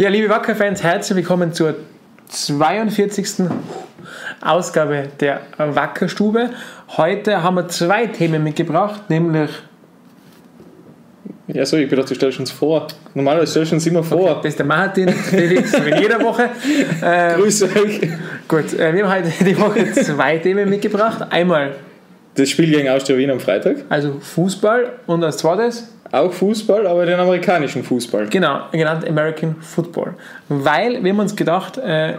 Ja, 0.00 0.08
liebe 0.10 0.28
Wacker-Fans, 0.28 0.84
herzlich 0.84 1.16
willkommen 1.16 1.52
zur 1.52 1.74
42. 2.28 3.48
Ausgabe 4.40 5.08
der 5.18 5.40
Wackerstube. 5.56 6.50
Heute 6.96 7.42
haben 7.42 7.56
wir 7.56 7.66
zwei 7.66 8.06
Themen 8.06 8.44
mitgebracht, 8.44 9.10
nämlich. 9.10 9.50
Ja, 11.48 11.66
so, 11.66 11.76
ich 11.78 11.90
dachte, 11.90 12.04
du 12.04 12.14
stellst 12.14 12.38
uns 12.38 12.52
vor. 12.52 12.86
Normalerweise 13.12 13.50
stellst 13.50 13.72
du 13.72 13.74
uns 13.74 13.86
immer 13.88 14.04
vor. 14.04 14.30
Okay, 14.30 14.40
das 14.44 14.52
ist 14.52 14.60
der 14.60 14.66
Martin, 14.66 15.08
Felix, 15.08 15.72
wie 15.72 15.90
in 15.90 15.98
jeder 15.98 16.22
Woche. 16.22 16.48
Ähm, 17.02 17.40
Grüße 17.40 17.64
euch. 17.64 18.00
Gut, 18.46 18.74
äh, 18.74 18.94
wir 18.94 19.04
haben 19.04 19.24
heute 19.24 19.44
die 19.44 19.58
Woche 19.58 19.92
zwei 19.94 20.38
Themen 20.38 20.70
mitgebracht. 20.70 21.26
Einmal. 21.28 21.74
Das 22.38 22.50
Spiel 22.50 22.70
gegen 22.70 22.88
Austria 22.88 23.18
Wien 23.18 23.30
am 23.30 23.40
Freitag. 23.40 23.78
Also 23.88 24.18
Fußball 24.20 24.92
und 25.08 25.24
als 25.24 25.38
zweites 25.38 25.88
auch 26.12 26.32
Fußball, 26.32 26.86
aber 26.86 27.04
den 27.04 27.18
amerikanischen 27.18 27.82
Fußball. 27.84 28.28
Genau, 28.28 28.60
genannt 28.72 29.06
American 29.06 29.56
Football. 29.60 30.14
Weil 30.48 31.02
wir 31.02 31.12
haben 31.12 31.18
uns 31.18 31.36
gedacht, 31.36 31.78
äh, 31.78 32.14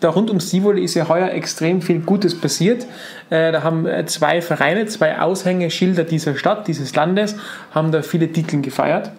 da 0.00 0.10
rund 0.10 0.30
um 0.30 0.38
Sivoli 0.40 0.84
ist 0.84 0.94
ja 0.94 1.08
heuer 1.08 1.30
extrem 1.30 1.82
viel 1.82 1.98
Gutes 1.98 2.40
passiert. 2.40 2.86
Äh, 3.30 3.52
da 3.52 3.62
haben 3.62 3.86
äh, 3.86 4.06
zwei 4.06 4.40
Vereine, 4.40 4.86
zwei 4.86 5.20
Aushängeschilder 5.20 6.04
dieser 6.04 6.36
Stadt, 6.36 6.66
dieses 6.66 6.94
Landes, 6.94 7.36
haben 7.72 7.92
da 7.92 8.02
viele 8.02 8.28
Titel 8.28 8.60
gefeiert. 8.62 9.10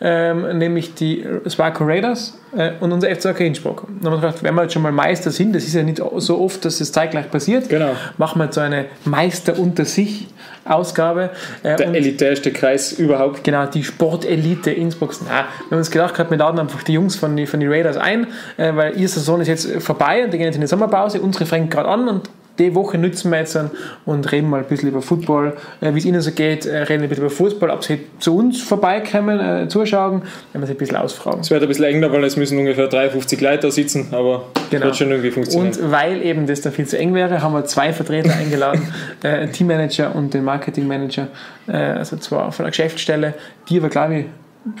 Ähm, 0.00 0.58
nämlich 0.58 0.94
die 0.94 1.24
Sparko 1.46 1.84
Raiders 1.84 2.38
äh, 2.56 2.72
und 2.80 2.90
unser 2.90 3.14
FC 3.14 3.38
Innsbruck. 3.40 3.86
Da 4.00 4.10
haben 4.10 4.20
wir 4.20 4.28
gedacht, 4.28 4.42
wenn 4.42 4.54
wir 4.54 4.62
jetzt 4.62 4.72
schon 4.72 4.82
mal 4.82 4.90
Meister 4.90 5.30
sind, 5.30 5.54
das 5.54 5.64
ist 5.64 5.74
ja 5.74 5.82
nicht 5.84 6.02
so 6.16 6.40
oft, 6.40 6.64
dass 6.64 6.78
das 6.78 6.90
zeitgleich 6.90 7.30
passiert, 7.30 7.68
genau. 7.68 7.92
machen 8.18 8.40
wir 8.40 8.46
jetzt 8.46 8.56
so 8.56 8.60
eine 8.60 8.86
Meister 9.04 9.58
unter 9.58 9.84
sich 9.84 10.26
Ausgabe. 10.64 11.30
Der 11.64 11.80
elitärste 11.80 12.52
Kreis 12.52 12.92
überhaupt. 12.92 13.42
Genau, 13.42 13.66
die 13.66 13.82
Sportelite 13.82 14.70
Innsbrucks. 14.70 15.20
Na, 15.24 15.30
wir 15.30 15.70
haben 15.72 15.78
uns 15.78 15.90
gedacht, 15.90 16.16
wir 16.18 16.36
laden 16.36 16.60
einfach 16.60 16.84
die 16.84 16.92
Jungs 16.92 17.16
von 17.16 17.36
den 17.36 17.48
von 17.48 17.58
die 17.58 17.66
Raiders 17.66 17.96
ein, 17.96 18.28
weil 18.56 18.96
ihr 18.96 19.08
Saison 19.08 19.40
ist 19.40 19.48
jetzt 19.48 19.82
vorbei 19.82 20.24
und 20.24 20.32
die 20.32 20.38
gehen 20.38 20.46
jetzt 20.46 20.54
in 20.54 20.60
die 20.60 20.68
Sommerpause. 20.68 21.20
Unsere 21.20 21.46
fängt 21.46 21.72
gerade 21.72 21.88
an 21.88 22.06
und 22.08 22.30
die 22.58 22.74
Woche 22.74 22.98
nutzen 22.98 23.30
wir 23.30 23.38
jetzt 23.38 23.58
und 24.04 24.32
reden 24.32 24.50
mal 24.50 24.60
ein 24.60 24.66
bisschen 24.66 24.88
über 24.88 25.02
Football, 25.02 25.54
äh, 25.80 25.94
wie 25.94 25.98
es 25.98 26.04
ihnen 26.04 26.20
so 26.20 26.32
geht, 26.32 26.66
äh, 26.66 26.78
reden 26.78 27.02
ein 27.02 27.08
bisschen 27.08 27.24
über 27.24 27.34
Fußball, 27.34 27.70
ob 27.70 27.82
sie 27.82 28.00
zu 28.18 28.36
uns 28.36 28.60
vorbeikommen, 28.60 29.40
äh, 29.40 29.68
zuschauen, 29.68 30.22
wenn 30.52 30.60
wir 30.60 30.66
sie 30.66 30.74
ein 30.74 30.78
bisschen 30.78 30.96
ausfragen. 30.96 31.40
Es 31.40 31.50
wird 31.50 31.62
ein 31.62 31.68
bisschen 31.68 31.84
enger, 31.84 32.12
weil 32.12 32.24
es 32.24 32.36
müssen 32.36 32.58
ungefähr 32.58 32.88
53 32.88 33.40
Leute 33.40 33.70
sitzen, 33.70 34.08
aber 34.12 34.44
genau. 34.70 34.86
wird 34.86 34.96
schon 34.96 35.10
irgendwie 35.10 35.30
funktionieren. 35.30 35.74
Und 35.74 35.90
weil 35.90 36.22
eben 36.22 36.46
das 36.46 36.60
dann 36.60 36.72
viel 36.72 36.86
zu 36.86 36.98
eng 36.98 37.14
wäre, 37.14 37.42
haben 37.42 37.54
wir 37.54 37.64
zwei 37.64 37.92
Vertreter 37.92 38.34
eingeladen, 38.38 38.92
äh, 39.22 39.48
Teammanager 39.48 40.14
und 40.14 40.34
den 40.34 40.44
Marketingmanager, 40.44 41.28
äh, 41.68 41.72
also 41.72 42.16
zwar 42.16 42.52
von 42.52 42.64
der 42.64 42.70
Geschäftsstelle, 42.70 43.34
die 43.68 43.78
aber 43.78 43.88
glaube 43.88 44.18
ich 44.18 44.26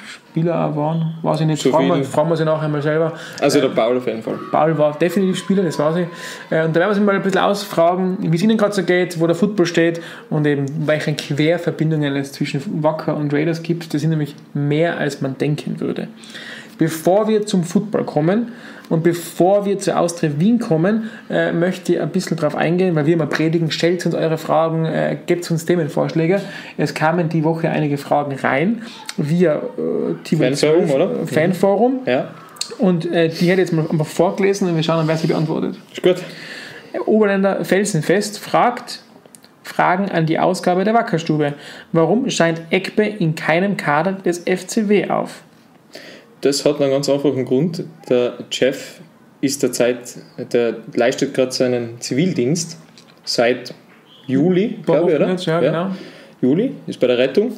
Spieler 0.06 0.74
waren, 0.76 1.14
weiß 1.22 1.40
ich 1.40 1.46
nicht, 1.46 1.62
so 1.62 1.70
fragen, 1.70 1.88
wir, 1.88 2.04
fragen 2.04 2.28
wir 2.28 2.36
sie 2.36 2.44
nachher 2.44 2.68
mal 2.68 2.82
selber. 2.82 3.12
Also 3.40 3.60
der 3.60 3.68
Paul 3.68 3.96
auf 3.96 4.06
jeden 4.06 4.22
Fall. 4.22 4.38
Paul 4.50 4.76
war 4.78 4.96
definitiv 4.98 5.38
Spieler, 5.38 5.62
das 5.62 5.78
weiß 5.78 5.96
ich. 5.96 6.06
Äh, 6.50 6.64
und 6.64 6.74
da 6.74 6.80
werden 6.80 6.90
wir 6.90 6.94
sie 6.94 7.00
mal 7.00 7.14
ein 7.14 7.22
bisschen 7.22 7.40
ausfragen, 7.40 8.18
wie 8.20 8.36
es 8.36 8.42
ihnen 8.42 8.56
gerade 8.56 8.74
so 8.74 8.82
geht, 8.82 9.20
wo 9.20 9.26
der 9.26 9.36
Football 9.36 9.66
steht 9.66 10.00
und 10.30 10.46
eben 10.46 10.66
welche 10.86 11.12
Querverbindungen 11.14 12.16
es 12.16 12.32
zwischen 12.32 12.82
Wacker 12.82 13.16
und 13.16 13.32
Raiders 13.34 13.62
gibt. 13.62 13.92
Das 13.92 14.00
sind 14.00 14.10
nämlich 14.10 14.34
mehr, 14.54 14.98
als 14.98 15.20
man 15.20 15.36
denken 15.36 15.80
würde. 15.80 16.08
Bevor 16.78 17.28
wir 17.28 17.46
zum 17.46 17.64
Football 17.64 18.04
kommen, 18.04 18.52
und 18.88 19.02
bevor 19.02 19.64
wir 19.64 19.78
zu 19.78 19.96
Austria 19.96 20.32
Wien 20.38 20.58
kommen, 20.58 21.10
äh, 21.30 21.52
möchte 21.52 21.94
ich 21.94 22.00
ein 22.00 22.10
bisschen 22.10 22.36
darauf 22.36 22.56
eingehen, 22.56 22.94
weil 22.94 23.06
wir 23.06 23.14
immer 23.14 23.26
predigen, 23.26 23.70
stellt 23.70 24.04
uns 24.04 24.14
eure 24.14 24.38
Fragen, 24.38 24.84
äh, 24.84 25.16
gebt 25.26 25.50
uns 25.50 25.64
Themenvorschläge. 25.64 26.40
Es 26.76 26.94
kamen 26.94 27.28
die 27.28 27.44
Woche 27.44 27.70
einige 27.70 27.98
Fragen 27.98 28.36
rein 28.36 28.82
via 29.16 29.56
äh, 29.56 30.36
Fanforum, 30.36 30.90
oder? 30.90 31.26
Fanforum. 31.26 32.00
Ja. 32.06 32.28
Und 32.78 33.10
äh, 33.10 33.28
die 33.28 33.46
hätte 33.46 33.62
ich 33.62 33.68
jetzt 33.68 33.72
mal 33.72 33.86
einfach 33.90 34.06
vorgelesen 34.06 34.68
und 34.68 34.76
wir 34.76 34.82
schauen, 34.82 35.06
wer 35.06 35.16
sie 35.16 35.26
beantwortet. 35.26 35.76
Ist 35.92 36.02
gut. 36.02 36.16
Oberländer 37.06 37.64
Felsenfest 37.64 38.38
fragt, 38.38 39.02
Fragen 39.62 40.10
an 40.10 40.26
die 40.26 40.38
Ausgabe 40.38 40.84
der 40.84 40.94
Wackerstube. 40.94 41.54
Warum 41.92 42.28
scheint 42.30 42.60
Eckbe 42.70 43.04
in 43.04 43.34
keinem 43.34 43.76
Kader 43.76 44.12
des 44.12 44.40
FCW 44.40 45.08
auf? 45.08 45.42
Das 46.42 46.64
hat 46.64 46.80
einen 46.80 46.90
ganz 46.90 47.08
einfachen 47.08 47.44
Grund. 47.44 47.84
Der 48.08 48.34
Chef 48.50 49.00
ist 49.40 49.62
derzeit, 49.62 49.98
der 50.52 50.76
leistet 50.94 51.34
gerade 51.34 51.52
seinen 51.52 52.00
Zivildienst 52.00 52.78
seit 53.24 53.74
Juli, 54.26 54.78
glaube 54.84 55.10
ich, 55.10 55.16
oder? 55.16 55.30
Jetzt, 55.30 55.46
ja, 55.46 55.60
ja, 55.60 55.70
genau. 55.70 55.96
Juli, 56.40 56.72
ist 56.86 57.00
bei 57.00 57.06
der 57.06 57.18
Rettung. 57.18 57.52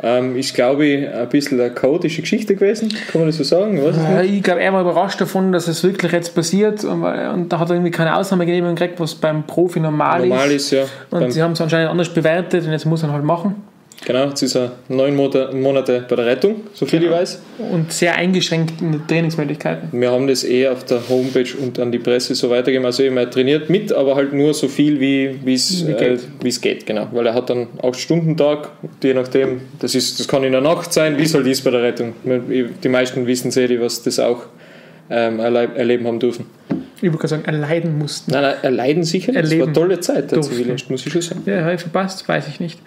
Ähm, 0.00 0.36
ist, 0.36 0.54
glaube 0.54 0.86
ich, 0.86 1.08
ein 1.08 1.28
bisschen 1.28 1.60
eine 1.60 1.72
chaotische 1.72 2.20
Geschichte 2.20 2.54
gewesen, 2.54 2.88
kann 3.10 3.20
man 3.20 3.26
das 3.26 3.36
so 3.36 3.42
sagen? 3.42 3.82
Ja, 3.82 4.22
ich 4.22 4.44
glaube, 4.44 4.60
er 4.60 4.72
war 4.72 4.82
überrascht 4.82 5.20
davon, 5.20 5.50
dass 5.50 5.66
es 5.66 5.82
wirklich 5.82 6.12
jetzt 6.12 6.36
passiert 6.36 6.84
und, 6.84 7.02
und 7.02 7.48
da 7.48 7.58
hat 7.58 7.68
er 7.70 7.74
irgendwie 7.74 7.90
keine 7.90 8.16
Ausnahmegenehmigung 8.16 8.76
gekriegt, 8.76 9.00
was 9.00 9.16
beim 9.16 9.44
Profi 9.44 9.80
normal, 9.80 10.20
normal 10.20 10.52
ist. 10.52 10.66
ist 10.66 10.70
ja. 10.70 10.84
Und 11.10 11.32
sie 11.32 11.42
haben 11.42 11.52
es 11.52 11.60
anscheinend 11.60 11.90
anders 11.90 12.14
bewertet 12.14 12.64
und 12.64 12.70
jetzt 12.70 12.86
muss 12.86 13.02
er 13.02 13.12
halt 13.12 13.24
machen. 13.24 13.56
Genau, 14.04 14.26
jetzt 14.28 14.42
ist 14.42 14.54
er 14.54 14.72
neun 14.88 15.16
Monate 15.16 16.04
bei 16.08 16.16
der 16.16 16.26
Rettung, 16.26 16.62
so 16.72 16.86
viel 16.86 17.00
genau. 17.00 17.12
ich 17.12 17.20
weiß. 17.20 17.42
Und 17.72 17.92
sehr 17.92 18.14
eingeschränkt 18.14 18.80
in 18.80 18.92
den 18.92 19.06
Trainingsmöglichkeiten. 19.06 19.88
Wir 19.92 20.10
haben 20.10 20.26
das 20.26 20.44
eh 20.44 20.68
auf 20.68 20.84
der 20.84 21.08
Homepage 21.08 21.48
und 21.60 21.78
an 21.78 21.90
die 21.90 21.98
Presse 21.98 22.34
so 22.34 22.48
weitergegeben. 22.48 22.86
Also 22.86 23.02
eben, 23.02 23.16
er 23.16 23.28
trainiert 23.28 23.68
mit, 23.68 23.92
aber 23.92 24.14
halt 24.14 24.32
nur 24.32 24.54
so 24.54 24.68
viel, 24.68 25.00
wie 25.00 25.52
es 25.52 25.86
wie 25.86 25.92
äh, 25.92 26.18
geht. 26.60 26.86
Genau. 26.86 27.08
Weil 27.12 27.26
er 27.26 27.34
hat 27.34 27.50
dann 27.50 27.66
auch 27.82 27.94
Stundentag, 27.94 28.70
je 29.02 29.14
nachdem, 29.14 29.62
das, 29.80 29.94
ist, 29.94 30.20
das 30.20 30.28
kann 30.28 30.44
in 30.44 30.52
der 30.52 30.60
Nacht 30.60 30.92
sein, 30.92 31.18
wie 31.18 31.26
soll 31.26 31.42
dies 31.42 31.60
bei 31.60 31.70
der 31.70 31.82
Rettung. 31.82 32.14
Die 32.24 32.88
meisten 32.88 33.26
wissen 33.26 33.50
sehr, 33.50 33.68
die 33.68 33.80
was 33.80 34.02
das 34.02 34.20
auch 34.20 34.42
ähm, 35.10 35.40
erleben 35.40 36.06
haben 36.06 36.20
dürfen 36.20 36.46
ich 37.00 37.12
würde 37.12 37.28
sagen, 37.28 37.44
erleiden 37.44 37.98
mussten. 37.98 38.32
Nein, 38.32 38.42
nein, 38.42 38.54
erleiden 38.62 39.04
sicher. 39.04 39.34
Erleben 39.34 39.50
das 39.50 39.58
war 39.60 39.66
eine 39.66 39.72
tolle 39.72 40.00
Zeit, 40.00 40.32
der 40.32 40.40
Zivildienst, 40.42 40.90
muss 40.90 41.06
ich 41.06 41.12
schon 41.12 41.22
sagen. 41.22 41.42
Ja, 41.46 41.62
habe 41.62 41.74
ich 41.74 41.80
verpasst, 41.80 42.28
weiß 42.28 42.48
ich 42.48 42.60
nicht. 42.60 42.80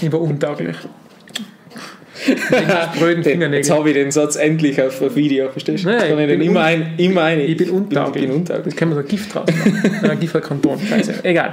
Ich 0.00 0.10
war 0.12 0.20
untauglich. 0.20 0.76
Jetzt 2.26 3.70
habe 3.70 3.88
ich 3.88 3.94
den 3.94 4.10
Satz 4.12 4.36
endlich 4.36 4.80
auf 4.80 5.16
Video, 5.16 5.48
verstehst 5.50 5.84
du? 5.84 5.88
Naja, 5.88 6.08
kann 6.08 6.20
ich, 6.20 6.28
den 6.28 6.40
immer 6.40 6.62
ein, 6.62 6.94
immer 6.96 7.22
ein. 7.22 7.40
Ich 7.40 7.56
bin 7.56 7.70
untauglich. 7.70 8.24
Ich 8.24 8.30
bin 8.30 8.38
untauglich. 8.38 8.64
Das 8.66 8.76
können 8.76 8.92
wir 8.92 9.02
so 9.02 9.08
Gift 9.08 9.34
draus 9.34 9.46
machen. 9.48 10.20
Gift 10.20 10.40
Kanton, 10.42 10.78
scheiße. 10.78 11.14
Egal. 11.24 11.52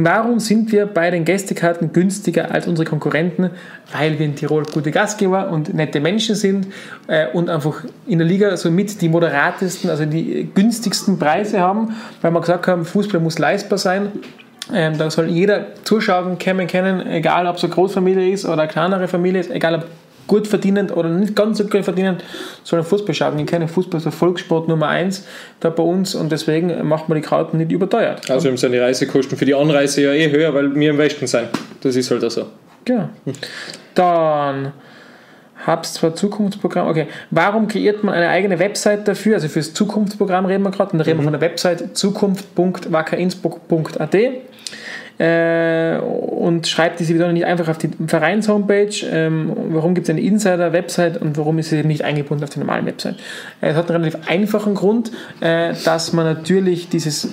Warum 0.00 0.38
sind 0.38 0.70
wir 0.70 0.86
bei 0.86 1.10
den 1.10 1.24
Gästekarten 1.24 1.92
günstiger 1.92 2.52
als 2.52 2.68
unsere 2.68 2.88
Konkurrenten? 2.88 3.50
Weil 3.92 4.16
wir 4.16 4.26
in 4.26 4.36
Tirol 4.36 4.62
gute 4.62 4.92
Gastgeber 4.92 5.50
und 5.50 5.74
nette 5.74 5.98
Menschen 5.98 6.36
sind 6.36 6.68
äh, 7.08 7.26
und 7.32 7.50
einfach 7.50 7.82
in 8.06 8.20
der 8.20 8.28
Liga 8.28 8.56
somit 8.56 9.00
die 9.02 9.08
moderatesten, 9.08 9.90
also 9.90 10.04
die 10.04 10.48
günstigsten 10.54 11.18
Preise 11.18 11.58
haben, 11.58 11.96
weil 12.22 12.30
wir 12.30 12.40
gesagt 12.40 12.68
haben, 12.68 12.84
Fußball 12.84 13.20
muss 13.20 13.40
leistbar 13.40 13.78
sein. 13.78 14.12
Ähm, 14.72 14.96
da 14.96 15.10
soll 15.10 15.26
jeder 15.26 15.66
zuschauen 15.82 16.38
können, 16.38 16.68
kennen, 16.68 17.04
egal 17.08 17.48
ob 17.48 17.56
es 17.56 17.64
eine 17.64 17.72
Großfamilie 17.72 18.30
ist 18.30 18.44
oder 18.44 18.62
eine 18.62 18.70
kleinere 18.70 19.08
Familie 19.08 19.40
ist, 19.40 19.50
egal 19.50 19.74
ob 19.74 19.86
gut 20.28 20.46
verdienend 20.46 20.96
oder 20.96 21.08
nicht 21.08 21.34
ganz 21.34 21.58
so 21.58 21.64
gut 21.64 21.84
verdienend, 21.84 22.22
sollen 22.62 22.84
Fußball 22.84 23.14
schauen. 23.14 23.38
Ich 23.40 23.46
kenne 23.46 23.66
Fußball 23.66 24.00
als 24.04 24.14
Volkssport 24.14 24.68
Nummer 24.68 24.86
eins 24.86 25.26
da 25.58 25.70
bei 25.70 25.82
uns 25.82 26.14
und 26.14 26.30
deswegen 26.30 26.86
macht 26.86 27.08
man 27.08 27.20
die 27.20 27.26
Karten 27.26 27.58
nicht 27.58 27.72
überteuert. 27.72 28.30
Also 28.30 28.54
sind 28.54 28.70
die 28.70 28.78
Reisekosten 28.78 29.36
für 29.36 29.44
die 29.44 29.54
Anreise 29.54 30.02
ja 30.02 30.12
eh 30.12 30.30
höher, 30.30 30.54
weil 30.54 30.72
wir 30.76 30.90
im 30.90 30.98
Westen 30.98 31.26
sind. 31.26 31.48
Das 31.80 31.96
ist 31.96 32.08
halt 32.12 32.24
auch 32.24 32.30
so. 32.30 32.46
Genau. 32.84 33.08
Dann 33.94 34.72
Hab's 35.66 35.94
zwar 35.94 36.14
Zukunftsprogramm. 36.14 36.86
Okay, 36.88 37.08
warum 37.30 37.68
kreiert 37.68 38.04
man 38.04 38.14
eine 38.14 38.28
eigene 38.28 38.58
Website 38.58 39.06
dafür? 39.08 39.34
Also 39.34 39.48
fürs 39.48 39.74
Zukunftsprogramm 39.74 40.46
reden 40.46 40.62
wir 40.62 40.70
gerade. 40.70 40.92
Dann 40.92 41.00
reden 41.00 41.18
mhm. 41.18 41.22
wir 41.22 41.24
von 41.24 41.32
der 41.32 41.42
Website 41.42 41.96
zukunft.wackerinnsbruck.at 41.96 44.14
äh, 44.14 44.40
und 46.48 46.66
schreibt 46.66 46.98
diese 46.98 47.14
wieder 47.14 47.30
nicht 47.30 47.44
einfach 47.44 47.68
auf 47.68 47.78
die 47.78 47.90
Vereins-Homepage. 48.06 49.06
Ähm, 49.10 49.52
warum 49.70 49.94
gibt 49.94 50.08
es 50.08 50.10
eine 50.10 50.22
Insider-Website 50.22 51.20
und 51.20 51.36
warum 51.36 51.58
ist 51.58 51.68
sie 51.68 51.84
nicht 51.84 52.02
eingebunden 52.04 52.42
auf 52.42 52.50
die 52.50 52.58
normalen 52.58 52.86
Website? 52.86 53.16
Äh, 53.60 53.68
es 53.68 53.76
hat 53.76 53.90
einen 53.90 54.02
relativ 54.02 54.28
einfachen 54.28 54.74
Grund, 54.74 55.12
äh, 55.40 55.74
dass 55.84 56.12
man 56.14 56.24
natürlich 56.24 56.88
dieses, 56.88 57.28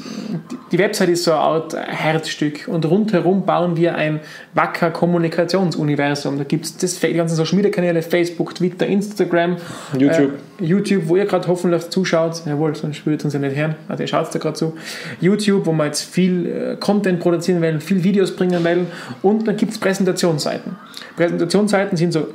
die 0.72 0.78
Website 0.78 1.10
ist 1.10 1.24
so 1.24 1.32
eine 1.32 1.40
Art 1.40 1.76
Herzstück 1.76 2.68
und 2.68 2.86
rundherum 2.86 3.46
bauen 3.46 3.78
wir 3.78 3.96
ein 3.96 4.20
wacker 4.54 4.92
Kommunikationsuniversum. 4.92 6.38
Da 6.38 6.44
gibt 6.44 6.66
es 6.66 7.00
die 7.00 7.14
ganzen 7.14 7.36
Social 7.36 7.56
Media 7.56 7.72
Kanäle, 7.72 8.02
Facebook, 8.02 8.54
Twitter, 8.56 8.86
Instagram, 8.86 9.58
YouTube, 9.98 10.34
äh, 10.60 10.66
YouTube 10.66 11.08
wo 11.08 11.16
ihr 11.16 11.26
gerade 11.26 11.48
hoffentlich 11.48 11.90
zuschaut. 11.90 12.42
Jawohl, 12.46 12.76
sonst 12.76 13.06
würdet 13.06 13.22
ihr 13.22 13.26
uns 13.26 13.34
ja 13.34 13.40
nicht 13.40 13.56
hören. 13.56 13.76
Also 13.88 14.04
ihr 14.04 14.08
schaut 14.08 14.34
da 14.34 14.40
gerade 14.40 14.56
zu. 14.56 14.74
YouTube, 15.22 15.66
wo 15.66 15.72
wir 15.72 15.86
jetzt 15.86 16.04
viel 16.04 16.46
äh, 16.46 16.76
Content 16.78 17.20
produzieren 17.20 17.62
werden, 17.62 17.82
viel 17.82 18.04
Videos 18.04 18.36
bringen 18.36 18.64
werden. 18.64 18.88
Und 19.22 19.48
dann 19.48 19.58
gibt 19.58 19.72
es 19.72 19.78
Präsentationsseiten. 19.78 20.76
Präsentationsseiten 21.16 21.98
sind 21.98 22.12
so 22.12 22.28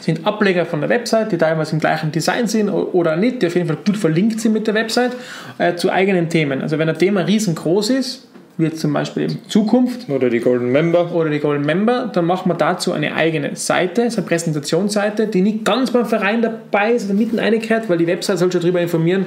sind 0.00 0.26
Ableger 0.26 0.64
von 0.64 0.80
der 0.80 0.88
Website, 0.88 1.32
die 1.32 1.36
teilweise 1.36 1.72
im 1.72 1.80
gleichen 1.80 2.10
Design 2.10 2.46
sind 2.46 2.70
oder 2.70 3.16
nicht, 3.16 3.42
die 3.42 3.46
auf 3.48 3.54
jeden 3.54 3.66
Fall 3.66 3.78
gut 3.84 3.98
verlinkt 3.98 4.40
sind 4.40 4.52
mit 4.52 4.66
der 4.66 4.72
Website, 4.72 5.12
äh, 5.58 5.74
zu 5.74 5.90
eigenen 5.90 6.30
Themen. 6.30 6.62
Also 6.62 6.78
wenn 6.78 6.88
ein 6.88 6.98
Thema 6.98 7.22
riesengroß 7.22 7.90
ist, 7.90 8.26
wie 8.56 8.64
jetzt 8.64 8.80
zum 8.80 8.92
Beispiel 8.92 9.24
eben 9.24 9.38
Zukunft 9.48 10.08
Oder 10.08 10.28
die 10.28 10.40
Golden 10.40 10.70
Member. 10.70 11.14
oder 11.14 11.30
die 11.30 11.38
Golden 11.38 11.64
Member, 11.64 12.10
dann 12.12 12.26
machen 12.26 12.50
wir 12.50 12.54
dazu 12.54 12.92
eine 12.92 13.14
eigene 13.14 13.56
Seite, 13.56 14.10
so 14.10 14.18
eine 14.18 14.26
Präsentationsseite, 14.26 15.26
die 15.26 15.40
nicht 15.40 15.64
ganz 15.64 15.90
beim 15.90 16.06
Verein 16.06 16.42
dabei 16.42 16.92
ist 16.92 17.06
oder 17.06 17.14
mitten 17.14 17.38
reingehört, 17.38 17.88
weil 17.88 17.98
die 17.98 18.06
Website 18.06 18.38
soll 18.38 18.52
schon 18.52 18.60
darüber 18.60 18.80
informieren, 18.80 19.26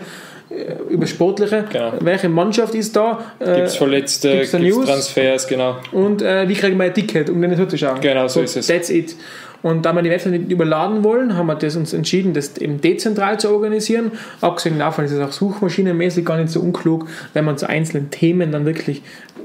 über 0.90 1.08
Sportliche, 1.08 1.66
Genau. 1.72 1.94
welche 2.00 2.30
Mannschaft 2.30 2.76
ist 2.76 2.96
da 2.96 3.20
äh, 3.40 3.56
Gibt 3.56 3.68
es 3.68 3.76
Verletzte, 3.76 4.46
gibt 4.46 4.54
es? 4.54 4.86
Transfers, 4.86 5.48
genau. 5.48 5.78
und 5.92 6.22
äh, 6.22 6.48
wie 6.48 6.54
kriegen 6.54 6.78
wir 6.78 6.86
ein 6.86 6.94
Ticket, 6.94 7.30
um 7.30 7.42
den 7.42 7.56
zuzuschauen. 7.56 8.00
Genau, 8.02 8.28
so 8.28 8.42
ist 8.42 8.56
es. 8.58 8.68
That's 8.68 8.90
it. 8.90 9.16
Und 9.64 9.86
da 9.86 9.94
wir 9.94 10.02
die 10.02 10.10
Website 10.10 10.34
nicht 10.34 10.52
überladen 10.52 11.06
wollen, 11.06 11.38
haben 11.38 11.48
wir 11.48 11.56
das 11.56 11.78
uns 11.78 11.94
entschieden, 11.94 12.34
das 12.34 12.58
eben 12.58 12.82
dezentral 12.82 13.40
zu 13.40 13.50
organisieren. 13.50 14.12
Abgesehen 14.42 14.78
davon 14.78 15.06
ist 15.06 15.12
es 15.12 15.20
auch 15.22 15.32
suchmaschinenmäßig 15.32 16.26
gar 16.26 16.38
nicht 16.38 16.50
so 16.50 16.60
unklug, 16.60 17.08
wenn 17.34 17.46
man 17.46 17.58
zu 17.58 17.70
einzelnen 17.70 18.12
Themen 18.12 18.52
dann 18.52 18.66
wirklich 18.66 19.02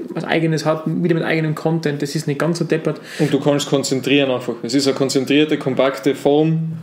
was 0.09 0.25
eigenes 0.25 0.65
hat, 0.65 0.83
wieder 0.85 1.15
mit 1.15 1.23
eigenem 1.23 1.55
Content. 1.55 2.01
Das 2.01 2.15
ist 2.15 2.27
nicht 2.27 2.39
ganz 2.39 2.59
so 2.59 2.65
deppert. 2.65 2.99
Und 3.19 3.31
du 3.31 3.39
kannst 3.39 3.69
konzentrieren 3.69 4.29
einfach. 4.29 4.55
Es 4.61 4.73
ist 4.73 4.87
eine 4.87 4.95
konzentrierte, 4.95 5.57
kompakte 5.57 6.15
Form 6.15 6.73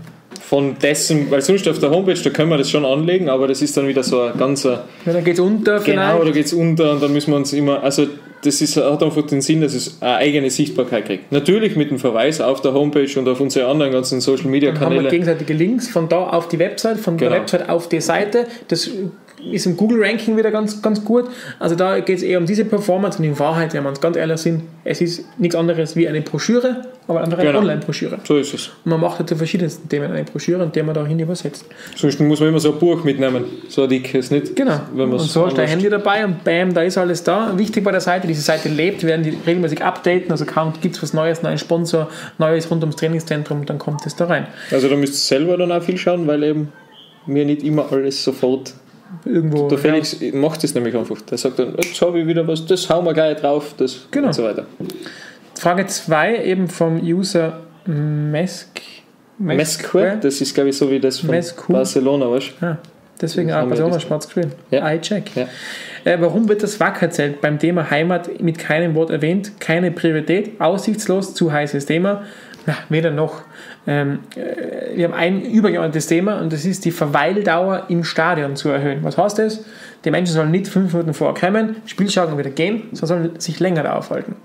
von 0.49 0.77
dessen, 0.81 1.31
weil 1.31 1.43
sonst 1.43 1.67
auf 1.69 1.79
der 1.81 1.91
Homepage, 1.91 2.15
da 2.23 2.31
können 2.31 2.51
wir 2.51 2.59
das 2.59 2.71
schon 2.71 2.85
anlegen, 2.85 3.29
aber 3.29 3.49
das 3.49 3.63
ist 3.63 3.77
dann 3.77 3.89
wieder 3.89 4.03
so 4.05 4.21
ein 4.21 4.39
ganzer, 4.39 4.85
Ja, 5.05 5.13
dann 5.13 5.25
geht 5.25 5.35
es 5.35 5.41
unter 5.41 5.81
genau, 5.81 6.03
vielleicht. 6.19 6.29
da 6.29 6.31
geht 6.31 6.47
es 6.47 6.53
unter 6.53 6.93
und 6.93 7.03
dann 7.03 7.13
müssen 7.13 7.31
wir 7.33 7.37
uns 7.37 7.53
immer, 7.53 7.83
also 7.83 8.07
das 8.45 8.61
ist, 8.61 8.77
hat 8.77 9.03
einfach 9.03 9.23
den 9.27 9.41
Sinn, 9.41 9.61
dass 9.63 9.75
es 9.75 9.97
eine 10.01 10.17
eigene 10.17 10.51
Sichtbarkeit 10.51 11.07
kriegt. 11.07 11.33
Natürlich 11.33 11.75
mit 11.75 11.91
dem 11.91 11.99
Verweis 11.99 12.41
auf 12.41 12.61
der 12.61 12.75
Homepage 12.75 13.09
und 13.19 13.29
auf 13.29 13.41
unsere 13.41 13.67
anderen 13.67 13.91
ganzen 13.91 14.21
Social 14.21 14.47
Media 14.47 14.71
Dann 14.71 14.81
haben 14.83 14.91
wir 14.93 14.97
Kanäle. 14.99 15.11
gegenseitige 15.11 15.53
Links 15.55 15.89
von 15.89 16.09
da 16.09 16.19
auf 16.29 16.47
die 16.47 16.59
Website, 16.61 16.99
von 16.99 17.17
der 17.19 17.29
Genau. 17.29 17.41
Website 17.41 17.69
auf 17.69 17.89
die 17.89 18.01
Seite. 18.01 18.47
Das 18.69 18.89
ist 19.53 19.67
im 19.67 19.77
Google-Ranking 19.77 20.37
wieder 20.37 20.51
ganz, 20.51 20.81
ganz 20.83 21.05
gut. 21.05 21.27
Also 21.59 21.75
da 21.77 22.01
geht 22.01 22.19
es 22.19 22.23
eher 22.23 22.39
um 22.39 22.47
diese 22.47 22.65
Performance 22.65 23.19
und 23.19 23.25
in 23.25 23.39
Wahrheit, 23.39 23.75
wenn 23.75 23.83
wir 23.83 23.89
uns 23.91 24.01
ganz 24.01 24.17
ehrlich 24.17 24.39
sind, 24.39 24.63
es 24.85 25.01
ist 25.01 25.25
nichts 25.39 25.55
anderes 25.55 25.95
wie 25.97 26.09
eine 26.09 26.21
Broschüre, 26.23 26.83
aber 27.09 27.23
eine 27.23 27.37
Genau. 27.37 27.59
Online-Broschüre. 27.59 28.19
So 28.25 28.39
ist 28.39 28.55
es. 28.55 28.69
Und 28.85 28.91
man 28.91 29.01
macht 29.01 29.21
ja 29.21 29.27
zu 29.27 29.37
verschiedensten 29.37 29.89
Themen 29.89 30.11
eine 30.11 30.25
Broschüre 30.25 30.63
und 30.63 30.75
die 30.75 30.83
man 30.83 30.95
dahin 30.95 31.19
übersetzt. 31.19 31.65
Sonst 31.95 32.19
muss 32.21 32.41
man 32.41 32.49
immer 32.49 32.61
so 32.61 32.73
ein 32.73 32.79
Buch 32.79 33.05
mitnehmen. 33.05 33.45
So 33.69 33.83
ein 33.83 33.89
dickes, 33.89 34.31
nicht? 34.31 34.57
Genau. 34.57 34.81
Wenn 34.95 35.13
und 35.13 35.19
so 35.21 35.47
hast 35.47 35.53
du 35.53 35.57
dein. 35.59 35.69
Handy 35.69 35.89
dabei 35.89 36.25
und 36.25 36.43
bam, 36.43 36.73
da 36.75 36.83
ist 36.83 36.99
alles 36.99 37.23
da. 37.23 37.57
Wichtig 37.57 37.85
bei 37.85 37.93
der 37.93 38.01
Seite, 38.01 38.27
diese 38.27 38.43
Seite 38.43 38.69
lebt, 38.69 39.05
werden 39.05 39.23
die 39.23 39.37
regelmäßig 39.47 39.83
updaten, 39.83 40.31
also 40.31 40.45
kaum 40.45 40.73
gibt 40.81 40.97
es 40.97 41.03
was 41.03 41.13
Neues, 41.13 41.43
neuen 41.43 41.59
Sponsor, 41.59 42.09
Neues 42.39 42.71
rund 42.71 42.83
ums 42.83 42.97
Trainingszentrum, 42.97 43.67
dann 43.67 43.79
kommt 43.79 44.07
es 44.07 44.17
da 44.17 44.27
rein. 44.27 44.47
Also 44.71 44.89
da 44.89 44.97
müsst 44.97 45.15
ihr 45.15 45.39
selber 45.39 45.57
dann 45.57 45.71
auch 45.73 45.83
viel 45.83 45.99
schauen, 45.99 46.27
weil 46.27 46.43
eben 46.43 46.73
mir 47.27 47.45
nicht 47.45 47.63
immer 47.63 47.91
alles 47.93 48.23
sofort. 48.23 48.75
Irgendwo. 49.25 49.69
Der 49.69 49.79
Felix 49.79 50.17
macht 50.33 50.63
es 50.65 50.75
nämlich 50.75 50.97
einfach. 50.97 51.21
Der 51.23 51.39
sagt 51.39 51.59
dann, 51.59 51.75
jetzt 51.77 52.01
habe 52.01 52.21
ich 52.21 52.27
wieder 52.27 52.47
was, 52.47 52.65
das 52.67 52.89
hauen 52.91 53.05
wir 53.05 53.15
gleich 53.15 53.39
drauf, 53.39 53.75
das 53.77 54.07
Genau. 54.11 54.29
und 54.29 54.33
so 54.35 54.43
weiter. 54.45 54.67
Frage 55.59 55.87
2 55.87 56.45
eben 56.45 56.69
vom 56.69 57.01
User 57.03 57.61
Mesk. 57.87 58.81
Mesque, 59.39 60.19
das 60.21 60.41
ist 60.41 60.55
glaube 60.55 60.71
ich 60.71 60.77
so 60.77 60.91
wie 60.91 60.99
das 60.99 61.21
von 61.21 61.31
Mescu. 61.31 61.73
Barcelona, 61.73 62.31
weißt 62.31 62.53
du? 62.61 62.67
Ah, 62.67 62.79
deswegen 63.21 63.53
auch 63.53 63.67
Barcelona 63.67 64.01
schwarz 64.01 64.27
geschrieben. 64.27 64.53
Ja. 64.71 64.91
I 64.93 64.99
check. 65.01 65.25
Ja. 65.35 65.47
Äh, 66.05 66.19
warum 66.21 66.49
wird 66.49 66.63
das 66.63 66.81
Wackerzelt 66.81 67.41
beim 67.43 67.59
Thema 67.59 67.91
Heimat 67.91 68.41
mit 68.41 68.59
keinem 68.59 68.95
Wort 68.95 69.11
erwähnt? 69.11 69.53
Keine 69.61 69.91
Priorität, 69.91 70.59
aussichtslos, 70.61 71.35
zu 71.35 71.53
heißes 71.53 71.85
Thema. 71.85 72.23
Na, 72.65 72.77
weder 72.89 73.11
noch. 73.11 73.43
Ähm, 73.87 74.21
äh, 74.35 74.97
wir 74.97 75.05
haben 75.05 75.15
ein 75.15 75.43
übergeordnetes 75.43 76.07
Thema 76.07 76.41
und 76.41 76.53
das 76.53 76.65
ist 76.65 76.85
die 76.85 76.91
Verweildauer 76.91 77.85
im 77.89 78.05
Stadion 78.05 78.57
zu 78.57 78.69
erhöhen. 78.69 79.03
Was 79.03 79.17
heißt 79.17 79.39
das? 79.39 79.65
Die 80.05 80.11
Menschen 80.11 80.35
sollen 80.35 80.51
nicht 80.51 80.69
fünf 80.69 80.93
Minuten 80.93 81.15
vorher 81.15 81.39
kommen, 81.39 81.77
Spiel 81.87 82.11
schauen 82.11 82.33
und 82.33 82.39
wieder 82.39 82.51
gehen, 82.51 82.85
sondern 82.93 83.25
sollen 83.25 83.41
sich 83.41 83.61
länger 83.61 83.83
da 83.83 83.95
aufhalten. 83.97 84.37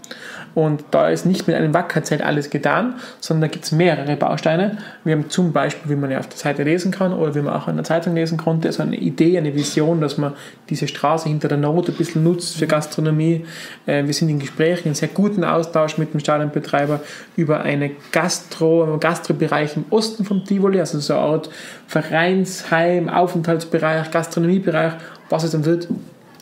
Und 0.53 0.83
da 0.92 1.09
ist 1.09 1.25
nicht 1.25 1.48
mit 1.48 1.56
einem 1.56 1.74
Wackerzelt 1.74 2.21
alles 2.21 2.50
getan, 2.50 2.95
sondern 3.19 3.50
da 3.50 3.53
gibt 3.53 3.65
es 3.65 3.71
mehrere 3.71 4.15
Bausteine. 4.15 4.77
Wir 5.03 5.15
haben 5.15 5.30
zum 5.30 5.53
Beispiel, 5.53 5.92
wie 5.92 5.95
man 5.95 6.12
ja 6.12 6.19
auf 6.19 6.27
der 6.27 6.38
Seite 6.38 6.63
lesen 6.63 6.92
kann 6.92 7.13
oder 7.13 7.33
wie 7.36 7.42
man 7.42 7.53
auch 7.53 7.68
in 7.68 7.75
der 7.75 7.86
Zeitung 7.86 8.15
lesen 8.15 8.38
konnte, 8.38 8.71
so 8.71 8.83
eine 8.83 8.98
Idee, 8.98 9.38
eine 9.38 9.56
Vision, 9.56 10.01
dass 10.01 10.18
man 10.18 10.33
diese 10.69 10.88
Straße 10.88 11.30
hinter 11.30 11.48
der 11.48 11.57
Not 11.57 11.89
ein 11.89 11.95
bisschen 11.95 12.24
nutzt 12.24 12.57
für 12.57 12.68
Gastronomie. 12.68 13.45
Äh, 13.86 14.06
Wir 14.06 14.13
sind 14.13 14.30
in 14.30 14.39
Gesprächen, 14.39 14.89
in 14.89 14.95
sehr 14.95 15.09
guten 15.09 15.44
Austausch 15.44 15.98
mit 15.98 16.13
dem 16.13 16.19
Stadionbetreiber 16.19 17.01
über 17.36 17.62
eine 17.62 17.92
Gastro, 18.12 18.83
einen 18.83 19.00
Gastrobereich 19.00 19.77
im 19.77 19.86
Osten 19.89 20.25
vom 20.25 20.44
Tivoli, 20.45 20.80
also 20.80 21.00
so 21.00 21.13
eine 21.13 21.21
Art 21.21 21.50
Vereinsheim, 21.88 23.09
Aufenthaltsbereich, 23.09 24.12
Gastronomiebereich, 24.12 24.94
was 25.30 25.44
es 25.44 25.51
dann 25.51 25.65
wird, 25.65 25.88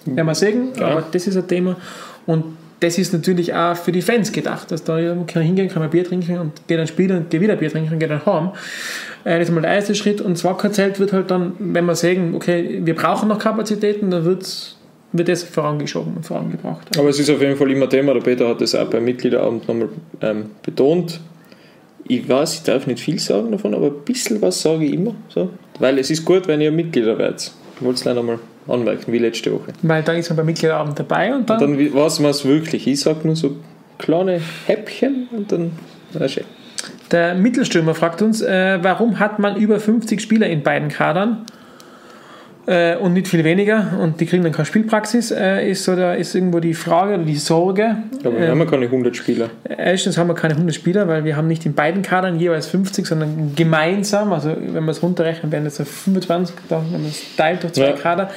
werden 0.05 0.27
wir 0.27 0.35
sehen, 0.35 0.69
aber 0.81 1.03
das 1.11 1.27
ist 1.27 1.37
ein 1.37 1.47
Thema. 1.47 1.75
Und 2.25 2.43
das 2.79 2.97
ist 2.97 3.13
natürlich 3.13 3.53
auch 3.53 3.75
für 3.75 3.91
die 3.91 4.01
Fans 4.01 4.31
gedacht, 4.31 4.71
dass 4.71 4.83
da 4.83 4.99
kann 5.27 5.43
hingehen, 5.43 5.67
kann 5.67 5.81
man 5.81 5.89
Bier 5.89 6.03
trinken 6.03 6.39
und 6.39 6.67
geht 6.67 6.79
dann 6.79 6.87
spielen 6.87 7.17
und 7.17 7.29
geht 7.29 7.41
wieder 7.41 7.55
Bier 7.55 7.69
trinken 7.69 7.93
und 7.93 7.99
geht 7.99 8.09
dann 8.09 8.25
heim. 8.25 8.51
Äh, 9.25 9.39
Das 9.39 9.49
ist 9.49 9.55
mal 9.55 9.61
der 9.61 9.71
erste 9.71 9.95
Schritt. 9.95 10.21
Und 10.21 10.33
das 10.33 10.43
Wackerzelt 10.43 10.99
wird 10.99 11.11
halt 11.11 11.29
dann, 11.29 11.53
wenn 11.59 11.85
wir 11.85 11.95
sagen, 11.95 12.33
okay, 12.35 12.79
wir 12.83 12.95
brauchen 12.95 13.27
noch 13.27 13.39
Kapazitäten, 13.39 14.09
dann 14.11 14.23
wird's, 14.23 14.77
wird 15.11 15.27
das 15.27 15.43
vorangeschoben 15.43 16.13
und 16.15 16.25
vorangebracht. 16.25 16.97
Aber 16.97 17.09
es 17.09 17.19
ist 17.19 17.29
auf 17.29 17.41
jeden 17.41 17.57
Fall 17.57 17.69
immer 17.71 17.89
Thema. 17.89 18.13
Der 18.13 18.21
Peter 18.21 18.47
hat 18.47 18.61
das 18.61 18.75
auch 18.75 18.87
beim 18.87 19.03
Mitgliederabend 19.03 19.67
nochmal 19.67 19.89
ähm, 20.21 20.45
betont. 20.63 21.19
Ich 22.07 22.27
weiß, 22.27 22.55
ich 22.55 22.63
darf 22.63 22.87
nicht 22.87 23.01
viel 23.01 23.19
sagen 23.19 23.51
davon, 23.51 23.73
aber 23.73 23.87
ein 23.87 24.05
bisschen 24.05 24.41
was 24.41 24.61
sage 24.61 24.85
ich 24.85 24.93
immer. 24.93 25.15
So. 25.27 25.49
Weil 25.79 25.99
es 25.99 26.09
ist 26.09 26.23
gut, 26.25 26.47
wenn 26.47 26.61
ihr 26.61 26.71
Mitglieder 26.71 27.17
werdet. 27.17 27.51
Ich 27.75 27.85
wollte 27.85 27.99
es 27.99 28.05
leider 28.05 28.23
mal 28.23 28.39
anmerken, 28.69 29.11
wie 29.11 29.17
letzte 29.17 29.51
Woche. 29.53 29.73
Weil 29.81 30.03
dann 30.03 30.15
ist 30.17 30.29
man 30.29 30.37
beim 30.37 30.45
Mitgliederabend 30.45 30.99
dabei 30.99 31.33
und 31.33 31.49
dann, 31.49 31.59
Dann 31.59 31.93
weiß 31.93 32.19
man 32.19 32.31
es 32.31 32.45
wirklich. 32.45 32.87
Ich 32.87 32.99
sage 33.01 33.19
nur 33.23 33.35
so 33.35 33.55
kleine 33.97 34.39
Häppchen 34.65 35.27
und 35.31 35.51
dann. 35.51 35.71
Na 36.13 36.27
schön. 36.27 36.45
der 37.11 37.35
Mittelstürmer 37.35 37.93
fragt 37.93 38.21
uns, 38.21 38.41
äh, 38.41 38.79
warum 38.81 39.19
hat 39.19 39.39
man 39.39 39.55
über 39.57 39.79
50 39.79 40.21
Spieler 40.21 40.47
in 40.47 40.63
beiden 40.63 40.89
Kadern? 40.89 41.45
Äh, 42.65 42.97
und 42.97 43.13
nicht 43.13 43.27
viel 43.27 43.43
weniger 43.43 43.97
und 43.99 44.19
die 44.19 44.25
kriegen 44.27 44.43
dann 44.43 44.51
keine 44.51 44.65
Spielpraxis, 44.65 45.31
äh, 45.31 45.67
ist, 45.71 45.85
so 45.85 45.95
der, 45.95 46.17
ist 46.17 46.35
irgendwo 46.35 46.59
die 46.59 46.73
Frage 46.75 47.15
oder 47.15 47.23
die 47.23 47.35
Sorge. 47.35 47.97
Aber 48.23 48.39
wir 48.39 48.49
haben 48.49 48.59
ja 48.59 48.65
keine 48.65 48.85
100 48.85 49.15
Spieler. 49.15 49.49
Erstens 49.63 50.17
haben 50.17 50.27
wir 50.27 50.35
keine 50.35 50.53
100 50.53 50.75
Spieler, 50.75 51.07
weil 51.07 51.23
wir 51.23 51.35
haben 51.35 51.47
nicht 51.47 51.65
in 51.65 51.73
beiden 51.73 52.01
Kadern 52.03 52.37
jeweils 52.39 52.67
50, 52.67 53.07
sondern 53.07 53.53
gemeinsam, 53.55 54.33
also 54.33 54.55
wenn 54.55 54.83
wir 54.83 54.91
es 54.91 55.01
runterrechnen, 55.01 55.51
das 55.63 55.77
so 55.77 55.85
25, 55.85 56.55
da, 56.67 56.83
wenn 56.91 57.01
man 57.01 57.09
es 57.09 57.35
teilt 57.35 57.63
durch 57.63 57.73
zwei 57.73 57.87
Ja. 57.87 57.93
Kader. 57.93 58.29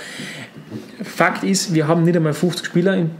Fakt 1.03 1.45
ist, 1.45 1.75
wir 1.75 1.89
haben 1.89 2.05
nicht 2.05 2.17
einmal 2.17 2.33
50 2.33 2.67
Spieler 2.67 2.95
in, 2.97 3.11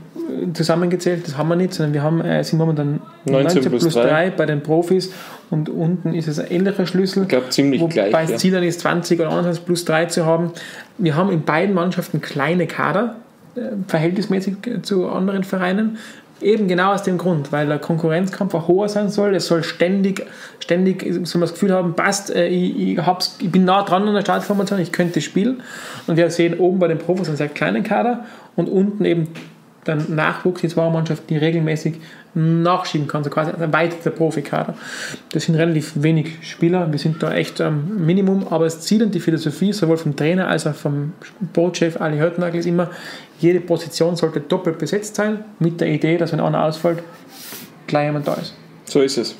zusammengezählt, 0.53 1.27
das 1.27 1.37
haben 1.37 1.49
wir 1.49 1.55
nicht, 1.55 1.73
sondern 1.73 1.93
wir 1.93 2.01
haben, 2.03 2.21
äh, 2.21 2.43
sind 2.43 2.59
momentan 2.59 3.01
19 3.25 3.63
plus 3.65 3.87
3 3.93 4.01
drei. 4.03 4.29
bei 4.29 4.45
den 4.45 4.61
Profis 4.61 5.11
und 5.49 5.69
unten 5.69 6.13
ist 6.13 6.27
es 6.27 6.39
ein 6.39 6.49
ähnlicher 6.49 6.85
Schlüssel. 6.85 7.23
Ich 7.23 7.29
glaube 7.29 7.49
ziemlich 7.49 7.81
Wobei 7.81 8.09
gleich. 8.09 8.11
das 8.11 8.29
Ja. 8.31 8.37
Ziel 8.37 8.51
dann 8.53 8.63
ist, 8.63 8.79
20 8.79 9.19
oder 9.19 9.29
21 9.29 9.65
plus 9.65 9.85
3 9.85 10.05
zu 10.05 10.25
haben. 10.25 10.51
Wir 10.97 11.15
haben 11.15 11.31
in 11.31 11.43
beiden 11.43 11.75
Mannschaften 11.75 12.21
kleine 12.21 12.67
Kader, 12.67 13.17
äh, 13.55 13.61
verhältnismäßig 13.87 14.55
zu 14.83 15.09
anderen 15.09 15.43
Vereinen. 15.43 15.97
Eben 16.41 16.67
genau 16.67 16.93
aus 16.93 17.03
dem 17.03 17.17
Grund, 17.17 17.51
weil 17.51 17.67
der 17.67 17.79
Konkurrenzkampf 17.79 18.53
auch 18.53 18.67
hoher 18.67 18.89
sein 18.89 19.09
soll. 19.09 19.35
Es 19.35 19.47
soll 19.47 19.63
ständig, 19.63 20.25
ständig 20.59 21.03
soll 21.23 21.39
man 21.39 21.47
das 21.47 21.53
Gefühl 21.53 21.73
haben, 21.73 21.93
passt, 21.93 22.33
äh, 22.35 22.47
ich, 22.47 22.97
ich, 22.97 22.99
ich 23.39 23.51
bin 23.51 23.65
nah 23.65 23.83
dran 23.83 24.07
an 24.07 24.13
der 24.13 24.21
Startformation, 24.21 24.79
ich 24.79 24.91
könnte 24.91 25.21
spielen. 25.21 25.61
Und 26.07 26.17
wir 26.17 26.29
sehen 26.31 26.59
oben 26.59 26.79
bei 26.79 26.87
den 26.87 26.97
Profis 26.97 27.27
einen 27.27 27.37
sehr 27.37 27.49
kleinen 27.49 27.83
Kader 27.83 28.25
und 28.55 28.67
unten 28.67 29.05
eben 29.05 29.29
dann 29.85 30.15
Nachwuchs, 30.15 30.61
die 30.61 30.69
zwei 30.69 30.89
Mannschaften, 30.89 31.27
die 31.27 31.37
regelmäßig 31.37 31.95
nachschieben 32.35 33.07
kann, 33.07 33.23
so 33.23 33.29
quasi 33.29 33.51
ein 33.51 33.61
erweiterter 33.61 34.09
Profikader. 34.09 34.75
Das 35.31 35.43
sind 35.43 35.55
relativ 35.55 35.93
wenig 35.95 36.37
Spieler, 36.41 36.91
wir 36.91 36.99
sind 36.99 37.21
da 37.21 37.33
echt 37.33 37.61
am 37.61 38.05
Minimum, 38.05 38.47
aber 38.49 38.65
das 38.65 38.81
Ziel 38.81 39.03
und 39.03 39.13
die 39.13 39.19
Philosophie, 39.19 39.71
sowohl 39.71 39.97
vom 39.97 40.15
Trainer 40.15 40.47
als 40.47 40.65
auch 40.65 40.73
vom 40.73 41.13
Sportchef 41.21 42.01
Ali 42.01 42.17
Hörtnagel 42.17 42.59
ist 42.59 42.65
immer, 42.65 42.89
jede 43.43 43.59
Position 43.59 44.15
sollte 44.15 44.39
doppelt 44.39 44.79
besetzt 44.79 45.15
sein, 45.15 45.45
mit 45.59 45.79
der 45.79 45.89
Idee, 45.89 46.17
dass 46.17 46.31
wenn 46.31 46.39
einer 46.39 46.63
ausfällt, 46.63 47.03
gleich 47.87 48.05
jemand 48.05 48.27
da 48.27 48.33
ist. 48.35 48.55
So 48.85 49.01
ist 49.01 49.17
es. 49.17 49.35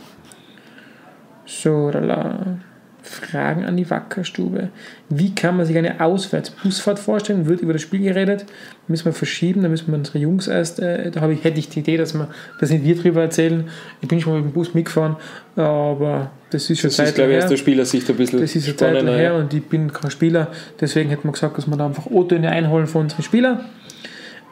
So, 1.46 1.90
lala. 1.90 2.58
Fragen 3.04 3.66
an 3.66 3.76
die 3.76 3.90
Wackerstube. 3.90 4.70
Wie 5.10 5.36
kann 5.36 5.58
man 5.58 5.66
sich 5.66 5.78
eine 5.78 6.00
Auswärtsbusfahrt 6.00 7.00
vorstellen? 7.00 7.48
Wird 7.48 7.60
über 7.60 7.74
das 7.74 7.82
Spiel 7.82 8.02
geredet. 8.02 8.46
Müssen 8.88 9.06
wir 9.06 9.14
verschieben, 9.14 9.62
da 9.62 9.68
müssen 9.68 9.88
wir 9.88 9.98
unsere 9.98 10.20
Jungs 10.20 10.48
erst, 10.48 10.80
äh, 10.80 11.12
da 11.12 11.30
ich, 11.30 11.44
hätte 11.44 11.60
ich 11.60 11.68
die 11.68 11.80
Idee, 11.80 11.98
dass 11.98 12.14
wir, 12.14 12.30
dass 12.62 12.70
nicht 12.70 12.86
wir 12.86 12.96
drüber 12.96 13.22
erzählen. 13.22 13.66
Ich 14.02 14.08
bin 14.08 14.22
schon 14.22 14.32
mal 14.32 14.42
mit 14.42 14.52
dem 14.52 14.54
Bus 14.54 14.74
mitgefahren, 14.74 15.18
aber 15.58 16.32
das 16.50 16.70
ist 16.70 16.80
schon 16.80 16.90
Das 16.90 17.00
ist, 17.00 17.16
glaube 17.16 17.34
ich, 17.34 17.44
aus 17.44 17.50
der 17.50 17.58
Spielersicht 17.58 18.10
ein 18.10 18.16
bisschen 18.16 18.40
Das 18.40 18.56
ist 18.56 18.68
eine 18.68 18.78
Zeit 18.78 19.04
her 19.04 19.22
ja. 19.22 19.34
und 19.34 19.54
ich 19.54 19.66
bin 19.66 19.92
kein 19.92 20.10
Spieler. 20.10 20.48
Deswegen 20.80 21.10
hätte 21.10 21.28
man 21.28 21.34
gesagt, 21.34 21.58
dass 21.58 21.68
wir 21.68 21.76
da 21.76 21.86
einfach 21.86 22.06
O-Töne 22.06 22.50
einholen 22.50 22.88
von 22.88 23.02
unseren 23.02 23.24
Spielern. 23.24 23.66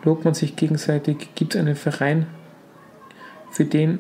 Lobt 0.04 0.26
man 0.26 0.34
sich 0.34 0.56
gegenseitig? 0.56 1.30
Gibt 1.36 1.56
es 1.56 1.60
einen 1.62 1.76
Verein, 1.76 2.26
für 3.52 3.66
den 3.66 4.00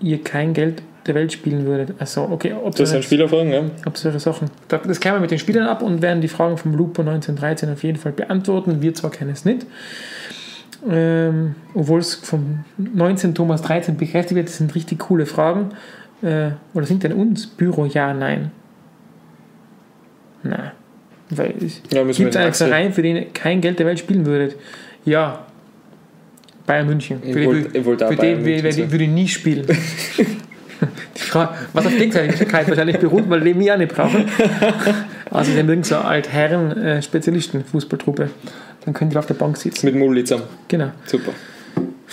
ihr 0.00 0.22
kein 0.22 0.52
Geld 0.52 0.82
der 1.06 1.14
Welt 1.14 1.32
spielen 1.32 1.64
würdet? 1.64 1.94
Also, 1.98 2.22
okay, 2.30 2.52
ob 2.52 2.74
Das 2.74 2.90
sind 2.90 3.02
Spielerfragen, 3.04 3.50
ja. 3.52 3.62
ob 3.86 3.96
solche 3.96 4.20
Sachen. 4.20 4.50
Da- 4.68 4.78
Das 4.78 5.00
klären 5.00 5.16
wir 5.16 5.20
mit 5.20 5.30
den 5.30 5.38
Spielern 5.38 5.66
ab 5.66 5.82
und 5.82 6.02
werden 6.02 6.20
die 6.20 6.28
Fragen 6.28 6.58
vom 6.58 6.74
Lupo 6.74 7.02
1913 7.02 7.72
auf 7.72 7.82
jeden 7.82 7.98
Fall 7.98 8.12
beantworten. 8.12 8.82
Wir 8.82 8.92
zwar 8.94 9.10
kennen 9.10 9.30
es 9.30 9.44
nicht. 9.44 9.66
ähm, 10.90 11.54
obwohl 11.74 12.00
es 12.00 12.16
vom 12.16 12.64
19 12.76 13.34
Thomas 13.36 13.62
13 13.62 13.96
bekräftigt 13.96 14.34
wird, 14.36 14.48
das 14.48 14.56
sind 14.58 14.74
richtig 14.74 14.98
coole 14.98 15.26
Fragen. 15.26 15.70
Äh, 16.22 16.50
oder 16.74 16.86
sind 16.86 17.04
denn 17.04 17.12
uns 17.12 17.46
Büro 17.46 17.86
ja, 17.86 18.12
nein? 18.12 18.50
Nein. 20.42 20.72
Weil 21.30 21.54
es 21.64 21.80
Ja, 21.90 22.02
gibt 22.04 22.36
einen 22.36 22.52
Verein, 22.52 22.92
für 22.92 23.02
den 23.02 23.16
ihr 23.16 23.26
kein 23.32 23.60
Geld 23.60 23.78
der 23.78 23.86
Welt 23.86 23.98
spielen 24.00 24.26
würdet. 24.26 24.56
Ja. 25.04 25.46
Bayern 26.66 26.86
München. 26.86 27.20
Ich 27.24 27.32
Für 27.32 27.40
den, 27.40 27.74
ich 27.74 27.82
für 27.82 27.98
würde 28.92 29.04
ich 29.04 29.10
nie 29.10 29.28
spielen. 29.28 29.66
Die 31.16 31.20
Frage, 31.20 31.54
was 31.72 31.86
auf 31.86 31.96
Gegenseitigkeit 31.96 32.68
wahrscheinlich 32.68 32.98
beruht, 32.98 33.30
weil 33.30 33.40
die 33.40 33.54
mich 33.54 33.70
auch 33.70 33.78
nicht 33.78 33.94
brauchen. 33.94 34.28
Also, 35.30 35.52
sie 35.52 35.60
haben 35.60 35.82
so 35.82 35.96
Altherren-Spezialisten-Fußballtruppe. 35.96 38.28
Dann 38.84 38.92
können 38.92 39.10
die 39.10 39.16
auf 39.16 39.24
der 39.24 39.32
Bank 39.32 39.56
sitzen. 39.56 39.86
Mit 39.86 39.94
Mulli 39.94 40.24
zusammen. 40.24 40.44
Genau. 40.68 40.90
Super. 41.06 41.32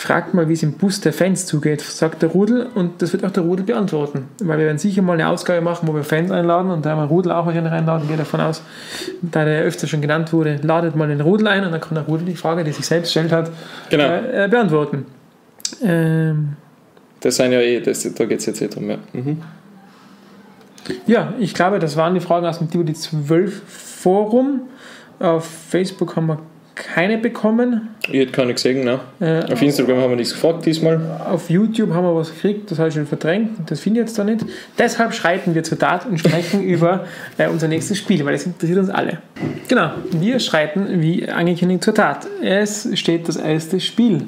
Fragt 0.01 0.33
mal, 0.33 0.47
wie 0.47 0.53
es 0.53 0.63
im 0.63 0.71
Bus 0.75 1.01
der 1.01 1.11
Fans 1.11 1.45
zugeht, 1.45 1.81
sagt 1.81 2.21
der 2.21 2.29
Rudel 2.29 2.67
und 2.73 3.01
das 3.01 3.11
wird 3.11 3.25
auch 3.25 3.31
der 3.31 3.43
Rudel 3.43 3.65
beantworten. 3.65 4.29
Weil 4.41 4.57
wir 4.57 4.65
werden 4.65 4.77
sicher 4.77 5.01
mal 5.01 5.11
eine 5.11 5.27
Ausgabe 5.27 5.59
machen, 5.59 5.89
wo 5.89 5.93
wir 5.93 6.05
Fans 6.05 6.31
einladen 6.31 6.71
und 6.71 6.85
da 6.85 6.91
haben 6.91 6.99
wir 7.01 7.07
Rudel 7.07 7.33
auch 7.33 7.45
wahrscheinlich 7.45 7.73
einladen, 7.73 8.07
gehe 8.07 8.15
davon 8.15 8.39
aus, 8.39 8.63
da 9.21 9.43
der 9.43 9.63
öfter 9.63 9.87
schon 9.87 9.99
genannt 9.99 10.31
wurde, 10.31 10.55
ladet 10.63 10.95
mal 10.95 11.09
den 11.09 11.19
Rudel 11.19 11.49
ein 11.49 11.65
und 11.65 11.73
dann 11.73 11.81
kann 11.81 11.95
der 11.95 12.05
Rudel 12.05 12.25
die 12.27 12.37
Frage, 12.37 12.63
die 12.63 12.71
sich 12.71 12.85
selbst 12.85 13.07
gestellt 13.07 13.33
hat, 13.33 13.51
Genau. 13.89 14.05
äh, 14.05 14.45
äh, 14.45 14.47
beantworten. 14.47 15.05
Ähm, 15.83 16.55
Das 17.19 17.35
sind 17.35 17.51
ja 17.51 17.59
eh, 17.59 17.81
das, 17.81 18.03
da 18.13 18.23
geht 18.23 18.39
es 18.39 18.45
jetzt 18.45 18.61
eh 18.61 18.69
drum, 18.69 18.89
ja. 18.89 18.97
Mhm. 19.11 19.41
ja, 21.07 21.33
ich 21.39 21.53
glaube, 21.53 21.79
das 21.79 21.97
waren 21.97 22.13
die 22.13 22.21
Fragen 22.21 22.45
aus 22.45 22.59
dem 22.59 22.71
Tibodi 22.71 22.93
12 22.93 23.61
Forum. 23.67 24.61
Auf 25.19 25.45
Facebook 25.45 26.15
haben 26.15 26.27
wir 26.27 26.39
keine 26.79 27.17
bekommen. 27.17 27.89
Ich 28.07 28.19
hätte 28.19 28.31
keine 28.31 28.53
gesehen, 28.53 28.83
ne? 28.85 28.99
Äh, 29.19 29.51
Auf 29.51 29.61
Instagram 29.61 29.99
haben 29.99 30.11
wir 30.11 30.15
nichts 30.15 30.33
gefragt 30.33 30.65
diesmal. 30.65 30.99
Auf 31.29 31.49
YouTube 31.49 31.93
haben 31.93 32.05
wir 32.05 32.15
was 32.15 32.33
gekriegt, 32.33 32.71
das 32.71 32.79
habe 32.79 32.87
ich 32.89 32.95
schon 32.95 33.05
verdrängt, 33.05 33.51
das 33.69 33.81
finde 33.81 33.99
ich 33.99 34.07
jetzt 34.07 34.17
da 34.17 34.23
nicht. 34.23 34.45
Deshalb 34.77 35.13
schreiten 35.13 35.53
wir 35.53 35.63
zur 35.63 35.77
Tat 35.77 36.05
und 36.05 36.17
sprechen 36.17 36.63
über 36.63 37.05
äh, 37.37 37.47
unser 37.47 37.67
nächstes 37.67 37.97
Spiel, 37.97 38.25
weil 38.25 38.33
das 38.33 38.45
interessiert 38.45 38.79
uns 38.79 38.89
alle. 38.89 39.19
Genau, 39.67 39.91
wir 40.11 40.39
schreiten 40.39 41.01
wie 41.01 41.27
angekündigt 41.27 41.83
zur 41.83 41.93
Tat. 41.93 42.25
Es 42.41 42.87
steht 42.97 43.27
das 43.27 43.35
erste 43.35 43.79
Spiel 43.79 44.23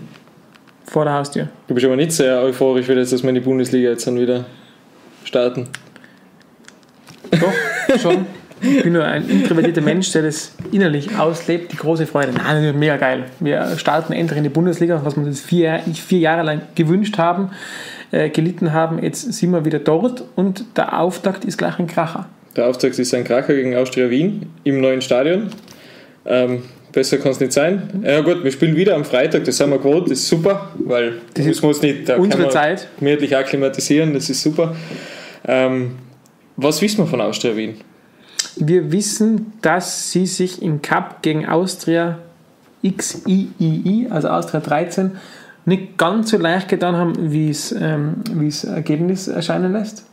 vor 0.86 1.06
der 1.06 1.14
Haustür. 1.14 1.48
Du 1.68 1.74
bist 1.74 1.86
aber 1.86 1.96
nicht 1.96 2.12
sehr 2.12 2.42
euphorisch, 2.42 2.88
wie 2.90 2.96
das, 2.96 3.12
dass 3.12 3.24
wir 3.24 3.30
in 3.30 3.36
die 3.36 3.42
Bundesliga 3.42 3.90
jetzt 3.90 4.06
dann 4.06 4.20
wieder 4.20 4.46
starten. 5.24 5.70
Doch, 7.32 7.98
schon. 7.98 8.26
Ich 8.62 8.84
bin 8.84 8.94
nur 8.94 9.04
ein 9.04 9.28
introvertierter 9.28 9.82
Mensch, 9.82 10.12
der 10.12 10.22
das 10.24 10.54
innerlich 10.72 11.18
auslebt, 11.18 11.72
die 11.72 11.78
große 11.78 12.06
Freude. 12.06 12.32
Nein, 12.34 12.58
das 12.58 12.66
ist 12.66 12.76
mega 12.76 12.98
geil. 12.98 13.26
Wir 13.40 13.76
starten 13.78 14.14
endlich 14.14 14.38
in 14.38 14.44
die 14.44 14.50
Bundesliga, 14.50 15.02
was 15.04 15.16
wir 15.18 15.24
uns 15.24 15.42
vier, 15.42 15.80
vier 15.94 16.20
Jahre 16.20 16.44
lang 16.44 16.62
gewünscht 16.76 17.18
haben, 17.18 17.50
äh, 18.12 18.30
gelitten 18.30 18.72
haben. 18.74 19.02
Jetzt 19.02 19.34
sind 19.34 19.52
wir 19.52 19.66
wieder 19.66 19.80
dort 19.80 20.24
und 20.36 20.66
der 20.78 21.00
Auftakt 21.00 21.44
ist 21.46 21.58
gleich 21.58 21.80
ein 21.80 21.88
Kracher. 21.88 22.28
Der 22.56 22.68
Auftakt 22.68 23.00
ist 23.00 23.14
ein 23.14 23.24
Kracher 23.24 23.56
gegen 23.56 23.76
Austria 23.76 24.10
Wien 24.10 24.48
im 24.64 24.80
neuen 24.82 25.02
Stadion. 25.02 25.48
Ähm, 26.26 26.62
besser 26.92 27.18
kann 27.18 27.32
es 27.32 27.40
nicht 27.40 27.54
sein. 27.54 28.04
Ja 28.04 28.22
gut, 28.22 28.44
wir 28.44 28.52
spielen 28.52 28.76
wieder 28.76 28.96
am 28.96 29.06
Freitag, 29.06 29.44
das 29.46 29.58
sind 29.58 29.72
wir 29.72 29.78
gewohnt, 29.80 30.06
das 30.12 30.20
ist 30.20 30.28
super, 30.28 30.70
weil 30.86 31.14
Das 31.34 31.46
müssen 31.46 31.64
wir 31.64 31.70
uns 31.70 31.82
nicht 31.82 32.10
da 32.10 32.18
Unsere 32.18 32.50
Zeit. 32.50 32.88
gemütlich 33.00 33.36
akklimatisieren, 33.36 34.14
das 34.14 34.30
ist 34.30 34.44
super. 34.44 34.76
Ähm, 35.48 35.96
was 36.58 36.82
wissen 36.82 37.00
wir 37.00 37.08
von 37.08 37.22
Austria 37.22 37.56
Wien? 37.56 37.76
Wir 38.58 38.92
wissen, 38.92 39.54
dass 39.62 40.12
sie 40.12 40.26
sich 40.26 40.62
im 40.62 40.82
Cup 40.82 41.22
gegen 41.22 41.48
Austria 41.48 42.20
XIII, 42.84 44.08
also 44.10 44.30
Austria 44.30 44.60
13, 44.60 45.12
nicht 45.66 45.98
ganz 45.98 46.32
so 46.32 46.38
leicht 46.38 46.68
getan 46.68 46.96
haben, 46.96 47.32
wie 47.32 47.50
es, 47.50 47.72
ähm, 47.72 48.16
wie 48.34 48.48
es 48.48 48.64
Ergebnis 48.64 49.28
erscheinen 49.28 49.74
lässt. 49.74 50.06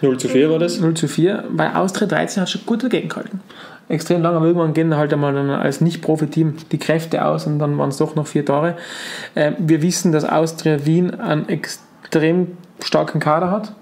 0 0.00 0.18
zu 0.18 0.28
4 0.28 0.50
war 0.50 0.58
das? 0.58 0.80
0 0.80 0.94
zu 0.94 1.08
4, 1.08 1.44
weil 1.50 1.72
Austria 1.74 2.06
13 2.06 2.42
hat 2.42 2.50
schon 2.50 2.66
gut 2.66 2.82
dagegen 2.82 3.08
gehalten. 3.08 3.40
Extrem 3.88 4.22
lang, 4.22 4.34
aber 4.34 4.46
irgendwann 4.46 4.74
gehen 4.74 4.96
halt 4.96 5.12
einmal 5.12 5.36
als 5.50 5.80
Nicht-Profi-Team 5.80 6.54
die 6.70 6.78
Kräfte 6.78 7.24
aus 7.24 7.46
und 7.46 7.58
dann 7.58 7.76
waren 7.78 7.90
es 7.90 7.98
doch 7.98 8.14
noch 8.14 8.26
vier 8.26 8.44
Tore. 8.44 8.76
Äh, 9.34 9.52
wir 9.58 9.82
wissen, 9.82 10.12
dass 10.12 10.24
Austria 10.24 10.86
Wien 10.86 11.18
einen 11.20 11.48
extrem 11.48 12.56
starken 12.82 13.20
Kader 13.20 13.50
hat. 13.50 13.72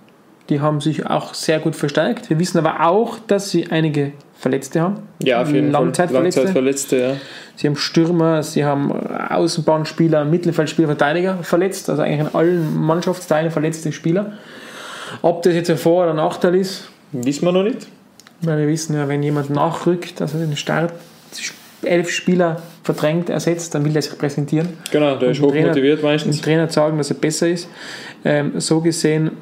Die 0.51 0.61
haben 0.61 0.81
sich 0.81 1.07
auch 1.07 1.33
sehr 1.33 1.61
gut 1.61 1.77
verstärkt. 1.77 2.29
Wir 2.29 2.39
wissen 2.39 2.59
aber 2.59 2.87
auch, 2.87 3.19
dass 3.27 3.51
sie 3.51 3.71
einige 3.71 4.13
Verletzte 4.39 4.81
haben. 4.81 4.97
Ja, 5.23 5.41
auf 5.43 5.53
jeden 5.53 5.71
Fall. 5.73 5.83
Langzeitverletzte. 5.85 6.41
Langzeitverletzte, 6.41 6.97
ja. 6.99 7.13
Sie 7.57 7.67
haben 7.67 7.77
Stürmer, 7.77 8.43
sie 8.43 8.65
haben 8.65 8.91
Außenbahnspieler, 8.91 10.25
Mittelfeldspieler, 10.25 10.89
Verteidiger 10.89 11.39
verletzt, 11.43 11.89
also 11.91 12.03
eigentlich 12.03 12.21
in 12.29 12.35
allen 12.35 12.77
Mannschaftsteilen 12.81 13.51
verletzte 13.51 13.93
Spieler. 13.93 14.33
Ob 15.23 15.43
das 15.43 15.55
jetzt 15.55 15.71
ein 15.71 15.77
Vor- 15.77 16.05
oder 16.05 16.15
Nachteil 16.15 16.55
ist, 16.55 16.89
Wissen 17.13 17.45
wir 17.45 17.53
noch 17.53 17.65
nicht. 17.65 17.87
weil 18.43 18.59
wir 18.61 18.69
wissen 18.69 18.95
ja, 18.95 19.09
wenn 19.09 19.23
jemand 19.23 19.51
nachrückt, 19.51 20.21
also 20.23 20.39
den 20.39 20.57
Start 20.57 20.93
elf 21.83 22.11
Spieler 22.11 22.63
verdrängt, 22.83 23.29
ersetzt, 23.31 23.75
dann 23.75 23.85
will 23.85 23.95
er 23.97 24.03
sich 24.03 24.17
präsentieren. 24.17 24.69
Genau, 24.91 25.17
der 25.17 25.31
ist 25.31 25.39
dem 25.39 25.47
hochmotiviert 25.47 25.99
Dem 26.01 26.05
meistens. 26.05 26.41
Trainer 26.41 26.69
sagen, 26.69 26.99
dass 26.99 27.11
er 27.11 27.17
besser 27.17 27.49
ist. 27.49 27.69
Ähm, 28.25 28.53
so 28.61 28.81
gesehen, 28.81 29.33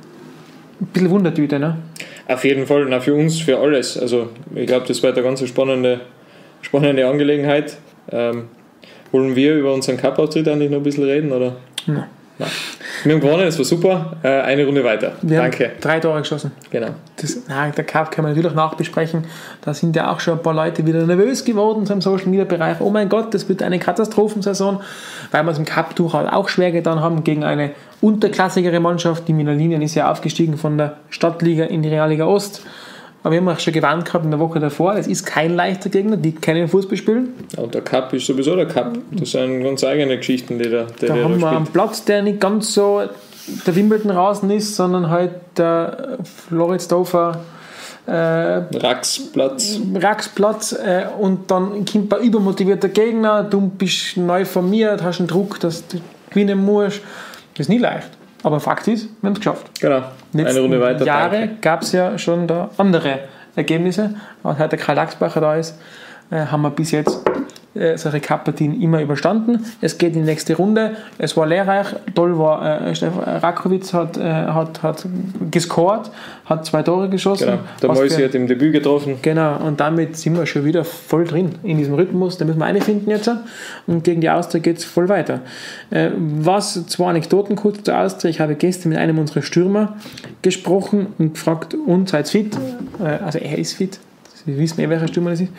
bisschen 0.87 1.11
Wundertüte, 1.11 1.59
ne? 1.59 1.79
Auf 2.27 2.45
jeden 2.45 2.67
Fall, 2.67 2.87
na, 2.89 3.01
für 3.01 3.15
uns, 3.15 3.41
für 3.41 3.59
alles. 3.59 3.99
Also 3.99 4.31
ich 4.55 4.67
glaube, 4.67 4.87
das 4.87 5.03
wird 5.03 5.17
eine 5.17 5.27
ganz 5.27 5.47
spannende, 5.47 6.01
spannende 6.63 7.07
Angelegenheit. 7.07 7.77
Ähm, 8.11 8.45
wollen 9.13 9.35
wir 9.35 9.55
über 9.55 9.73
unseren 9.73 9.97
Cup-Auftritt 9.97 10.49
eigentlich 10.49 10.71
noch 10.71 10.79
ein 10.79 10.83
bisschen 10.83 11.05
reden? 11.05 11.33
Oder? 11.33 11.57
Nein. 11.87 12.05
Nein. 12.39 12.51
Wir 13.05 13.15
haben 13.15 13.21
gewonnen, 13.21 13.47
es 13.47 13.59
war 13.59 13.65
super. 13.65 14.17
Äh, 14.23 14.29
eine 14.29 14.65
Runde 14.65 14.83
weiter. 14.85 15.13
Wir 15.23 15.39
Danke. 15.39 15.73
drei 15.81 16.01
Tore 16.01 16.21
geschossen. 16.21 16.53
Genau. 16.71 16.89
Das, 17.17 17.39
na, 17.49 17.69
der 17.71 17.85
Cup 17.85 18.11
kann 18.11 18.25
man 18.25 18.35
natürlich 18.35 18.55
nachbesprechen. 18.55 19.25
Da 19.63 19.75
sind 19.75 19.97
ja 19.97 20.13
auch 20.13 20.21
schon 20.21 20.39
ein 20.39 20.43
paar 20.43 20.55
Leute 20.55 20.87
wieder 20.87 21.05
nervös 21.07 21.45
geworden 21.45 21.87
so 21.87 21.95
im 21.95 22.01
Social 22.01 22.29
Media 22.29 22.45
Bereich. 22.45 22.81
Oh 22.81 22.91
mein 22.91 23.09
Gott, 23.09 23.35
das 23.35 23.49
wird 23.49 23.63
eine 23.63 23.79
Katastrophensaison, 23.79 24.81
weil 25.31 25.43
wir 25.45 25.53
es 25.53 25.59
im 25.59 25.65
Cup 25.65 25.95
durchaus 25.97 26.29
auch 26.31 26.49
schwer 26.49 26.73
getan 26.73 27.01
haben 27.01 27.25
gegen 27.25 27.45
eine 27.45 27.73
unterklassigere 28.01 28.81
Mannschaft. 28.81 29.29
Die 29.29 29.37
Wiener 29.37 29.55
Linien 29.55 29.83
ist 29.83 29.95
ja 29.95 30.11
aufgestiegen 30.11 30.57
von 30.57 30.79
der 30.79 30.97
Stadtliga 31.11 31.65
in 31.65 31.83
die 31.83 31.89
Realliga 31.89 32.27
Ost. 32.27 32.63
Aber 33.29 33.35
wir 33.35 33.41
haben 33.43 33.49
auch 33.51 33.61
schon 33.61 33.75
gewarnt 33.75 34.07
gehabt 34.07 34.25
in 34.25 34.31
der 34.31 34.41
Woche 34.41 34.59
davor. 34.59 34.95
Es 34.95 35.07
ist 35.07 35.27
kein 35.27 35.55
leichter 35.55 35.91
Gegner, 35.91 36.17
die 36.17 36.33
keinen 36.33 36.67
Fußball 36.67 36.97
spielen. 36.97 37.35
Ja, 37.55 37.63
Und 37.63 37.75
der 37.75 37.83
Cup 37.83 38.11
ist 38.15 38.25
sowieso 38.25 38.57
der 38.57 38.65
Cup. 38.65 38.97
Das 39.11 39.33
sind 39.33 39.63
ganz 39.63 39.85
eigene 39.85 40.17
Geschichten, 40.17 40.59
die 40.59 40.71
Da 40.71 40.87
der 40.99 41.25
haben 41.25 41.39
wir 41.39 41.51
da 41.51 41.57
einen. 41.59 41.67
Platz, 41.67 42.03
der 42.07 42.23
nicht 42.23 42.41
ganz 42.41 42.73
so 42.73 43.03
der 43.67 43.77
Wimbledon 43.77 44.13
Rasen 44.13 44.49
ist, 44.51 44.75
sondern 44.77 45.11
halt 45.11 45.33
der 45.59 46.17
Floridsdorfer 46.49 47.41
äh, 48.07 48.13
Raxplatz. 48.13 49.79
Racksplatz 49.95 50.73
äh, 50.73 51.05
und 51.19 51.51
dann 51.51 51.85
kommt 51.85 52.15
ein 52.15 52.23
übermotivierter 52.23 52.89
Gegner, 52.89 53.45
du 53.45 53.61
bist 53.61 54.17
neu 54.17 54.47
formiert, 54.47 55.03
hast 55.03 55.19
einen 55.19 55.29
Druck, 55.29 55.61
dass 55.61 55.87
du 55.87 55.99
gewinnen 56.31 56.65
musst. 56.65 57.03
Das 57.53 57.67
ist 57.67 57.69
nie 57.69 57.77
leicht. 57.77 58.09
Aber 58.43 58.61
Fakt 58.61 58.87
ist, 58.89 59.09
wir 59.21 59.29
haben 59.29 59.33
es 59.33 59.41
geschafft. 59.41 59.81
Genau. 59.81 60.03
Die 60.33 60.45
Eine 60.45 60.61
Runde 60.61 60.79
letzten 60.79 60.95
weiter. 60.95 61.07
Jahre 61.07 61.49
gab 61.61 61.83
es 61.83 61.93
ja 61.93 62.17
schon 62.19 62.47
da 62.47 62.71
andere 62.77 63.21
Ergebnisse. 63.57 64.15
Aber 64.43 64.55
seit 64.57 64.73
der 64.73 64.79
Karl 64.79 64.97
Lachsbacher 64.97 65.41
da 65.41 65.57
ist, 65.57 65.79
äh, 66.31 66.47
haben 66.47 66.63
wir 66.63 66.71
bis 66.71 66.91
jetzt 66.93 67.21
solche 67.75 68.21
Cup-Partien 68.21 68.81
immer 68.81 69.01
überstanden. 69.03 69.65
Es 69.81 69.99
geht 69.99 70.15
in 70.15 70.23
die 70.23 70.31
nächste 70.31 70.57
Runde. 70.57 70.97
Es 71.19 71.37
war 71.37 71.47
lehrreich. 71.47 71.87
Toll 72.15 72.39
war, 72.39 72.89
äh, 72.89 72.95
Stefan 72.95 73.23
Rakowitz 73.23 73.93
hat, 73.93 74.17
äh, 74.17 74.23
hat, 74.23 74.83
hat 74.83 75.07
gescored, 75.51 76.11
hat 76.47 76.65
zwei 76.65 76.83
Tore 76.83 77.09
geschossen. 77.09 77.47
Genau. 77.47 77.59
Der 77.83 77.93
Mäusi 77.93 78.23
hat 78.23 78.35
im 78.35 78.47
Debüt 78.47 78.73
getroffen. 78.73 79.17
Genau, 79.23 79.59
und 79.59 79.81
damit 79.81 80.17
sind 80.17 80.37
wir 80.37 80.47
schon 80.47 80.65
wieder 80.65 80.85
voll 80.85 81.25
drin 81.25 81.51
in 81.63 81.79
diesem 81.79 81.95
Rhythmus. 81.95 82.39
Da 82.39 82.45
müssen 82.45 82.59
wir 82.59 82.67
eine 82.67 82.81
finden 82.81 83.11
jetzt. 83.11 83.31
Und 83.87 84.05
gegen 84.05 84.21
die 84.21 84.31
Austria 84.31 84.61
geht 84.61 84.79
es 84.79 84.85
voll 84.85 85.09
weiter. 85.09 85.41
Äh, 85.91 86.11
was, 86.17 86.87
zwei 86.87 87.11
Anekdoten 87.11 87.57
kurz 87.57 87.83
zur 87.83 87.99
Austria. 87.99 88.31
Ich 88.31 88.41
habe 88.41 88.55
gestern 88.55 88.91
mit 88.91 88.99
einem 88.99 89.19
unserer 89.19 89.43
Stürmer 89.43 89.97
gesprochen 90.43 91.09
und 91.19 91.35
gefragt, 91.35 91.75
und 91.75 92.09
seid 92.09 92.29
fit? 92.29 92.57
Äh, 93.01 93.25
also 93.25 93.39
er 93.39 93.59
ist 93.59 93.75
fit. 93.75 94.01
Sie 94.55 94.59
wissen 94.59 94.81
eh, 94.81 94.89
welcher 94.89 95.09
Stürmer 95.09 95.31
das 95.31 95.41
ist. 95.43 95.51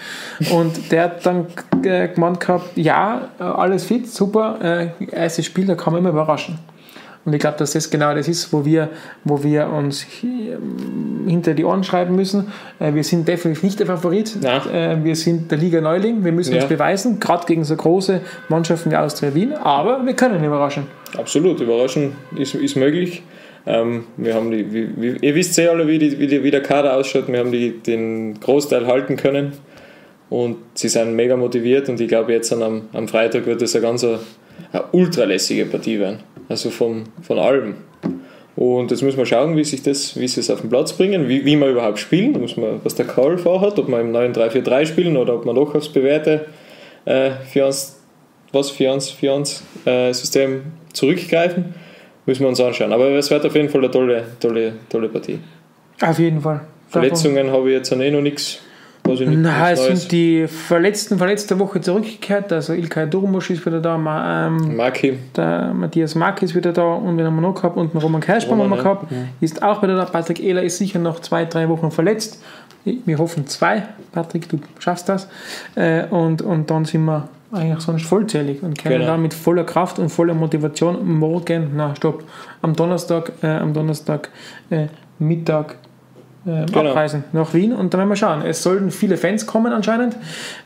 Und 0.51 0.91
der 0.91 1.03
hat 1.03 1.25
dann 1.25 1.45
äh, 1.83 2.07
gemeint 2.07 2.39
gehabt, 2.39 2.75
ja, 2.75 3.29
alles 3.37 3.85
fit, 3.85 4.09
super, 4.09 4.57
äh, 4.99 5.05
erstes 5.11 5.45
Spiel, 5.45 5.65
da 5.65 5.75
kann 5.75 5.93
man 5.93 6.01
immer 6.01 6.09
überraschen. 6.09 6.57
Und 7.25 7.33
ich 7.33 7.39
glaube, 7.39 7.57
dass 7.57 7.73
das 7.73 7.89
genau 7.91 8.15
das 8.15 8.27
ist, 8.27 8.51
wo 8.53 8.63
wir, 8.65 8.89
wo 9.25 9.43
wir 9.43 9.67
uns 9.69 10.05
hinter 11.27 11.53
die 11.53 11.65
Ohren 11.65 11.83
schreiben 11.83 12.15
müssen. 12.15 12.47
Äh, 12.79 12.93
Wir 12.93 13.03
sind 13.03 13.27
definitiv 13.27 13.61
nicht 13.61 13.79
der 13.79 13.87
Favorit. 13.87 14.37
Nein. 14.41 14.61
Äh, 14.73 14.97
Wir 15.03 15.15
sind 15.15 15.51
der 15.51 15.57
Liga 15.57 15.81
Neuling. 15.81 16.23
Wir 16.23 16.31
müssen 16.31 16.53
uns 16.53 16.63
Ja. 16.63 16.69
beweisen, 16.69 17.19
gerade 17.19 17.45
gegen 17.45 17.63
so 17.65 17.75
große 17.75 18.21
Mannschaften 18.47 18.89
wie 18.91 18.95
Austria 18.95 19.35
Wien. 19.35 19.53
Aber 19.53 20.03
wir 20.05 20.13
können 20.13 20.43
überraschen. 20.43 20.83
Absolut, 21.17 21.59
überraschen 21.59 22.13
ist, 22.35 22.55
ist 22.55 22.75
möglich. 22.77 23.21
Ähm, 23.65 24.05
wir 24.17 24.33
haben 24.33 24.51
die, 24.51 24.73
wie, 24.73 24.89
wie, 24.95 25.17
ihr 25.25 25.35
wisst 25.35 25.57
eh 25.59 25.67
alle, 25.67 25.87
wie, 25.87 25.99
die, 25.99 26.19
wie, 26.19 26.27
die, 26.27 26.43
wie 26.43 26.51
der 26.51 26.63
Kader 26.63 26.95
ausschaut. 26.95 27.27
Wir 27.27 27.39
haben 27.39 27.51
die, 27.51 27.71
den 27.79 28.39
Großteil 28.39 28.87
halten 28.87 29.15
können 29.15 29.53
und 30.29 30.57
sie 30.75 30.89
sind 30.89 31.15
mega 31.15 31.35
motiviert 31.35 31.89
und 31.89 31.99
ich 31.99 32.07
glaube, 32.07 32.31
jetzt 32.33 32.53
am, 32.53 32.83
am 32.93 33.07
Freitag 33.07 33.45
wird 33.45 33.61
es 33.61 33.75
ein 33.75 33.81
ganz, 33.81 34.03
eine 34.03 34.19
ultralässige 34.91 35.65
Partie 35.65 35.99
werden. 35.99 36.19
Also 36.47 36.69
von, 36.69 37.03
von 37.21 37.37
allem. 37.37 37.75
Und 38.55 38.91
jetzt 38.91 39.03
müssen 39.03 39.17
wir 39.17 39.25
schauen, 39.25 39.55
wie 39.55 39.63
sich 39.63 39.83
das, 39.83 40.19
wie 40.19 40.27
sie 40.27 40.41
es 40.41 40.49
auf 40.49 40.61
den 40.61 40.69
Platz 40.69 40.91
bringen, 40.93 41.29
wie, 41.29 41.45
wie 41.45 41.55
wir 41.55 41.69
überhaupt 41.69 41.99
spielen. 41.99 42.33
Muss 42.33 42.57
man, 42.57 42.81
was 42.83 42.95
der 42.95 43.05
Karl 43.05 43.37
vorhat, 43.37 43.79
ob 43.79 43.87
wir 43.87 44.01
im 44.01 44.11
neuen 44.11 44.33
3-4-3 44.33 44.85
spielen 44.85 45.15
oder 45.15 45.35
ob 45.35 45.45
wir 45.45 45.53
noch 45.53 45.73
aufs 45.75 45.89
bewährte 45.89 46.47
äh, 47.05 47.31
für 47.49 47.71
was 48.51 48.69
für 48.71 48.91
uns 48.91 49.63
äh, 49.85 50.11
System 50.11 50.63
zurückgreifen. 50.91 51.73
Müssen 52.29 52.41
wir 52.41 52.49
uns 52.49 52.61
anschauen. 52.61 52.93
Aber 52.93 53.09
es 53.09 53.31
wird 53.31 53.43
auf 53.43 53.55
jeden 53.55 53.69
Fall 53.69 53.81
eine 53.81 53.89
tolle, 53.89 54.23
tolle, 54.39 54.73
tolle 54.87 55.09
Partie. 55.09 55.39
Auf 55.99 56.19
jeden 56.19 56.39
Fall. 56.39 56.61
Verletzungen 56.87 57.51
habe 57.51 57.69
ich 57.69 57.77
jetzt 57.77 57.91
eh 57.91 58.11
noch 58.11 58.21
nichts. 58.21 58.59
Na, 59.07 59.71
es 59.71 59.83
sind 59.83 60.11
die 60.11 60.45
Verletzten 60.47 61.17
von 61.17 61.27
letzter 61.27 61.57
Woche 61.57 61.81
zurückgekehrt. 61.81 62.53
Also 62.53 62.73
Ilkay 62.73 63.07
Durmusch 63.07 63.49
ist 63.49 63.65
wieder 63.65 63.81
da, 63.81 63.95
ähm, 63.95 64.75
Maki. 64.75 65.17
der 65.35 65.73
Matthias 65.73 66.13
Maki 66.13 66.45
ist 66.45 66.53
wieder 66.53 66.71
da 66.71 66.83
und 66.83 67.17
wir 67.17 67.25
haben 67.25 67.33
wir 67.33 67.41
noch 67.41 67.55
gehabt 67.55 67.75
und 67.75 67.95
Roman 67.95 68.21
Kerschbaum 68.21 68.61
haben 68.61 68.69
wir 68.69 68.77
gehabt. 68.77 69.11
Ja. 69.11 69.17
Ist 69.41 69.63
auch 69.63 69.81
wieder 69.81 69.95
da. 69.95 70.05
Patrick 70.05 70.39
Ehler 70.43 70.61
ist 70.61 70.77
sicher 70.77 70.99
noch 70.99 71.21
zwei, 71.21 71.45
drei 71.45 71.67
Wochen 71.67 71.89
verletzt. 71.89 72.43
Wir 72.83 73.17
hoffen 73.17 73.47
zwei. 73.47 73.87
Patrick, 74.11 74.47
du 74.49 74.59
schaffst 74.77 75.09
das. 75.09 75.27
Äh, 75.73 76.05
und, 76.11 76.43
und 76.43 76.69
dann 76.69 76.85
sind 76.85 77.05
wir 77.05 77.27
eigentlich 77.51 77.79
sonst 77.79 78.05
vollzählig 78.05 78.61
und 78.61 78.77
können 78.77 78.99
genau. 78.99 79.13
da 79.13 79.17
mit 79.17 79.33
voller 79.33 79.63
Kraft 79.63 79.99
und 79.99 80.09
voller 80.09 80.33
Motivation 80.33 81.07
morgen, 81.17 81.71
na 81.75 81.95
stopp, 81.95 82.23
am 82.61 82.75
Donnerstag, 82.75 83.31
äh, 83.41 83.47
am 83.47 83.73
Donnerstag 83.73 84.29
äh, 84.69 84.87
Mittag 85.17 85.77
äh, 86.45 86.65
genau. 86.65 86.91
abreisen 86.91 87.23
nach 87.33 87.53
Wien 87.53 87.73
und 87.73 87.93
dann 87.93 87.99
werden 87.99 88.09
wir 88.09 88.15
schauen. 88.15 88.43
Es 88.43 88.63
sollten 88.63 88.91
viele 88.91 89.17
Fans 89.17 89.45
kommen 89.45 89.73
anscheinend. 89.73 90.15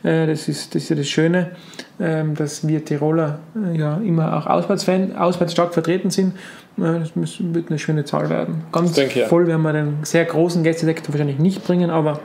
Äh, 0.04 0.28
das, 0.28 0.48
ist, 0.48 0.75
das 0.75 0.84
ist 0.84 0.90
ja 0.90 0.96
das 0.96 1.08
Schöne, 1.08 1.52
äh, 2.00 2.24
dass 2.36 2.68
wir 2.68 2.84
Tiroler 2.84 3.40
äh, 3.56 3.78
ja 3.78 3.98
immer 3.98 4.38
auch 4.38 4.48
auswärts, 4.48 4.88
auswärts 5.18 5.54
stark 5.54 5.74
vertreten 5.74 6.10
sind. 6.10 6.36
Äh, 6.78 7.00
das 7.16 7.40
wird 7.40 7.70
eine 7.70 7.80
schöne 7.80 8.06
Zahl 8.06 8.30
werden. 8.30 8.63
Ganz 8.72 9.00
voll 9.30 9.48
werden 9.48 9.62
wir 9.62 9.74
den 9.74 9.98
sehr 10.04 10.25
großen 10.25 10.63
Gästesektor 10.63 11.13
wahrscheinlich 11.13 11.40
nicht 11.40 11.63
bringen, 11.66 11.90
aber 11.90 12.20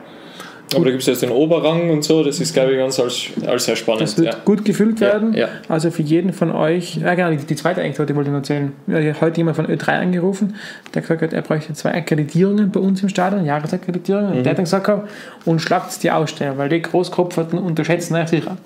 aber 0.75 0.84
da 0.84 0.90
gibt 0.90 1.02
es 1.02 1.06
jetzt 1.06 1.22
den 1.22 1.30
Oberrang 1.30 1.90
und 1.90 2.04
so, 2.04 2.22
das 2.22 2.40
ist, 2.40 2.52
glaube 2.52 2.72
ich, 2.72 2.78
ganz 2.78 2.98
als, 3.00 3.28
als 3.46 3.64
sehr 3.64 3.76
spannend. 3.76 4.02
Das 4.02 4.18
wird 4.18 4.34
ja. 4.34 4.40
gut 4.44 4.64
gefüllt 4.64 5.00
werden. 5.00 5.32
Ja, 5.32 5.40
ja. 5.40 5.48
Also 5.68 5.90
für 5.90 6.02
jeden 6.02 6.32
von 6.32 6.52
euch, 6.52 6.96
ja 6.96 7.14
genau, 7.14 7.30
die, 7.30 7.56
zweite 7.56 7.80
Anekdote 7.80 8.14
wollte 8.14 8.28
ich 8.28 8.32
noch 8.32 8.40
erzählen. 8.40 8.72
Ja, 8.87 9.20
heute 9.20 9.38
jemand 9.38 9.56
von 9.56 9.66
Ö3 9.66 10.00
angerufen, 10.00 10.56
der 10.94 11.02
gesagt 11.02 11.22
hat, 11.22 11.32
er 11.32 11.42
bräuchte 11.42 11.72
zwei 11.75 11.94
Akkreditierungen 11.94 12.70
bei 12.70 12.80
uns 12.80 13.02
im 13.02 13.08
Stadion, 13.08 13.44
Jahresakkreditierungen. 13.44 14.30
Mhm. 14.30 14.37
Und 14.38 14.44
der 14.44 14.50
hat 14.50 14.58
dann 14.58 14.64
gesagt, 14.64 14.90
und 15.44 15.60
schlagt 15.60 16.02
die 16.02 16.10
Aussteller, 16.10 16.58
weil 16.58 16.68
die 16.68 16.82
Großkopferten 16.82 17.58
unterschätzen 17.58 18.14
euch 18.16 18.28
sicher. 18.28 18.56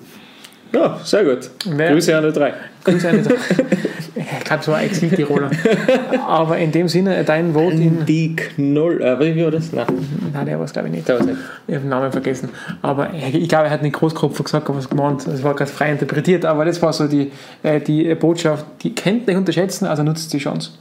Ja, 0.73 0.99
sehr 1.03 1.23
gut. 1.23 1.51
Wer, 1.65 1.91
Grüße 1.91 2.17
an 2.17 2.23
die 2.25 2.31
drei. 2.31 2.53
Grüße 2.83 3.09
an 3.09 3.17
die 3.17 3.29
drei. 3.29 3.35
ich 4.15 4.43
glaube, 4.43 4.63
so 4.63 4.73
ein 4.73 4.85
Exil-Tiroler. 4.85 5.49
Aber 6.27 6.57
in 6.57 6.71
dem 6.71 6.87
Sinne, 6.87 7.23
dein 7.23 7.53
Wort 7.53 7.73
in. 7.73 8.05
Die 8.05 8.35
Knoll. 8.35 9.01
Äh, 9.01 9.35
wie 9.35 9.43
war 9.43 9.51
das? 9.51 9.71
Nein. 9.71 9.85
Nein, 10.31 10.45
der 10.45 10.57
war 10.57 10.65
es, 10.65 10.73
glaube 10.73 10.89
ich, 10.89 10.95
nicht. 10.95 11.07
Der 11.07 11.23
nicht. 11.23 11.37
Ich 11.67 11.75
habe 11.75 11.85
den 11.85 11.89
Namen 11.89 12.11
vergessen. 12.11 12.49
Aber 12.81 13.13
ich 13.13 13.49
glaube, 13.49 13.65
er 13.65 13.71
hat 13.71 13.81
nicht 13.81 13.93
Großkopfer 13.93 14.43
gesagt, 14.43 14.69
aber 14.69 14.77
was 14.77 14.89
gemeint. 14.89 15.25
Es 15.27 15.43
war 15.43 15.55
gerade 15.55 15.71
frei 15.71 15.91
interpretiert. 15.91 16.45
Aber 16.45 16.65
das 16.65 16.81
war 16.81 16.93
so 16.93 17.07
die, 17.07 17.31
äh, 17.63 17.79
die 17.79 18.13
Botschaft. 18.15 18.65
Die 18.83 18.93
kennt 18.93 19.27
nicht 19.27 19.37
unterschätzen, 19.37 19.85
also 19.85 20.03
nutzt 20.03 20.31
die 20.33 20.39
Chance. 20.39 20.71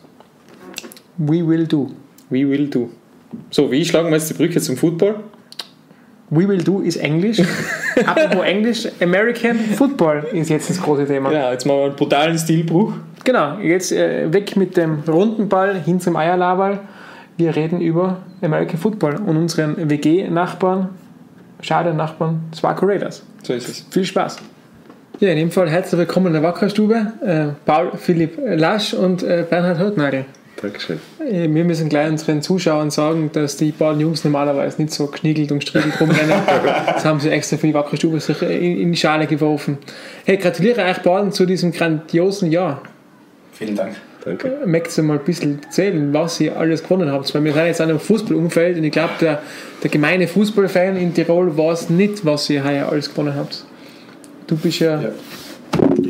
We 1.17 1.47
will 1.47 1.67
do. 1.67 1.91
We 2.31 2.49
will 2.49 2.69
do. 2.69 2.91
So, 3.51 3.71
wie 3.71 3.85
schlagen 3.85 4.09
wir 4.09 4.17
jetzt 4.17 4.31
die 4.31 4.35
Brücke 4.35 4.61
zum 4.61 4.77
Football? 4.77 5.17
We 6.35 6.49
Will 6.49 6.65
Do 6.65 6.81
ist 6.81 6.97
Englisch. 6.97 7.43
Apropos 8.07 8.43
Englisch, 8.47 8.89
American 9.03 9.59
Football 9.59 10.27
ist 10.33 10.49
jetzt 10.49 10.71
das 10.71 10.81
große 10.81 11.07
Thema. 11.07 11.31
Ja, 11.31 11.53
jetzt 11.53 11.67
machen 11.67 11.81
wir 11.81 11.85
einen 11.85 11.97
brutalen 11.97 12.39
Stilbruch. 12.39 12.95
Genau, 13.25 13.59
jetzt 13.59 13.93
äh, 13.93 14.33
weg 14.33 14.57
mit 14.57 14.77
dem 14.77 15.01
runden 15.07 15.49
Ball 15.49 15.81
hin 15.81 16.01
zum 16.01 16.17
Eierlaberl. 16.17 16.81
Wir 17.37 17.55
reden 17.55 17.81
über 17.81 18.19
American 18.43 18.79
Football 18.79 19.17
und 19.17 19.37
unseren 19.37 19.89
WG-Nachbarn, 19.89 20.89
schade 21.61 21.95
Nachbarn, 21.95 22.43
Swaco 22.55 22.85
Raiders. 22.87 23.23
So 23.43 23.53
ist 23.53 23.69
es. 23.69 23.87
Viel 23.91 24.05
Spaß. 24.05 24.39
Ja, 25.21 25.31
in 25.31 25.37
dem 25.37 25.51
Fall 25.53 25.71
herzlich 25.71 25.99
willkommen 25.99 26.29
in 26.29 26.33
der 26.33 26.43
Wackerstube. 26.43 27.13
Äh, 27.25 27.47
Paul 27.65 27.93
Philipp 27.97 28.39
Lasch 28.45 28.93
und 28.93 29.23
äh, 29.23 29.47
Bernhard 29.49 29.79
Hörtnagel. 29.79 30.25
Dankeschön. 30.61 31.01
Wir 31.19 31.65
müssen 31.65 31.89
gleich 31.89 32.09
unseren 32.09 32.41
Zuschauern 32.41 32.93
sagen, 32.93 33.31
dass 33.33 33.57
die 33.57 33.73
beiden 33.73 34.01
Jungs 34.01 34.23
normalerweise 34.23 34.81
nicht 34.81 34.95
so 34.95 35.09
geschniegelt 35.09 35.51
und 35.51 35.59
gestriegelt 35.59 36.01
rumrennen. 36.01 36.41
das 36.87 37.05
haben 37.05 37.19
sie 37.19 37.31
extra 37.31 37.57
für 37.57 37.67
die 37.67 37.75
wackere 37.75 37.97
Stube 37.97 38.21
sich 38.21 38.41
in 38.43 38.93
die 38.93 38.97
Schale 38.99 39.27
geworfen. 39.27 39.79
Hey, 40.25 40.37
gratuliere 40.37 40.85
euch 40.85 40.99
beiden 40.99 41.33
zu 41.33 41.47
diesem 41.47 41.73
grandiosen 41.73 42.53
Jahr. 42.53 42.83
Vielen 43.63 43.77
Dank. 43.77 43.97
Danke. 44.25 44.49
Äh, 44.49 44.67
möchtest 44.67 44.99
du 44.99 45.03
mal 45.03 45.19
ein 45.19 45.25
bisschen 45.25 45.63
erzählen, 45.63 46.13
was 46.13 46.41
ihr 46.41 46.57
alles 46.57 46.83
gewonnen 46.83 47.11
habt? 47.11 47.33
Weil 47.35 47.45
wir 47.45 47.53
sind 47.53 47.67
jetzt 47.67 47.81
in 47.81 47.91
einem 47.91 48.01
Fußballumfeld 48.01 48.79
und 48.79 48.85
ich 48.85 48.93
glaube, 48.93 49.13
der, 49.21 49.41
der 49.83 49.91
gemeine 49.91 50.27
Fußballfan 50.27 50.97
in 50.97 51.15
Tirol 51.15 51.57
weiß 51.57 51.91
nicht, 51.91 52.25
was 52.25 52.51
ihr 52.51 52.65
heuer 52.65 52.89
alles 52.89 53.11
gewonnen 53.11 53.35
habt. 53.37 53.65
Du 54.47 54.57
bist 54.57 54.81
ja, 54.81 55.01
ja. 55.01 55.09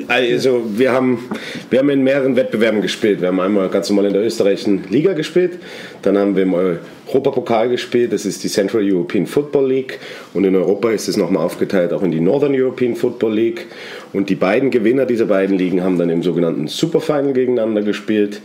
Also 0.08 0.62
wir 0.76 0.92
haben, 0.92 1.30
wir 1.70 1.78
haben 1.78 1.90
in 1.90 2.02
mehreren 2.02 2.36
Wettbewerben 2.36 2.80
gespielt. 2.82 3.20
Wir 3.20 3.28
haben 3.28 3.40
einmal 3.40 3.68
ganz 3.68 3.88
normal 3.88 4.06
in 4.06 4.12
der 4.12 4.22
österreichischen 4.22 4.84
Liga 4.90 5.12
gespielt, 5.12 5.58
dann 6.02 6.18
haben 6.18 6.36
wir 6.36 6.42
im 6.42 6.54
Europapokal 6.54 7.68
gespielt, 7.68 8.12
das 8.12 8.24
ist 8.24 8.42
die 8.44 8.48
Central 8.48 8.82
European 8.84 9.26
Football 9.26 9.68
League. 9.68 9.98
Und 10.34 10.44
in 10.44 10.56
Europa 10.56 10.90
ist 10.90 11.08
es 11.08 11.16
nochmal 11.16 11.44
aufgeteilt 11.44 11.92
auch 11.92 12.02
in 12.02 12.10
die 12.10 12.20
Northern 12.20 12.54
European 12.54 12.96
Football 12.96 13.34
League. 13.34 13.66
Und 14.12 14.28
die 14.28 14.34
beiden 14.34 14.70
Gewinner 14.70 15.06
dieser 15.06 15.26
beiden 15.26 15.56
Ligen 15.58 15.82
haben 15.82 15.98
dann 15.98 16.10
im 16.10 16.22
sogenannten 16.22 16.68
Superfinal 16.68 17.32
gegeneinander 17.32 17.82
gespielt. 17.82 18.40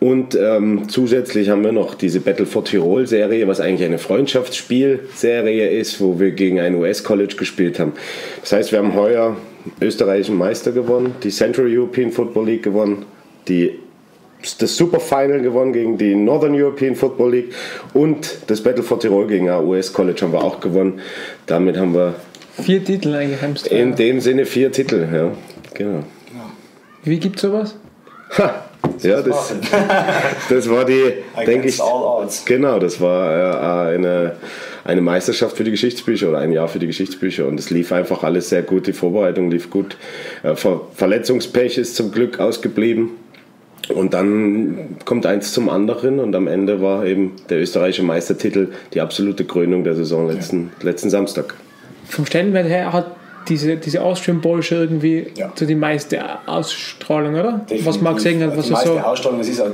Und 0.00 0.36
ähm, 0.36 0.88
zusätzlich 0.88 1.48
haben 1.48 1.64
wir 1.64 1.72
noch 1.72 1.96
diese 1.96 2.20
Battle 2.20 2.46
for 2.46 2.64
Tirol 2.64 3.08
Serie, 3.08 3.48
was 3.48 3.60
eigentlich 3.60 3.84
eine 3.84 3.98
Freundschaftsspielserie 3.98 5.70
ist, 5.70 6.00
wo 6.00 6.20
wir 6.20 6.30
gegen 6.30 6.60
ein 6.60 6.76
US-College 6.76 7.34
gespielt 7.36 7.80
haben. 7.80 7.92
Das 8.40 8.52
heißt, 8.52 8.70
wir 8.70 8.78
haben 8.78 8.94
heuer 8.94 9.36
österreichischen 9.80 10.36
Meister 10.36 10.72
gewonnen, 10.72 11.14
die 11.22 11.30
Central 11.30 11.66
European 11.68 12.10
Football 12.10 12.46
League 12.46 12.62
gewonnen, 12.62 13.06
die, 13.48 13.78
das 14.58 14.76
Super 14.76 15.00
Final 15.00 15.40
gewonnen 15.40 15.72
gegen 15.72 15.98
die 15.98 16.14
Northern 16.14 16.54
European 16.54 16.94
Football 16.94 17.32
League 17.32 17.54
und 17.94 18.38
das 18.46 18.62
Battle 18.62 18.82
for 18.82 19.00
Tirol 19.00 19.26
gegen 19.26 19.48
ein 19.48 19.64
US-College 19.64 20.22
haben 20.22 20.32
wir 20.32 20.42
auch 20.42 20.60
gewonnen. 20.60 21.00
Damit 21.46 21.76
haben 21.76 21.94
wir 21.94 22.14
vier 22.62 22.84
Titel 22.84 23.14
eingeheimst. 23.14 23.66
In 23.68 23.94
dem 23.94 24.20
Sinne 24.20 24.46
vier 24.46 24.70
Titel, 24.70 25.06
ja, 25.12 25.32
genau. 25.74 26.04
Wie 27.04 27.18
gibt 27.18 27.36
es 27.36 27.42
sowas? 27.42 27.76
Ha. 28.36 28.64
Ja, 29.02 29.22
das, 29.22 29.54
das 30.48 30.68
war 30.68 30.84
die, 30.84 31.14
denke 31.46 31.68
ich, 31.68 31.80
genau, 32.44 32.78
das 32.78 33.00
war 33.00 33.90
äh, 33.90 33.94
eine, 33.94 34.36
eine 34.88 35.02
Meisterschaft 35.02 35.54
für 35.54 35.64
die 35.64 35.70
Geschichtsbücher 35.70 36.30
oder 36.30 36.38
ein 36.38 36.50
Jahr 36.50 36.66
für 36.66 36.78
die 36.78 36.86
Geschichtsbücher 36.86 37.46
und 37.46 37.60
es 37.60 37.68
lief 37.68 37.92
einfach 37.92 38.22
alles 38.22 38.48
sehr 38.48 38.62
gut, 38.62 38.86
die 38.86 38.94
Vorbereitung 38.94 39.50
lief 39.50 39.68
gut. 39.68 39.98
Äh, 40.42 40.56
Ver 40.56 40.80
Verletzungspech 40.94 41.76
ist 41.76 41.94
zum 41.94 42.10
Glück 42.10 42.40
ausgeblieben. 42.40 43.10
Und 43.94 44.12
dann 44.12 44.96
kommt 45.04 45.24
eins 45.24 45.52
zum 45.52 45.68
anderen 45.70 46.18
und 46.18 46.34
am 46.34 46.46
Ende 46.46 46.82
war 46.82 47.06
eben 47.06 47.36
der 47.48 47.60
österreichische 47.60 48.02
Meistertitel 48.02 48.68
die 48.92 49.00
absolute 49.00 49.44
Krönung 49.44 49.84
der 49.84 49.94
Saison 49.94 50.28
letzten, 50.28 50.70
ja. 50.80 50.86
letzten 50.86 51.10
Samstag. 51.10 51.54
Vom 52.04 52.26
Stellenwert 52.26 52.66
her 52.66 52.92
hat 52.92 53.16
diese, 53.48 53.76
diese 53.76 54.02
Austrian 54.02 54.40
Bowl 54.40 54.62
schon 54.62 54.78
irgendwie 54.78 55.28
ja. 55.36 55.52
so 55.54 55.64
die 55.64 55.74
meiste 55.74 56.22
Ausstrahlung, 56.46 57.34
oder? 57.34 57.52
Definitiv. 57.52 57.86
Was 57.86 58.00
man 58.00 58.14
gesehen 58.14 58.42
hat, 58.42 58.56
was 58.56 58.66
die 58.66 58.72
meiste 58.72 58.88
so 58.88 58.98
Ausstrahlung, 58.98 59.40
es 59.40 59.48
ist, 59.48 59.60
ein, 59.60 59.72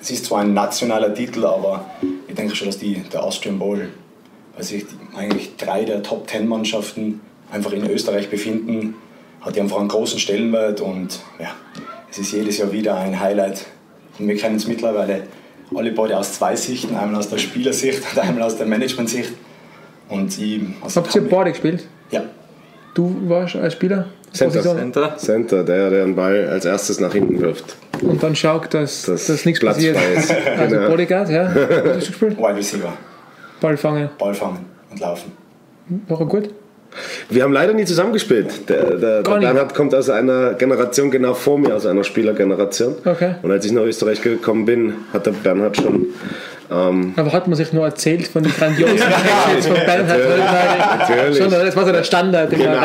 es 0.00 0.10
ist 0.10 0.26
zwar 0.26 0.40
ein 0.40 0.52
nationaler 0.52 1.14
Titel, 1.14 1.44
aber 1.46 1.86
ich 2.28 2.34
denke 2.34 2.54
schon, 2.54 2.66
dass 2.66 2.78
die, 2.78 3.02
der 3.10 3.22
Austrian 3.22 3.58
Bowl, 3.58 3.88
weil 4.54 4.64
sich 4.64 4.86
eigentlich 5.16 5.56
drei 5.56 5.84
der 5.84 6.02
Top 6.02 6.26
Ten 6.26 6.46
Mannschaften 6.46 7.20
einfach 7.50 7.72
in 7.72 7.88
Österreich 7.88 8.30
befinden, 8.30 8.94
hat 9.40 9.58
einfach 9.58 9.78
einen 9.78 9.88
großen 9.88 10.18
Stellenwert 10.18 10.80
und 10.80 11.20
ja, 11.38 11.54
es 12.10 12.18
ist 12.18 12.32
jedes 12.32 12.58
Jahr 12.58 12.72
wieder 12.72 12.96
ein 12.96 13.18
Highlight. 13.20 13.66
Und 14.18 14.28
wir 14.28 14.36
kennen 14.36 14.56
es 14.56 14.66
mittlerweile 14.66 15.22
alle 15.74 15.90
beide 15.92 16.16
aus 16.16 16.34
zwei 16.34 16.54
Sichten, 16.56 16.94
einmal 16.96 17.18
aus 17.18 17.28
der 17.28 17.38
Spielersicht 17.38 18.02
und 18.12 18.18
einmal 18.18 18.44
aus 18.44 18.56
der 18.56 18.66
Managementsicht. 18.66 19.32
Und 20.08 20.38
ich, 20.38 20.62
also 20.82 21.00
Habt 21.00 21.14
ihr 21.14 21.28
beide 21.28 21.50
gespielt? 21.50 21.86
Ja. 22.10 22.22
Du 22.94 23.16
warst 23.28 23.56
als 23.56 23.72
Spieler? 23.72 24.06
Center. 24.32 24.62
Center. 24.62 25.16
Center, 25.16 25.64
der, 25.64 25.90
der 25.90 26.04
den 26.06 26.14
Ball 26.14 26.48
als 26.48 26.64
erstes 26.64 27.00
nach 27.00 27.12
hinten 27.12 27.40
wirft. 27.40 27.76
Und 28.02 28.22
dann 28.22 28.34
schaut, 28.34 28.74
dass, 28.74 29.02
das 29.02 29.26
dass 29.26 29.44
nichts 29.44 29.60
Platz 29.60 29.76
passiert. 29.76 29.96
Ist. 30.16 30.34
Also 30.58 30.76
genau. 30.76 30.88
Bodyguard, 30.90 31.30
ja. 31.30 31.54
Was 31.54 31.96
hast 31.96 32.06
du 32.06 32.10
gespielt? 32.10 32.38
Wide 32.38 32.56
Receiver. 32.56 32.92
Ball 33.64 33.78
fangen. 33.78 34.10
Ball 34.18 34.34
fangen 34.34 34.66
und 34.90 35.00
laufen. 35.00 35.32
War 36.06 36.20
er 36.20 36.26
gut? 36.26 36.50
Wir 37.28 37.42
haben 37.42 37.52
leider 37.52 37.72
nie 37.72 37.84
zusammengespielt. 37.84 38.68
Der, 38.68 38.96
der, 38.96 39.22
der 39.22 39.38
Bernhard 39.38 39.74
kommt 39.74 39.94
aus 39.94 40.10
einer 40.10 40.54
Generation 40.54 41.10
genau 41.10 41.34
vor 41.34 41.58
mir, 41.58 41.74
aus 41.74 41.86
einer 41.86 42.04
Spielergeneration. 42.04 42.96
Okay. 43.04 43.36
Und 43.42 43.50
als 43.50 43.64
ich 43.64 43.72
nach 43.72 43.82
Österreich 43.82 44.22
gekommen 44.22 44.64
bin, 44.64 44.94
hat 45.12 45.26
der 45.26 45.32
Bernhard 45.32 45.76
schon 45.76 46.06
ähm, 46.70 47.12
Aber 47.16 47.32
hat 47.32 47.46
man 47.46 47.56
sich 47.56 47.72
nur 47.72 47.84
erzählt 47.84 48.26
von 48.26 48.42
den 48.42 48.52
grandiosen 48.52 48.96
Matches 48.98 49.66
von 49.66 49.76
Bernhard 49.76 50.98
Natürlich. 50.98 51.38
Schon, 51.38 51.50
das 51.50 51.76
war 51.76 51.84
so 51.84 51.92
der 51.92 52.04
Standard, 52.04 52.52
den 52.52 52.58
genau. 52.58 52.72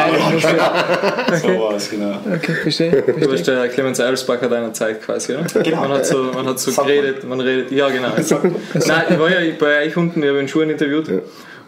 Okay. 1.27 1.37
So 1.41 1.47
war 1.59 1.75
es, 1.75 1.89
genau. 1.89 2.17
Okay, 2.35 2.53
verstehe. 2.63 3.03
Du 3.19 3.29
bist 3.29 3.47
der 3.47 3.67
Clemens 3.69 3.99
Eilsbacher 3.99 4.49
deiner 4.49 4.73
Zeit 4.73 5.01
quasi, 5.01 5.33
oder? 5.35 5.63
Genau. 5.63 5.81
Man 5.81 5.91
hat 5.91 6.05
so, 6.05 6.31
man 6.33 6.45
hat 6.45 6.59
so 6.59 6.71
geredet, 6.81 7.23
man 7.23 7.39
redet, 7.39 7.71
ja 7.71 7.87
genau. 7.89 8.09
Nein, 8.09 9.03
ich 9.09 9.19
war 9.19 9.29
ja 9.29 9.53
bei 9.57 9.85
euch 9.85 9.95
unten, 9.95 10.21
ich 10.21 10.29
habe 10.29 10.39
den 10.39 10.47
Schuhen 10.47 10.69
interviewt. 10.69 11.07
Ja. 11.07 11.19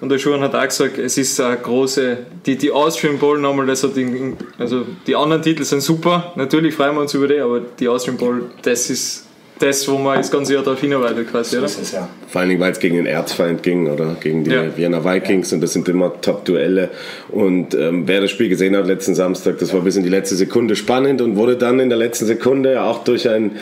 Und 0.01 0.09
der 0.09 0.17
Schuhen 0.17 0.41
hat 0.41 0.55
auch 0.55 0.65
gesagt, 0.65 0.97
es 0.97 1.17
ist 1.17 1.39
eine 1.39 1.57
große, 1.57 2.17
die, 2.45 2.57
die 2.57 2.71
Austrian 2.71 3.19
Bowl 3.19 3.39
nochmal, 3.39 3.67
das 3.67 3.83
hat 3.83 3.95
den, 3.95 4.35
also 4.57 4.83
die 5.05 5.15
anderen 5.15 5.43
Titel 5.43 5.63
sind 5.63 5.81
super, 5.81 6.33
natürlich 6.35 6.73
freuen 6.73 6.95
wir 6.95 7.01
uns 7.01 7.13
über 7.13 7.27
die, 7.27 7.39
aber 7.39 7.61
die 7.79 7.87
Austrian 7.87 8.17
Bowl, 8.17 8.45
das 8.63 8.89
ist 8.89 9.27
das, 9.61 9.87
wo 9.87 9.99
man 9.99 10.17
das 10.17 10.31
ganze 10.31 10.55
Jahr 10.55 10.63
darauf 10.63 10.81
hinarbeitet 10.81 11.29
quasi, 11.29 11.57
oder? 11.57 11.67
So 11.67 11.95
ja. 11.95 12.09
Vor 12.27 12.41
allen 12.41 12.49
Dingen, 12.49 12.61
weil 12.61 12.71
es 12.71 12.79
gegen 12.79 12.95
den 12.95 13.05
Erzfeind 13.05 13.61
ging 13.61 13.87
oder 13.89 14.15
gegen 14.19 14.43
die 14.43 14.49
ja. 14.49 14.75
Vienna 14.75 15.05
Vikings 15.05 15.53
und 15.53 15.61
das 15.61 15.73
sind 15.73 15.87
immer 15.87 16.19
Top-Duelle. 16.19 16.89
Und 17.29 17.75
ähm, 17.75 18.07
wer 18.07 18.21
das 18.21 18.31
Spiel 18.31 18.49
gesehen 18.49 18.75
hat 18.75 18.87
letzten 18.87 19.13
Samstag, 19.13 19.59
das 19.59 19.71
war 19.71 19.81
bis 19.81 19.95
in 19.97 20.03
die 20.03 20.09
letzte 20.09 20.35
Sekunde 20.35 20.75
spannend 20.75 21.21
und 21.21 21.35
wurde 21.35 21.57
dann 21.57 21.79
in 21.79 21.89
der 21.89 21.97
letzten 21.99 22.25
Sekunde 22.25 22.81
auch 22.81 23.03
durch 23.03 23.29
ein 23.29 23.57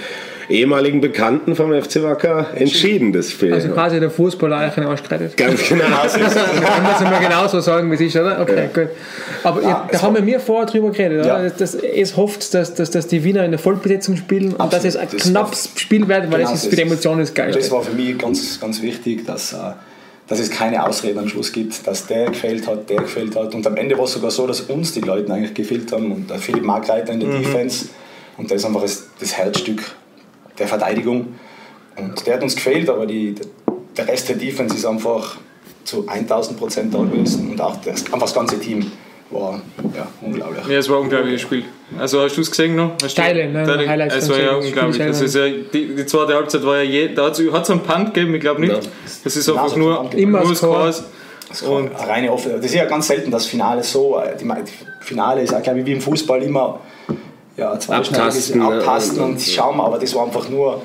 ehemaligen 0.50 1.00
Bekannten 1.00 1.56
vom 1.56 1.72
FC 1.72 2.02
Wacker 2.02 2.48
entschieden, 2.56 3.14
das 3.14 3.32
Spiel. 3.32 3.54
Also 3.54 3.70
quasi 3.70 4.00
der 4.00 4.10
Fußballer 4.10 4.58
eigentlich 4.58 4.78
einen 4.78 4.88
Arsch 4.88 5.04
gerettet. 5.04 5.38
Ganz 5.38 5.68
genau. 5.68 5.84
Kann 5.86 6.84
man 6.84 6.94
es 6.96 7.00
mal 7.02 7.20
genauso 7.22 7.60
sagen, 7.60 7.90
wie 7.92 7.96
es 7.96 8.02
ist, 8.02 8.16
oder? 8.16 8.42
Okay, 8.42 8.56
ja. 8.56 8.84
gut. 8.84 8.92
Aber 9.44 9.62
ja, 9.62 9.88
da 9.92 10.02
haben 10.02 10.26
wir 10.26 10.40
vorher 10.40 10.66
drüber 10.66 10.92
geredet, 10.92 11.20
oder? 11.20 11.44
Ja. 11.44 11.50
Dass, 11.50 11.76
es 11.76 12.18
hofft, 12.18 12.54
dass, 12.54 12.74
dass, 12.74 12.90
dass 12.90 13.08
die 13.08 13.24
Wiener 13.24 13.46
in 13.46 13.52
der 13.52 13.60
Vollbesetzung 13.60 14.18
spielen 14.18 14.54
und 14.54 14.74
dass 14.74 14.84
es 14.84 14.96
ein 14.96 15.08
das 15.12 15.24
knappes 15.24 15.70
Spiel 15.76 16.08
wird, 16.08 16.32
weil 16.32 16.40
genau, 16.40 16.52
es 16.52 16.64
ist 16.64 16.70
für 16.70 16.76
die 16.76 16.82
Emotionen 16.82 17.22
ist 17.22 17.36
geil. 17.36 17.52
Das 17.52 17.70
war 17.70 17.84
für 17.84 17.94
mich 17.94 18.18
ganz, 18.18 18.60
ganz 18.60 18.82
wichtig, 18.82 19.26
dass, 19.26 19.54
äh, 19.54 19.58
dass 20.28 20.40
es 20.40 20.50
keine 20.50 20.84
Ausreden 20.84 21.20
am 21.20 21.30
Schluss 21.30 21.52
gibt, 21.52 21.86
dass 21.86 22.08
der 22.08 22.26
gefällt 22.26 22.68
hat, 22.68 22.90
der 22.90 23.02
gefällt 23.02 23.36
hat. 23.36 23.54
Und 23.54 23.68
am 23.68 23.78
Ende 23.78 23.98
war 23.98 24.06
es 24.06 24.14
sogar 24.14 24.32
so, 24.32 24.48
dass 24.48 24.62
uns 24.62 24.94
die 24.94 25.02
Leute 25.02 25.32
eigentlich 25.32 25.54
gefehlt 25.54 25.92
haben 25.92 26.12
und 26.12 26.32
Philipp 26.40 26.64
Markreiter 26.64 27.14
in 27.14 27.20
der 27.20 27.30
mhm. 27.30 27.44
Defense. 27.44 27.86
Und 28.38 28.50
das 28.50 28.58
ist 28.58 28.66
einfach 28.66 28.82
das, 28.82 29.04
das 29.20 29.38
Herzstück 29.38 29.84
der 30.60 30.68
Verteidigung. 30.68 31.36
Und 31.96 32.26
der 32.26 32.36
hat 32.36 32.44
uns 32.44 32.56
gefehlt, 32.56 32.90
aber 32.90 33.06
die, 33.06 33.36
der 33.98 34.08
Rest 34.08 34.30
der 34.30 34.36
Defense 34.36 34.76
ist 34.76 34.86
einfach 34.86 35.38
zu 35.84 36.08
1000 36.08 36.58
Prozent 36.58 36.94
da 36.94 37.00
gewesen. 37.00 37.52
Und 37.52 37.62
auch 37.62 37.78
das, 37.78 38.06
einfach 38.06 38.22
das 38.22 38.34
ganze 38.34 38.60
Team 38.60 38.92
war 39.32 39.62
ja, 39.96 40.08
unglaublich. 40.22 40.68
Ja, 40.68 40.78
es 40.78 40.90
war 40.90 40.98
ein 40.98 41.04
unglaubliches 41.04 41.42
Spiel. 41.42 41.66
Also 41.98 42.22
hast 42.22 42.36
du 42.36 42.42
es 42.42 42.50
gesehen 42.50 42.76
noch? 42.76 42.94
Hast 43.04 43.16
Teile, 43.16 43.50
ne? 43.50 43.64
Teile, 43.64 43.88
Highlights 43.88 44.16
es 44.16 44.30
war 44.30 44.40
ja 44.40 44.56
unglaublich. 44.56 45.02
Also 45.02 45.40
ja, 45.40 45.54
die, 45.72 45.96
die, 45.96 46.06
zweite 46.06 46.34
Halbzeit 46.34 46.64
war 46.66 46.78
ja 46.78 46.84
je, 46.84 47.14
da 47.14 47.26
hat 47.26 47.40
es 47.40 47.70
einen 47.70 47.82
Punt 47.82 48.14
gegeben, 48.14 48.36
ich 48.36 48.42
glaube 48.42 48.62
nicht. 48.62 48.74
Ja. 48.74 48.80
Das 49.24 49.36
ist 49.36 49.50
einfach 49.50 49.76
nur, 49.76 50.12
immer 50.14 50.44
nur 50.44 50.56
Scores. 50.56 51.04
Und 51.68 51.90
reine 51.96 52.32
Offen. 52.32 52.54
Das 52.54 52.66
ist 52.66 52.76
ja 52.76 52.86
ganz 52.86 53.08
selten, 53.08 53.32
das 53.32 53.48
Finale 53.48 53.84
so. 53.84 54.22
Die, 54.40 54.46
die 54.46 55.06
Finale 55.06 55.42
ist 55.42 55.54
auch, 55.54 55.64
glaube 55.64 55.80
ich, 55.80 55.86
wie 55.86 55.94
im 55.94 56.02
Fußball 56.02 56.44
immer 56.44 56.80
ja, 57.60 57.72
abtasten, 57.72 58.62
abtasten 58.62 59.22
und 59.22 59.42
schauen, 59.42 59.80
aber 59.80 60.00
das 60.00 60.16
war 60.16 60.26
einfach 60.26 60.50
nur 60.50 60.82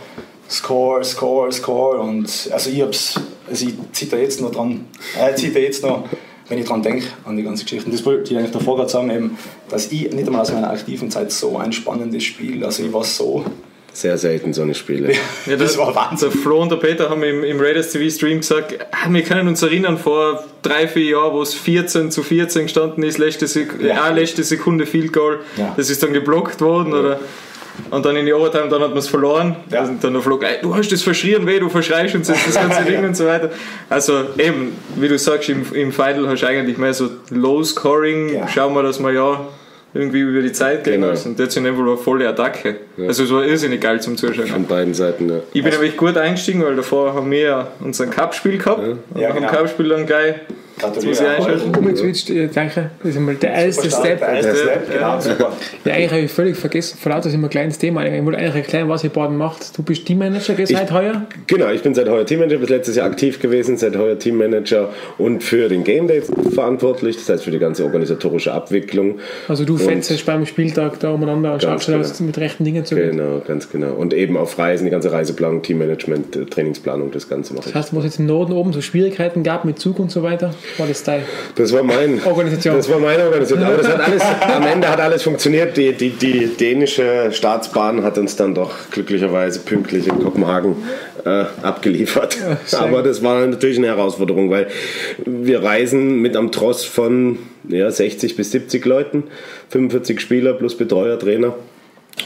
Score, 0.50 1.02
Score, 1.04 1.50
Score 1.52 1.98
und 2.00 2.50
also 2.52 2.70
ich 2.70 2.82
hab's, 2.82 3.20
also 3.48 3.66
ich 3.66 3.74
zitter 3.92 4.18
jetzt 4.18 4.40
noch 4.40 4.50
dran, 4.50 4.86
äh, 5.18 5.34
zitter 5.34 5.60
jetzt 5.60 5.82
noch, 5.82 6.04
wenn 6.48 6.58
ich 6.58 6.66
dran 6.66 6.82
denke, 6.82 7.06
an 7.24 7.36
die 7.36 7.42
ganze 7.42 7.64
Geschichte. 7.64 7.86
Und 7.86 7.94
das 7.94 8.04
wollte 8.04 8.32
ich 8.32 8.38
eigentlich 8.38 8.52
davor 8.52 8.76
gerade 8.76 8.90
sagen, 8.90 9.10
eben, 9.10 9.38
dass 9.68 9.90
ich 9.90 10.12
nicht 10.12 10.26
einmal 10.26 10.42
aus 10.42 10.52
meiner 10.52 10.70
aktiven 10.70 11.10
Zeit 11.10 11.32
so 11.32 11.56
ein 11.56 11.72
spannendes 11.72 12.24
Spiel, 12.24 12.64
also 12.64 12.82
ich 12.82 12.92
war 12.92 13.04
so 13.04 13.44
sehr 13.94 14.18
selten 14.18 14.52
so 14.52 14.62
eine 14.62 14.74
Spiele. 14.74 15.12
Ja, 15.46 15.56
das, 15.56 15.58
das 15.58 15.78
war 15.78 15.94
Wahnsinn. 15.94 16.30
Der 16.30 16.40
Flo 16.40 16.60
und 16.60 16.70
der 16.70 16.76
Peter 16.76 17.08
haben 17.08 17.22
im, 17.22 17.44
im 17.44 17.60
Raiders 17.60 17.90
TV 17.90 18.14
Stream 18.14 18.40
gesagt, 18.40 18.74
ah, 18.90 19.08
wir 19.08 19.22
können 19.22 19.48
uns 19.48 19.62
erinnern, 19.62 19.96
vor 19.96 20.44
drei, 20.62 20.88
vier 20.88 21.04
Jahren, 21.04 21.32
wo 21.32 21.42
es 21.42 21.54
14 21.54 22.10
zu 22.10 22.22
14 22.22 22.64
gestanden 22.64 23.02
ist, 23.04 23.18
letzte, 23.18 23.46
Sek 23.46 23.80
ja. 23.80 24.08
äh, 24.08 24.12
letzte 24.12 24.42
Sekunde 24.42 24.86
Field 24.86 25.12
Goal, 25.12 25.40
ja. 25.56 25.72
das 25.76 25.90
ist 25.90 26.02
dann 26.02 26.12
geblockt 26.12 26.60
worden 26.60 26.92
ja. 26.92 26.98
oder 26.98 27.20
und 27.90 28.04
dann 28.06 28.16
in 28.16 28.24
die 28.24 28.32
Overtime, 28.32 28.68
dann 28.68 28.82
hat 28.82 28.90
man 28.90 28.98
es 28.98 29.08
verloren. 29.08 29.56
Ja. 29.70 29.80
Also 29.80 29.94
dann 30.00 30.12
der 30.12 30.22
Flo, 30.22 30.38
du 30.62 30.76
hast 30.76 30.92
das 30.92 31.02
verschrien 31.02 31.46
weh, 31.46 31.58
du 31.58 31.68
verschreist 31.68 32.14
uns 32.14 32.28
das 32.28 32.54
ganze 32.54 32.84
Ding 32.88 33.04
und 33.04 33.16
so 33.16 33.26
weiter. 33.26 33.50
Also 33.90 34.26
eben, 34.38 34.76
wie 34.96 35.08
du 35.08 35.18
sagst, 35.18 35.48
im, 35.48 35.66
im 35.72 35.92
Final 35.92 36.28
hast 36.28 36.42
du 36.42 36.46
eigentlich 36.46 36.78
mehr 36.78 36.94
so 36.94 37.10
Low 37.30 37.64
Scoring, 37.64 38.34
ja. 38.34 38.48
schauen 38.48 38.74
wir, 38.74 38.82
dass 38.84 39.00
wir 39.00 39.12
ja 39.12 39.40
irgendwie 39.94 40.20
über 40.20 40.42
die 40.42 40.52
Zeit 40.52 40.82
gehen 40.84 40.94
genau. 40.94 41.08
lassen. 41.08 41.30
Und 41.30 41.38
jetzt 41.38 41.54
sind 41.54 41.66
einfach 41.66 41.82
eine 41.82 41.96
volle 41.96 42.28
Attacke. 42.28 42.76
Ja. 42.96 43.06
Also 43.06 43.22
es 43.22 43.32
war 43.32 43.44
irrsinnig 43.44 43.80
geil 43.80 44.00
zum 44.00 44.16
Zuschauen. 44.16 44.48
Von 44.48 44.66
beiden 44.66 44.92
Seiten, 44.92 45.30
ja. 45.30 45.36
Ich 45.52 45.62
bin 45.62 45.66
also 45.66 45.78
nämlich 45.78 45.96
gut 45.96 46.16
eingestiegen, 46.16 46.64
weil 46.64 46.74
davor 46.74 47.14
haben 47.14 47.30
wir 47.30 47.40
ja 47.40 47.68
unser 47.80 48.06
Cup-Spiel 48.06 48.58
gehabt. 48.58 48.82
Ja. 48.82 48.88
Und 48.88 48.98
ja, 49.14 49.28
nach 49.28 49.36
dem 49.36 49.46
genau. 49.46 49.56
Cup-Spiel 49.56 49.88
dann 49.88 50.06
gleich 50.06 50.34
Muss 50.82 51.04
ich 51.04 51.20
einschalten. 51.20 51.76
Umgeswitcht, 51.76 52.30
danke. 52.54 52.90
Das 52.98 53.10
ist 53.10 53.16
einmal 53.16 53.34
der 53.36 53.52
erste 53.52 53.90
Step. 53.90 54.18
Der 54.18 54.28
erste 54.28 54.56
Step, 54.56 54.92
genau, 54.92 55.20
super. 55.20 55.52
Ja, 55.84 55.92
eigentlich 55.92 56.10
habe 56.10 56.20
ich 56.22 56.30
völlig 56.30 56.56
vergessen, 56.56 56.98
vor 56.98 57.12
lauter 57.12 57.28
ist 57.28 57.34
immer 57.34 57.46
ein 57.46 57.50
kleines 57.50 57.78
Thema. 57.78 58.04
Ich 58.04 58.24
wollte 58.24 58.38
eigentlich 58.38 58.56
erklären, 58.56 58.88
was 58.88 59.04
ihr 59.04 59.10
Baden 59.10 59.36
macht. 59.36 59.76
Du 59.76 59.82
bist 59.82 60.04
Teammanager 60.06 60.54
seit 60.54 60.70
ich, 60.70 60.92
heuer? 60.92 61.26
Genau, 61.46 61.70
ich 61.70 61.82
bin 61.82 61.94
seit 61.94 62.08
heuer 62.08 62.26
Teammanager, 62.26 62.58
bis 62.58 62.70
letztes 62.70 62.96
Jahr 62.96 63.06
aktiv 63.06 63.40
gewesen, 63.40 63.76
seit 63.76 63.96
heuer 63.96 64.18
Teammanager 64.18 64.90
und 65.18 65.42
für 65.42 65.68
den 65.68 65.84
Game 65.84 66.08
Day 66.08 66.22
verantwortlich, 66.52 67.16
das 67.16 67.28
heißt 67.28 67.44
für 67.44 67.50
die 67.50 67.58
ganze 67.58 67.84
organisatorische 67.84 68.52
Abwicklung. 68.52 69.18
Also 69.48 69.64
du 69.64 69.76
fetzt 69.76 70.24
beim 70.26 70.46
Spieltag 70.46 70.98
da 71.00 71.10
umeinander 71.10 71.54
und 71.54 71.62
schaust, 71.62 71.86
genau. 71.86 71.98
dass 71.98 72.20
mit 72.20 72.38
rechten 72.38 72.64
Dingen 72.64 72.84
zu 72.84 72.94
Genau, 72.94 73.42
ganz 73.46 73.70
genau. 73.70 73.92
Und 73.92 74.14
eben 74.14 74.36
auf 74.36 74.58
Reisen, 74.58 74.84
die 74.84 74.90
ganze 74.90 75.12
Reiseplanung, 75.12 75.62
Teammanagement, 75.62 76.36
äh, 76.36 76.44
Trainingsplanung, 76.46 77.10
das 77.10 77.28
Ganze 77.28 77.54
mache 77.54 77.68
ich. 77.68 77.72
Das 77.72 77.84
heißt, 77.84 77.96
was 77.96 78.04
jetzt 78.04 78.18
im 78.18 78.26
Norden 78.26 78.52
oben 78.52 78.72
so 78.72 78.80
Schwierigkeiten 78.80 79.42
gab 79.42 79.64
mit 79.64 79.78
Zug 79.78 79.98
und 79.98 80.10
so 80.10 80.22
weiter, 80.22 80.54
war 80.78 80.86
das 81.54 81.72
war 81.72 81.82
mein 81.82 82.22
Organisation. 82.24 82.76
Das 82.76 82.88
war 82.88 82.98
meine 82.98 83.24
Organisation. 83.24 83.62
Aber 83.62 83.76
das 83.76 83.88
hat 83.88 84.00
alles, 84.08 84.22
am 84.22 84.66
Ende 84.66 84.88
hat 84.88 85.00
alles 85.00 85.22
funktioniert. 85.22 85.76
Die, 85.76 85.92
die, 85.92 86.10
die 86.10 86.46
dänische 86.48 87.30
Staatsbahn 87.32 88.02
hat 88.02 88.18
uns 88.18 88.36
dann 88.36 88.54
doch 88.54 88.72
glücklicherweise 88.90 89.60
pünktlich 89.60 90.06
in 90.08 90.18
Kopenhagen 90.20 90.76
äh, 91.24 91.44
abgeliefert. 91.62 92.38
Ja, 92.70 92.78
Aber 92.80 93.02
das 93.02 93.22
war 93.22 93.46
natürlich 93.46 93.78
eine 93.78 93.88
Herausforderung, 93.88 94.50
weil 94.50 94.68
wir 95.24 95.62
reisen 95.62 96.20
mit 96.20 96.36
am 96.36 96.52
Tross 96.52 96.84
von 96.84 97.38
ja, 97.68 97.90
60 97.90 98.36
bis 98.36 98.50
70 98.50 98.84
Leuten, 98.84 99.24
45 99.70 100.20
Spieler 100.20 100.54
plus 100.54 100.76
Betreuer, 100.76 101.18
Trainer. 101.18 101.54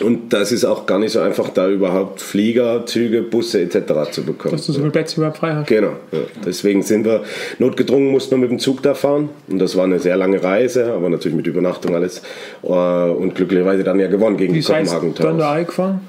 Und 0.00 0.32
das 0.32 0.52
ist 0.52 0.64
auch 0.64 0.86
gar 0.86 0.98
nicht 0.98 1.12
so 1.12 1.20
einfach, 1.20 1.48
da 1.48 1.68
überhaupt 1.68 2.20
Flieger, 2.20 2.84
Züge, 2.86 3.22
Busse 3.22 3.60
etc. 3.62 4.10
zu 4.12 4.22
bekommen. 4.22 4.52
Dass 4.52 4.66
du 4.66 4.72
so 4.72 4.80
viele 4.80 4.90
Plätze 4.92 5.16
überhaupt 5.16 5.38
frei 5.38 5.54
hast. 5.54 5.66
Genau. 5.66 5.92
Ja. 6.12 6.18
Deswegen 6.44 6.82
sind 6.82 7.04
wir 7.04 7.22
notgedrungen, 7.58 8.10
mussten 8.10 8.32
wir 8.32 8.38
mit 8.38 8.50
dem 8.50 8.58
Zug 8.58 8.82
da 8.82 8.94
fahren. 8.94 9.30
Und 9.48 9.58
das 9.58 9.76
war 9.76 9.84
eine 9.84 9.98
sehr 9.98 10.16
lange 10.16 10.42
Reise, 10.42 10.92
aber 10.92 11.08
natürlich 11.08 11.36
mit 11.36 11.46
Übernachtung 11.46 11.94
alles. 11.94 12.22
Äh, 12.62 12.68
und 12.68 13.34
glücklicherweise 13.34 13.82
dann 13.82 13.98
ja 13.98 14.08
gewonnen 14.08 14.36
gegen 14.36 14.54
Wie 14.54 14.60
die 14.60 14.64
Kopenhagen 14.64 15.18
Wie 15.18 15.22
dann 15.22 15.38
da 15.38 15.52
eingefahren? 15.52 16.00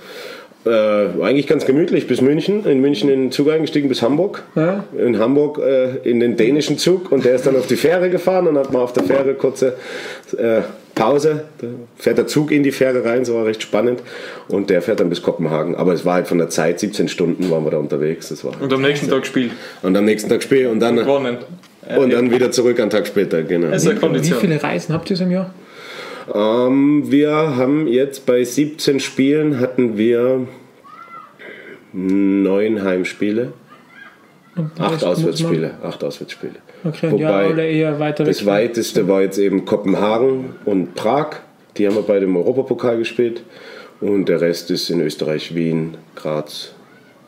Äh, 0.65 1.23
eigentlich 1.23 1.47
ganz 1.47 1.65
gemütlich 1.65 2.05
bis 2.05 2.21
München. 2.21 2.65
In 2.65 2.81
München 2.81 3.09
in 3.09 3.21
den 3.21 3.31
Zug 3.31 3.49
eingestiegen 3.49 3.87
bis 3.87 4.01
Hamburg. 4.01 4.43
Ja. 4.55 4.83
In 4.97 5.17
Hamburg 5.17 5.57
äh, 5.57 5.97
in 6.03 6.19
den 6.19 6.35
dänischen 6.35 6.77
Zug 6.77 7.11
und 7.11 7.23
der 7.23 7.35
ist 7.35 7.47
dann 7.47 7.55
auf 7.55 7.67
die 7.67 7.77
Fähre 7.77 8.09
gefahren 8.09 8.45
und 8.45 8.57
hat 8.57 8.73
mal 8.73 8.81
auf 8.81 8.91
der 8.91 9.03
Fähre 9.03 9.33
kurze 9.35 9.77
äh, 10.37 10.61
Pause. 10.99 11.45
Da 11.59 11.67
fährt 11.95 12.17
der 12.17 12.27
Zug 12.27 12.51
in 12.51 12.61
die 12.61 12.71
Fähre 12.71 13.05
rein, 13.05 13.23
so 13.23 13.35
war 13.35 13.45
recht 13.45 13.61
spannend. 13.63 14.01
Und 14.49 14.69
der 14.69 14.81
fährt 14.81 14.99
dann 14.99 15.09
bis 15.09 15.21
Kopenhagen. 15.21 15.75
Aber 15.75 15.93
es 15.93 16.05
war 16.05 16.15
halt 16.15 16.27
von 16.27 16.37
der 16.37 16.49
Zeit, 16.49 16.79
17 16.79 17.07
Stunden 17.07 17.49
waren 17.49 17.63
wir 17.63 17.71
da 17.71 17.77
unterwegs. 17.77 18.29
Das 18.29 18.43
war 18.43 18.61
und 18.61 18.71
am 18.73 18.81
nächsten 18.81 19.09
Tag 19.09 19.25
Spiel. 19.25 19.51
Und 19.81 19.95
am 19.95 20.05
nächsten 20.05 20.29
Tag 20.29 20.43
Spiel 20.43 20.67
und 20.67 20.79
dann, 20.81 20.99
und, 20.99 21.39
und 21.97 22.13
dann 22.13 22.31
wieder 22.31 22.51
zurück 22.51 22.79
einen 22.79 22.89
Tag 22.89 23.07
später. 23.07 23.43
Genau. 23.43 23.67
Also 23.67 23.91
wie 23.91 24.31
viele 24.31 24.61
Reisen 24.61 24.93
habt 24.93 25.09
ihr 25.09 25.15
so 25.15 25.23
im 25.23 25.31
Jahr? 25.31 25.53
Ähm, 26.33 27.09
wir 27.09 27.31
haben 27.31 27.87
jetzt 27.87 28.25
bei 28.25 28.43
17 28.43 28.99
Spielen 28.99 29.59
hatten 29.59 29.97
wir 29.97 30.47
neun 31.93 32.83
Heimspiele. 32.83 33.53
Acht 34.79 35.03
Auswärtsspiele. 35.03 35.71
Acht 35.83 36.03
Auswärtsspiele. 36.03 36.55
Okay, 36.83 37.11
Wobei 37.11 37.49
ja, 37.49 37.57
eher 37.57 37.99
weiter 37.99 38.23
Das 38.23 38.45
weiteste 38.45 39.07
war 39.07 39.21
jetzt 39.21 39.37
eben 39.37 39.65
Kopenhagen 39.65 40.55
und 40.65 40.95
Prag. 40.95 41.37
Die 41.77 41.87
haben 41.87 41.95
wir 41.95 42.03
bei 42.03 42.19
dem 42.19 42.35
Europapokal 42.35 42.97
gespielt. 42.97 43.43
Und 44.01 44.29
der 44.29 44.41
Rest 44.41 44.71
ist 44.71 44.89
in 44.89 45.01
Österreich, 45.01 45.53
Wien, 45.55 45.97
Graz. 46.15 46.71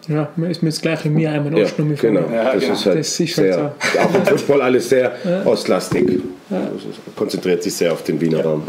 Ja, 0.08 0.30
ist 0.50 0.63
mir 0.63 0.70
das 0.70 0.82
gleiche 0.82 1.06
wie 1.06 1.10
mir 1.10 1.32
einmal 1.32 1.58
ja, 1.58 1.67
Genau, 1.78 2.22
ja, 2.34 2.54
das 2.54 2.62
genau. 2.62 2.74
ist 2.74 2.86
halt 2.86 3.00
das 3.00 3.20
ist 3.20 3.36
sehr, 3.36 3.58
halt 3.58 3.74
so. 3.94 4.00
auch 4.00 4.15
im 4.15 4.26
Fußball 4.26 4.62
alles 4.62 4.89
sehr 4.89 5.12
ja. 5.24 5.46
ostlastig. 5.46 6.22
Ja. 6.50 6.58
Also 6.58 6.88
konzentriert 7.15 7.62
sich 7.62 7.74
sehr 7.74 7.94
auf 7.94 8.04
den 8.04 8.20
Wiener 8.20 8.44
Raum. 8.44 8.63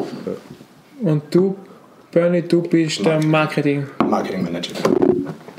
Und 1.00 1.22
du, 1.30 1.56
Bernie, 2.10 2.42
du 2.42 2.62
bist 2.62 3.04
der 3.04 3.24
Marketing. 3.24 3.86
Marketing 4.06 4.44
Manager. 4.44 4.74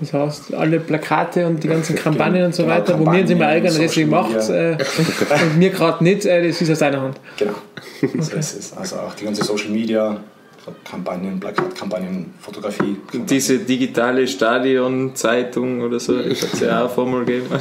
Das 0.04 0.14
heißt, 0.14 0.54
alle 0.54 0.80
Plakate 0.80 1.48
und 1.48 1.64
die 1.64 1.68
ganzen 1.68 1.96
Kampagnen 1.96 2.34
Genau, 2.34 2.46
und 2.48 2.56
so 2.56 2.64
genau, 2.64 2.76
weiter, 2.76 3.00
wo 3.00 3.12
wir 3.12 3.22
uns 3.22 3.30
immer 3.30 3.46
Kampagnen, 3.46 3.66
ärgern, 3.66 3.72
sie 3.72 3.88
Social 3.88 4.08
macht 4.08 4.50
äh, 4.50 4.72
und 5.44 5.58
mir 5.58 5.70
gerade 5.70 6.04
nicht, 6.04 6.26
äh, 6.26 6.48
das 6.48 6.62
ist 6.62 6.72
aus 6.72 6.80
seiner 6.80 7.02
Hand. 7.02 7.18
Genau, 7.38 7.54
so 8.20 8.36
ist 8.36 8.58
es. 8.58 8.74
Also 8.76 8.98
auch 8.98 9.14
die 9.16 9.26
ganze 9.26 9.44
Social 9.44 9.70
Media, 9.70 10.18
Kampagnen, 10.90 11.40
Plakatkampagnen, 11.40 12.34
Fotografie. 12.40 12.98
Diese 13.14 13.60
digitale 13.60 14.28
Stadionzeitung 14.28 15.82
oder 15.82 16.00
so, 16.00 16.22
das 16.22 16.42
hat 16.42 16.54
es 16.54 16.60
ja 16.62 16.86
auch 16.86 16.92
vor 16.92 17.06
mal 17.06 17.26
gegeben. 17.26 17.48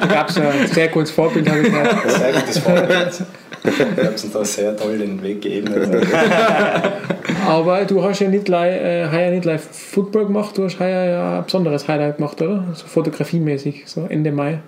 Da 0.00 0.06
gab 0.06 0.28
es 0.28 0.38
ein 0.38 0.66
sehr 0.72 0.88
gutes 0.88 1.10
Vorbild, 1.10 1.48
habe 1.48 1.60
ich 1.60 1.66
gehört. 1.66 2.04
Ein 2.04 2.10
sehr 2.10 2.32
gutes 2.32 2.58
Vorbild. 2.58 3.22
Ich 3.64 3.80
habe 3.80 4.10
uns 4.10 4.32
da 4.32 4.44
sehr 4.44 4.76
toll 4.76 4.98
den 4.98 5.22
Weg 5.22 5.42
geebnet. 5.42 6.06
Aber 7.46 7.84
du 7.84 8.02
hast 8.02 8.20
ja 8.20 8.28
nicht 8.28 8.44
gleich, 8.44 8.80
äh, 8.80 9.30
nicht 9.30 9.42
gleich 9.42 9.60
Football 9.60 10.26
gemacht, 10.26 10.56
du 10.56 10.64
hast 10.64 10.78
heuer 10.78 11.04
ja 11.04 11.38
ein 11.38 11.44
besonderes 11.44 11.86
Highlight 11.86 12.16
gemacht, 12.16 12.40
oder? 12.40 12.64
So 12.74 12.86
fotografiemäßig, 12.86 13.84
so 13.86 14.06
Ende 14.08 14.32
Mai. 14.32 14.60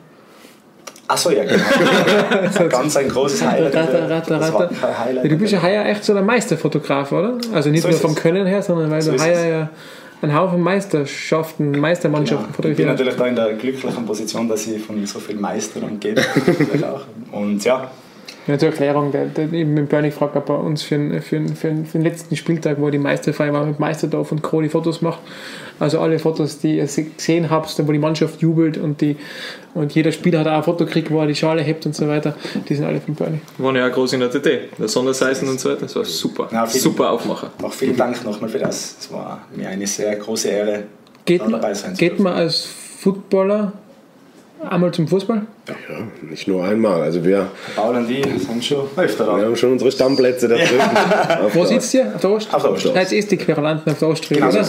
Achso, 1.08 1.30
ja, 1.30 1.44
genau. 1.44 2.68
Ganz 2.68 2.96
ein 2.96 3.08
großes 3.08 3.44
Highlight. 3.44 3.74
Ratter, 3.74 4.10
ratter, 4.10 4.40
ratter. 4.40 4.98
Highlight. 4.98 5.30
Du 5.30 5.36
bist 5.36 5.52
ja 5.52 5.62
heuer 5.62 5.84
echt 5.84 6.04
so 6.04 6.14
der 6.14 6.22
Meisterfotograf, 6.22 7.12
oder? 7.12 7.38
Also 7.52 7.70
nicht 7.70 7.82
So 7.82 7.88
nur 7.88 7.98
vom 7.98 8.12
es. 8.12 8.16
Können 8.16 8.46
her, 8.46 8.62
sondern 8.62 8.90
weil 8.90 9.02
So 9.02 9.12
du 9.12 9.20
heuer 9.20 9.44
ja 9.44 9.70
einen 10.22 10.34
Haufen 10.34 10.60
Meisterschaften, 10.60 11.72
Meistermannschaften 11.72 12.46
Ja, 12.46 12.70
ich 12.70 12.76
bin 12.76 12.86
fotografiert 12.86 12.88
natürlich 12.88 13.16
da 13.16 13.26
in 13.26 13.36
der 13.36 13.52
glücklichen 13.54 14.06
Position, 14.06 14.48
dass 14.48 14.66
ich 14.66 14.82
von 14.82 15.04
so 15.04 15.18
vielen 15.18 15.40
Meistern 15.40 15.82
umgebe. 15.82 16.22
Und 17.32 17.64
ja, 17.64 17.90
Ja, 18.48 18.58
zur 18.58 18.70
Erklärung, 18.70 19.12
der, 19.12 19.26
der, 19.26 19.52
eben 19.52 19.72
mit 19.74 19.88
Bernie 19.88 20.10
fragt, 20.10 20.34
ob 20.36 20.48
er 20.48 20.58
uns 20.58 20.82
für 20.82 20.96
den, 20.96 21.22
für, 21.22 21.36
den, 21.36 21.54
für, 21.54 21.68
den, 21.68 21.86
für 21.86 21.98
den 21.98 22.02
letzten 22.02 22.34
Spieltag, 22.34 22.80
wo 22.80 22.90
die 22.90 22.98
Meisterfeier 22.98 23.52
war, 23.52 23.64
mit 23.64 23.78
Meisterdorf 23.78 24.32
und 24.32 24.42
Co. 24.42 24.60
die 24.60 24.68
Fotos 24.68 25.00
macht. 25.00 25.20
Also 25.78 26.00
alle 26.00 26.18
Fotos, 26.18 26.58
die 26.58 26.78
ihr 26.78 26.88
se- 26.88 27.04
gesehen 27.04 27.50
habt, 27.50 27.74
wo 27.86 27.92
die 27.92 27.98
Mannschaft 28.00 28.40
jubelt 28.42 28.78
und, 28.78 29.00
die, 29.00 29.16
und 29.74 29.94
jeder 29.94 30.10
Spieler 30.10 30.40
hat 30.40 30.48
auch 30.48 30.56
ein 30.56 30.62
Foto 30.64 30.84
gekriegt, 30.86 31.10
wo 31.12 31.20
er 31.20 31.26
die 31.28 31.36
Schale 31.36 31.62
hebt 31.62 31.86
und 31.86 31.94
so 31.94 32.08
weiter, 32.08 32.34
die 32.68 32.74
sind 32.74 32.84
alle 32.84 33.00
von 33.00 33.14
Bernie. 33.14 33.40
Waren 33.58 33.76
ja 33.76 33.86
auch 33.88 33.92
groß 33.92 34.14
in 34.14 34.20
der 34.20 34.30
TT, 34.30 34.76
der 34.78 34.88
Sonderseisen 34.88 35.48
und 35.48 35.60
so 35.60 35.70
weiter. 35.70 35.82
Das 35.82 35.94
war 35.94 36.04
super. 36.04 36.48
Ja, 36.52 36.66
vielen- 36.66 36.82
super 36.82 37.10
Aufmacher. 37.10 37.50
noch 37.60 37.72
vielen 37.72 37.96
Dank 37.96 38.24
nochmal 38.24 38.50
für 38.50 38.58
das. 38.58 38.96
Es 39.00 39.12
war 39.12 39.46
mir 39.54 39.68
eine 39.68 39.86
sehr 39.86 40.16
große 40.16 40.48
Ehre, 40.48 40.82
Geht, 41.24 41.42
dabei 41.42 41.74
sein 41.74 41.94
zu 41.94 42.00
geht 42.00 42.10
dürfen. 42.12 42.24
man 42.24 42.32
als 42.34 42.64
Footballer 42.98 43.72
einmal 44.68 44.92
zum 44.92 45.08
Fußball? 45.08 45.42
Ja, 45.68 45.74
nicht 46.28 46.48
nur 46.48 46.64
einmal. 46.64 47.02
Also 47.02 47.24
wir, 47.24 47.48
Paul 47.76 47.96
und 47.96 48.10
ich 48.10 48.24
sind 48.42 48.64
schon 48.64 48.86
öfter 48.96 49.26
wir 49.26 49.36
da. 49.38 49.44
haben 49.44 49.56
schon 49.56 49.72
unsere 49.72 49.90
Stammplätze 49.92 50.48
da 50.48 50.56
drüben. 50.56 51.44
Auf 51.46 51.54
Wo 51.54 51.64
sitzt 51.64 51.92
ihr? 51.94 52.12
Auf 52.14 52.20
der 52.20 52.30
Ost? 52.30 52.54
Auf 52.54 52.62
der 52.62 52.72
Ost. 52.72 52.84
Jetzt 52.86 53.12
ist 53.12 53.30
die 53.30 53.36
Querulanten 53.36 53.92
auf 53.92 53.98
der 53.98 54.08
Oststrecke, 54.08 54.40
Genau 54.40 54.52
oder? 54.52 54.66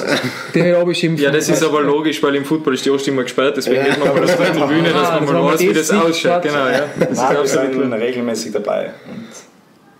Die 0.53 0.73
habe 0.73 0.91
ich 0.91 0.97
schimpfen. 0.97 1.23
Ja, 1.23 1.31
das 1.31 1.49
ist 1.49 1.63
aber 1.63 1.81
logisch, 1.81 2.21
weil 2.21 2.35
im 2.35 2.45
Football 2.45 2.75
ist 2.75 2.85
die 2.85 2.91
Ost 2.91 3.07
immer 3.07 3.23
gesperrt, 3.23 3.57
deswegen 3.57 3.83
geht 3.83 3.99
man 3.99 4.09
mal 4.15 4.23
auf 4.23 4.35
der 4.37 4.53
Tribüne, 4.53 4.89
dass 4.93 5.07
Ah, 5.09 5.15
man 5.15 5.25
das 5.25 5.33
mal 5.33 5.53
weiß, 5.53 5.59
wie 5.61 5.73
das 5.73 5.91
ausschaut. 5.91 6.41
Genau, 6.43 6.67
ja. 6.67 6.85
Das 6.99 7.09
ist 7.11 7.17
wir 7.29 7.39
absolut 7.39 7.93
regelmäßig 7.93 8.51
dabei 8.51 8.91
und 9.11 9.32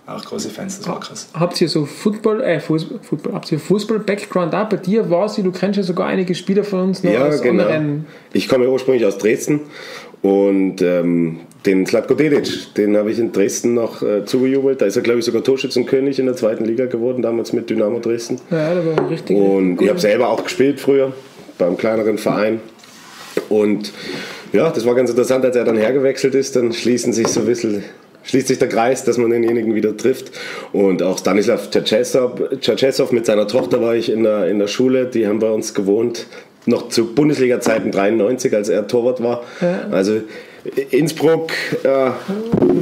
auch 0.06 0.24
große 0.24 0.50
Fans 0.50 0.78
des 0.78 0.88
Wackers. 0.88 1.28
Habt 1.34 1.60
ihr 1.60 1.68
so 1.68 1.86
Football, 1.86 2.42
äh, 2.42 2.60
Fußball, 2.60 2.98
Football 3.02 3.32
habt 3.34 3.50
ihr 3.50 3.58
Fußball-Background 3.58 4.54
auch? 4.54 4.68
Bei 4.68 4.76
dir 4.76 5.08
war 5.10 5.28
sie, 5.28 5.42
du 5.42 5.50
kennst 5.50 5.76
ja 5.78 5.82
sogar 5.82 6.06
einige 6.08 6.34
Spieler 6.34 6.64
von 6.64 6.80
uns 6.80 7.02
noch 7.02 7.12
Ja, 7.12 7.26
aus 7.26 7.40
genau. 7.40 7.64
anderen. 7.64 8.06
Ich 8.32 8.48
komme 8.48 8.68
ursprünglich 8.68 9.06
aus 9.06 9.16
Dresden 9.18 9.60
und 10.20 10.82
ähm, 10.82 11.40
den 11.66 11.86
Slatko 11.86 12.14
Dedic, 12.14 12.74
den 12.74 12.96
habe 12.96 13.10
ich 13.10 13.18
in 13.18 13.32
Dresden 13.32 13.74
noch 13.74 14.02
äh, 14.02 14.24
zugejubelt. 14.26 14.82
Da 14.82 14.86
ist 14.86 14.96
er, 14.96 15.02
glaube 15.02 15.20
ich, 15.20 15.24
sogar 15.24 15.42
Torschützenkönig 15.42 16.18
in 16.18 16.26
der 16.26 16.36
zweiten 16.36 16.64
Liga 16.64 16.86
geworden, 16.86 17.22
damals 17.22 17.52
mit 17.52 17.70
Dynamo 17.70 17.98
Dresden. 18.00 18.38
Ja, 18.50 18.74
da 18.74 18.84
war 18.84 19.10
richtig. 19.10 19.36
Und 19.36 19.80
ich 19.80 19.88
habe 19.88 20.00
selber 20.00 20.28
auch 20.28 20.44
gespielt 20.44 20.80
früher 20.80 21.12
beim 21.58 21.76
kleineren 21.76 22.18
Verein. 22.18 22.60
Und 23.48 23.92
ja, 24.52 24.70
das 24.70 24.84
war 24.86 24.94
ganz 24.94 25.10
interessant, 25.10 25.44
als 25.44 25.56
er 25.56 25.64
dann 25.64 25.76
hergewechselt 25.76 26.34
ist, 26.34 26.56
dann 26.56 26.72
schließen 26.72 27.12
sich 27.12 27.28
so 27.28 27.40
ein 27.40 27.46
bisschen, 27.46 27.82
schließt 28.24 28.48
sich 28.48 28.58
der 28.58 28.68
Kreis, 28.68 29.04
dass 29.04 29.18
man 29.18 29.30
denjenigen 29.30 29.74
wieder 29.74 29.96
trifft. 29.96 30.32
Und 30.72 31.02
auch 31.02 31.18
Stanislav 31.18 31.70
Tschetschesow 31.70 33.12
mit 33.12 33.26
seiner 33.26 33.46
Tochter 33.46 33.80
war 33.80 33.94
ich 33.94 34.10
in 34.10 34.24
der, 34.24 34.48
in 34.48 34.58
der 34.58 34.68
Schule, 34.68 35.06
die 35.06 35.26
haben 35.26 35.38
bei 35.38 35.50
uns 35.50 35.74
gewohnt, 35.74 36.26
noch 36.66 36.88
zu 36.88 37.14
Bundesliga-Zeiten 37.14 37.90
93, 37.90 38.54
als 38.54 38.68
er 38.68 38.86
Torwart 38.86 39.22
war. 39.22 39.44
Also 39.90 40.22
Innsbruck 40.90 41.52
äh, 41.82 42.10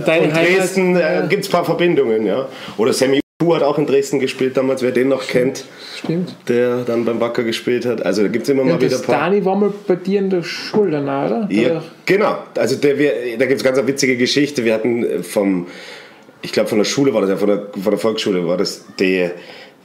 Deine 0.07 0.26
und 0.26 0.37
Dresden 0.37 0.96
äh, 0.96 1.26
gibt 1.28 1.42
es 1.42 1.48
ein 1.48 1.52
paar 1.52 1.64
Verbindungen. 1.64 2.24
Ja. 2.24 2.48
Oder 2.76 2.92
Sammy 2.92 3.22
Fu 3.42 3.55
hat 3.57 3.62
auch 3.62 3.76
in 3.78 3.87
Dresden 3.87 4.20
gespielt 4.20 4.57
damals, 4.57 4.83
wer 4.83 4.92
den 4.92 5.09
noch 5.09 5.26
kennt 5.26 5.64
Stimmt. 5.98 6.35
der 6.48 6.85
dann 6.85 7.05
beim 7.05 7.20
Wacker 7.20 7.42
gespielt 7.42 7.85
hat. 7.87 8.05
Also 8.07 8.22
da 8.22 8.28
gibt 8.28 8.44
es 8.44 8.48
immer 8.48 8.62
mal 8.62 8.74
Ja, 8.74 8.81
wieder 8.81 8.90
das 8.90 9.00
ein 9.00 9.07
paar. 9.07 9.31
Dani 9.31 9.44
war 9.44 9.57
mal 9.57 9.72
bei 9.87 9.96
dir 9.96 10.20
in 10.20 10.31
der 10.31 10.44
Schule, 10.44 11.02
na, 11.05 11.26
oder? 11.26 11.48
Ja, 11.50 11.83
genau. 12.07 12.38
Also 12.57 12.76
der, 12.76 12.98
wir, 12.98 13.12
da 13.38 13.46
gibt 13.46 13.59
es 13.59 13.64
ganz 13.64 13.78
eine 13.78 13.88
witzige 13.88 14.16
Geschichte. 14.16 14.64
Wir 14.64 14.74
hatten 14.74 15.02
äh, 15.02 15.22
vom, 15.24 15.66
ich 16.40 16.52
glaube 16.52 16.68
von 16.68 16.78
der 16.78 16.85
Schule 16.85 17.12
war 17.14 17.20
das 17.22 17.31
ja, 17.31 17.37
von 17.37 17.48
der, 17.48 17.66
von 17.72 17.90
der 17.90 17.98
Volksschule 17.98 18.46
war 18.46 18.57
das 18.57 18.85
die 19.00 19.18
das 19.18 19.33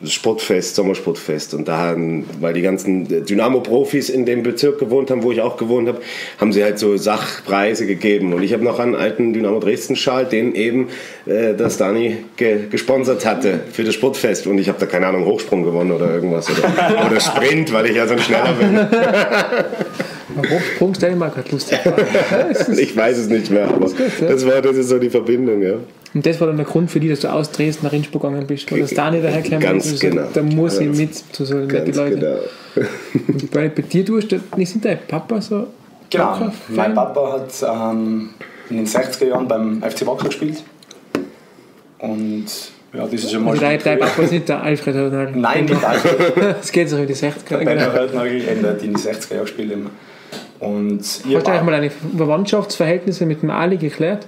Sportfest, 0.06 0.76
Sommersportfest. 0.76 1.54
Und 1.54 1.68
da 1.68 1.78
haben, 1.78 2.26
weil 2.40 2.54
die 2.54 2.62
ganzen 2.62 3.26
Dynamo-Profis 3.26 4.10
in 4.10 4.26
dem 4.26 4.44
Bezirk 4.44 4.80
gewohnt 4.80 5.10
haben, 5.10 5.24
wo 5.24 5.32
ich 5.32 5.42
auch 5.42 5.58
gewohnt 5.58 5.88
habe, 5.88 6.02
haben 6.38 6.54
sie 6.54 6.64
halt 6.64 6.78
so 6.78 6.98
Sachpreise 6.98 7.88
gegeben. 7.88 8.34
Und 8.34 8.44
ich 8.44 8.54
habe 8.54 8.64
noch 8.64 8.80
einen 8.80 8.96
alten 8.96 9.34
Dynamo 9.34 9.60
Dresden-Schal, 9.60 10.26
den 10.26 10.54
eben 10.54 10.90
äh, 11.26 11.56
das 11.56 11.78
Dani 11.78 12.18
ge 12.36 12.68
gesponsert 12.70 13.26
hatte 13.26 13.62
für 13.72 13.84
das 13.84 13.96
Sportfest. 13.96 14.46
Und 14.48 14.60
ich 14.60 14.68
habe 14.68 14.80
da, 14.80 14.86
keine 14.86 15.08
Ahnung, 15.08 15.26
Hochsprung 15.26 15.64
gewonnen 15.64 15.92
oder 15.92 16.14
irgendwas. 16.14 16.48
Oder, 16.50 17.06
oder 17.08 17.20
Sprint, 17.20 17.74
weil 17.74 17.88
ich 17.88 17.96
ja 17.96 18.08
so 18.08 18.14
ein 18.14 18.20
Schneller 18.20 18.54
bin. 18.54 18.88
Hochsprung 20.80 21.18
mal 21.18 21.30
gerade 21.30 21.50
lustig. 21.52 21.80
Ich 22.78 22.96
weiß 22.96 23.18
es 23.18 23.28
nicht 23.28 23.50
mehr, 23.50 23.68
aber 23.68 23.90
das, 24.20 24.46
war, 24.46 24.62
das 24.62 24.78
ist 24.78 24.90
so 24.90 25.00
die 25.00 25.10
Verbindung, 25.10 25.62
ja. 25.62 25.76
Und 26.14 26.26
das 26.26 26.40
war 26.40 26.48
dann 26.48 26.58
der 26.58 26.66
Grund 26.66 26.90
für 26.90 27.00
dich, 27.00 27.10
dass 27.10 27.20
du 27.20 27.28
aus 27.32 27.52
Dresden 27.52 27.86
nach 27.86 27.94
Innsbruck 27.94 28.22
gegangen 28.24 28.48
bist. 28.48 28.72
Weil 28.72 28.82
das 28.82 28.92
Dani 28.94 29.22
dahergekommen 29.22 29.60
Ganz 29.62 29.86
ist. 29.88 29.92
und 29.92 29.98
so, 30.00 30.08
genau. 30.10 30.28
Da 30.34 30.42
muss 30.42 30.80
ich 30.80 30.86
Ganz- 30.88 30.98
mit 30.98 31.16
zu 31.36 31.46
so 31.46 31.56
nette 31.56 31.84
Ganz 31.84 31.98
Leute. 31.98 32.16
genau. 32.76 32.88
Und 33.28 33.52
bei, 33.52 33.70
bei 33.70 33.82
dir, 33.82 34.06
du 34.06 34.18
hast, 34.18 34.28
nicht 34.56 34.70
sind 34.72 34.86
dein 34.86 35.00
Papa 35.08 35.42
so. 35.42 35.68
Genau, 36.10 36.24
Wacker-Fan? 36.24 36.76
mein 36.76 36.94
Papa 36.94 37.34
hat 37.34 37.92
ähm, 37.92 38.30
in 38.70 38.78
den 38.78 38.86
60er 38.88 39.26
Jahren 39.26 39.48
beim 39.48 39.82
FC 39.84 40.08
Wacker 40.08 40.26
gespielt. 40.28 40.64
Und 42.00 42.46
ja, 42.94 43.04
das 43.04 43.14
ist 43.14 43.32
schon 43.32 43.44
mal. 43.44 43.52
Also 43.52 43.62
dein, 43.62 43.80
dein 43.84 44.00
Papa 44.00 44.22
ist 44.22 44.32
nicht 44.32 44.48
der 44.48 44.62
Alfred 44.64 44.96
Hörnagel. 44.96 45.36
Nein, 45.36 45.66
nicht 45.66 45.84
Alfred. 45.84 46.34
Das 46.58 46.72
geht 46.72 46.90
so 46.90 46.98
in 46.98 47.08
die 47.08 47.16
60er. 47.16 47.58
Benno 47.58 47.70
Genau. 47.72 48.24
Der 48.64 48.72
hat 48.72 48.82
in 48.82 48.94
die 48.94 49.00
60er 49.00 49.32
Jahre 49.34 49.42
gespielt. 49.46 49.72
Immer. 49.74 49.90
Und 50.60 51.02
ihr 51.28 51.38
Hast 51.38 51.48
du 51.48 51.52
eigentlich 51.52 51.64
mal 51.64 51.72
deine 51.72 51.92
Verwandtschaftsverhältnisse 52.18 53.26
mit 53.26 53.42
dem 53.42 53.50
Ali 53.50 53.78
geklärt? 53.78 54.26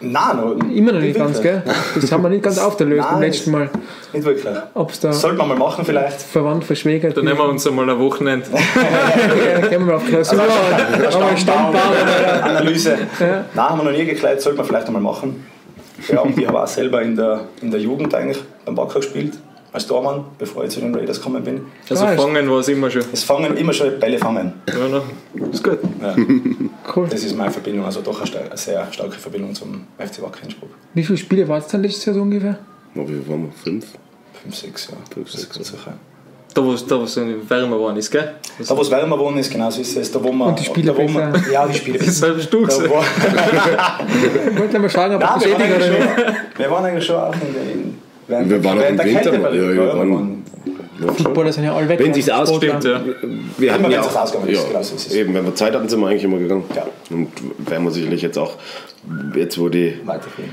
Nein, 0.00 0.36
noch, 0.36 0.56
Immer 0.70 0.92
noch 0.92 1.00
nicht 1.00 1.18
ganz, 1.18 1.42
gell? 1.42 1.62
Das 1.94 2.12
haben 2.12 2.22
wir 2.22 2.28
nicht 2.28 2.42
ganz 2.44 2.58
aufgelöst 2.64 3.08
beim 3.10 3.20
letzten 3.20 3.50
Mal. 3.50 3.68
Nicht 4.12 4.24
wirklich. 4.24 4.54
Ob 4.74 4.90
es 4.90 5.00
da 5.00 5.12
Sollte 5.12 5.36
man 5.38 5.48
mal 5.48 5.58
machen, 5.58 5.84
vielleicht. 5.84 6.22
verwandt, 6.22 6.64
verschwägert 6.64 7.16
Dann 7.16 7.24
nehmen 7.24 7.38
wir 7.38 7.48
uns 7.48 7.66
einmal 7.66 7.88
ein 7.90 7.98
Wochenende. 7.98 8.46
Ja, 9.60 9.66
Gehen 9.66 9.80
wir 9.80 9.86
mal 9.86 9.94
auf 9.96 10.06
Klausur. 10.06 10.38
Also, 11.04 11.20
Haben 11.20 11.30
wir 11.30 11.36
Stammbaum. 11.36 11.74
Analyse. 12.42 12.96
Nein, 13.18 13.44
haben 13.56 13.78
wir 13.80 13.84
noch 13.90 13.98
nie 13.98 14.04
gekleidet, 14.04 14.40
sollte 14.40 14.58
man 14.58 14.66
vielleicht 14.66 14.86
einmal 14.86 15.02
machen. 15.02 15.44
Ja, 16.08 16.20
und 16.20 16.38
ich 16.38 16.46
habe 16.46 16.62
auch 16.62 16.66
selber 16.68 17.02
in 17.02 17.16
der, 17.16 17.40
in 17.60 17.70
der 17.72 17.80
Jugend 17.80 18.14
eigentlich 18.14 18.38
beim 18.64 18.76
Wacker 18.76 19.00
gespielt, 19.00 19.34
als 19.72 19.86
Tormann, 19.86 20.24
bevor 20.38 20.62
ich 20.64 20.70
zu 20.70 20.80
den 20.80 20.94
Raiders 20.94 21.18
gekommen 21.18 21.42
bin. 21.42 21.62
Also 21.90 22.04
Ah, 22.04 22.16
fangen 22.16 22.48
war 22.48 22.60
es 22.60 22.68
immer 22.68 22.88
schon. 22.88 23.02
Das 23.10 23.24
Fangen, 23.24 23.56
immer 23.56 23.72
schon 23.72 23.98
Bälle 23.98 24.18
fangen. 24.18 24.52
Ja, 24.68 24.74
na, 24.90 25.02
ist 25.50 25.64
gut. 25.64 25.78
Ja, 26.00 26.14
Cool. 27.02 27.08
das 27.08 27.22
ist 27.24 27.36
meine 27.36 27.50
Verbindung, 27.50 27.84
also 27.86 28.00
doch 28.00 28.20
eine, 28.20 28.56
sehr 28.56 28.86
starke 28.92 29.18
Verbindung 29.18 29.54
zum 29.54 29.84
FC 29.98 30.22
Wacker 30.22 30.42
Innsbruck. 30.44 30.70
Wie 30.94 31.02
viele 31.04 31.18
Spiele 31.18 31.46
war 31.48 31.58
es 31.58 31.66
dann 31.68 31.82
letztes 31.82 32.04
Jahr 32.06 32.14
so 32.14 32.22
ungefähr? 32.22 32.58
Oh, 32.94 33.00
wie 33.06 33.28
waren 33.28 33.44
wir? 33.44 33.52
Fünf? 33.62 33.86
Fünf, 34.42 34.54
sechs, 34.56 34.88
ja. 34.90 34.96
Fünf, 35.12 35.28
ist 35.28 35.40
sechs, 35.40 35.54
ganz 35.54 35.68
sicher. 35.68 35.92
Da, 36.54 36.64
wo 36.64 36.72
es 36.72 36.84
da, 36.86 36.98
wo's 36.98 37.16
wärmer 37.16 37.76
geworden 37.76 37.96
ist, 37.98 38.10
gell? 38.10 38.34
Da, 38.66 38.76
wo 38.76 38.80
es 38.80 38.90
wärmer 38.90 39.16
geworden 39.16 39.36
ist, 39.38 39.50
genau 39.52 39.70
so 39.70 39.80
ist 39.80 39.96
es. 39.96 40.10
Da, 40.10 40.22
wo 40.22 40.32
man, 40.32 40.48
Und 40.48 40.58
die 40.60 40.64
Spiele 40.64 40.92
da, 40.92 40.98
wo 40.98 41.06
man. 41.06 41.44
Ja, 41.52 41.66
die 41.66 41.74
Spiele 41.74 41.98
Das 42.04 42.20
hast 42.22 42.50
du 42.50 42.60
Da, 42.62 42.66
gesagt. 42.66 42.90
wo, 42.90 43.00
Ich 44.52 44.58
wollte 44.58 44.78
mal 44.78 44.88
fragen, 44.88 45.14
ob 45.16 45.20
Nein, 45.20 45.30
das 45.34 45.44
wir, 45.44 45.52
waren 45.52 45.58
bestätigt 45.68 45.92
eigentlich 45.92 46.16
oder 46.18 46.30
nicht. 46.32 46.58
wir 46.58 46.70
waren 46.70 46.84
eigentlich 46.86 47.04
schon 47.04 47.16
auch 47.16 47.34
in 47.34 47.40
der, 47.54 47.62
in, 47.74 47.98
während, 48.26 48.50
Wir 48.50 48.64
waren 48.64 48.78
auch 48.78 48.88
im 48.88 48.96
der 48.96 49.06
Winter. 49.06 49.34
Ja, 49.34 49.52
wir 49.52 49.74
Ja, 49.74 49.96
waren- 49.98 50.37
Footballer 50.98 51.52
sind 51.52 51.64
ja 51.64 51.74
alle 51.74 51.88
weg. 51.88 52.00
Wenn 52.00 52.14
sich's 52.14 52.28
ausgeht, 52.28 52.84
ja. 52.84 53.00
Wir 53.56 53.72
hatten 53.72 53.84
Immer 53.84 53.94
ja 53.94 54.02
auch, 54.02 54.14
ausgegangen 54.16 54.50
ist, 54.50 54.62
ja, 54.62 54.68
genau 54.68 54.82
so 54.82 54.96
ist 54.96 55.06
es. 55.06 55.14
eben, 55.14 55.34
wenn 55.34 55.44
wir 55.44 55.54
Zeit 55.54 55.74
hatten, 55.74 55.88
sind 55.88 56.00
wir 56.00 56.08
eigentlich 56.08 56.24
immer 56.24 56.38
gegangen. 56.38 56.64
Ja. 56.74 56.86
Und 57.10 57.30
werden 57.68 57.84
wir 57.84 57.90
sicherlich 57.90 58.22
jetzt 58.22 58.38
auch, 58.38 58.54
jetzt 59.34 59.58
wo 59.58 59.68
die 59.68 60.00
Weiterführen. 60.04 60.50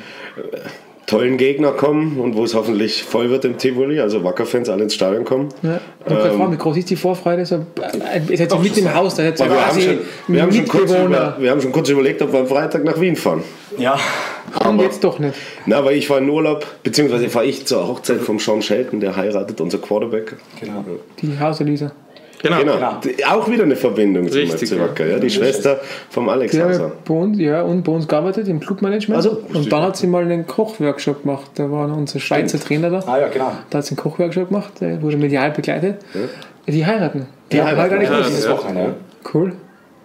Tollen 1.08 1.38
Gegner 1.38 1.72
kommen 1.72 2.20
und 2.20 2.36
wo 2.36 2.44
es 2.44 2.56
hoffentlich 2.56 3.04
voll 3.04 3.30
wird 3.30 3.46
im 3.46 3.58
Tivoli, 3.58 4.00
also 4.00 4.24
Wacker-Fans 4.24 4.70
alle 4.70 4.84
ins 4.84 4.96
Stadion 4.96 5.24
kommen. 5.24 5.50
Ja. 5.62 5.80
Gerade 6.06 6.30
gefragt, 6.30 6.52
wie 6.52 6.58
groß 6.58 6.78
ist 6.78 6.90
die 6.90 6.96
Vorfreude? 6.96 7.46
So, 7.46 7.56
äh, 7.56 8.22
ihr 8.28 8.38
seid 8.38 8.50
so 8.50 8.58
Doch, 8.58 8.64
mit 8.64 8.78
im. 8.78 8.94
Haus, 8.94 9.16
da 9.16 9.24
Aber 9.28 9.38
wir, 9.38 9.50
haben 9.50 9.58
quasi 9.58 9.82
schon, 9.82 10.00
wir, 10.28 10.42
haben 10.42 10.52
schon 10.52 10.68
kurz 10.68 10.92
über, 10.92 11.36
wir 11.40 11.52
haben 11.52 11.62
schon 11.62 11.72
kurz 11.72 11.90
überlegt, 11.90 12.22
ob 12.22 12.32
wir 12.32 12.40
am 12.40 12.48
Freitag 12.48 12.84
nach 12.84 13.00
Wien 13.00 13.16
fahren. 13.16 13.44
Ja, 13.78 14.00
Und 14.68 14.80
jetzt 14.80 15.04
doch 15.04 15.20
nicht. 15.20 15.36
Na, 15.66 15.84
weil 15.84 15.96
ich 15.98 16.10
war 16.10 16.18
in 16.18 16.30
Urlaub, 16.30 16.66
beziehungsweise 16.84 17.30
fahre 17.30 17.46
ich 17.46 17.66
zur 17.66 17.88
Hochzeit 17.88 18.22
vom 18.22 18.40
Sean 18.40 18.62
Shelton, 18.62 19.00
der 19.00 19.16
heiratet, 19.16 19.60
unser 19.62 19.78
Quarterback. 19.78 20.36
genau. 20.60 20.84
Die 21.22 21.40
Hauselisa. 21.40 21.92
Genau. 22.50 22.74
Genau. 22.76 22.94
Die- 23.04 23.26
Auch 23.26 23.50
wieder 23.50 23.64
eine 23.64 23.76
Verbindung 23.76 24.28
zum 24.30 24.38
Richtig, 24.42 24.70
FC 24.70 24.80
Wacker. 24.80 25.06
Ja. 25.06 25.20
Die 25.20 25.30
Schwester 25.30 25.80
vom 26.10 26.30
Alex 26.30 26.52
Die 26.52 26.62
Hauser. 26.62 26.86
hat 26.86 27.04
bei 27.06 27.14
uns, 27.14 27.40
ja, 27.40 27.62
und 27.64 27.84
bei 27.84 27.92
uns 27.92 28.08
gearbeitet 28.08 28.48
im 28.48 28.60
Clubmanagement. 28.60 29.16
Also, 29.18 29.42
und 29.54 29.72
dann 29.72 29.82
hat 29.84 29.98
sie 29.98 30.08
mal 30.08 30.24
einen 30.24 30.46
Kochworkshop 30.48 31.24
gemacht. 31.24 31.52
Da 31.56 31.70
war 31.72 31.86
unser 31.96 32.20
Schweizer 32.20 32.60
Trainer 32.60 32.90
da. 32.90 33.00
Ah 33.08 33.20
ja, 33.20 33.28
genau. 33.28 33.52
Da 33.70 33.78
hat 33.80 33.86
sie 33.86 33.92
einen 33.92 33.98
Kochworkshop 33.98 34.50
gemacht, 34.50 34.72
der 34.82 35.02
wurde 35.02 35.18
medial 35.18 35.52
begleitet. 35.52 35.96
Die 36.68 36.86
heiraten. 36.86 37.28
Die, 37.52 37.56
Die 37.56 37.62
haben 37.62 37.68
heiraten. 37.78 37.90
gar 37.92 38.00
nicht 38.00 38.12
Ja, 38.44 38.50
ja. 38.50 38.52
Wochenende. 38.58 38.82
Ja. 38.82 38.96
Cool. 39.34 39.54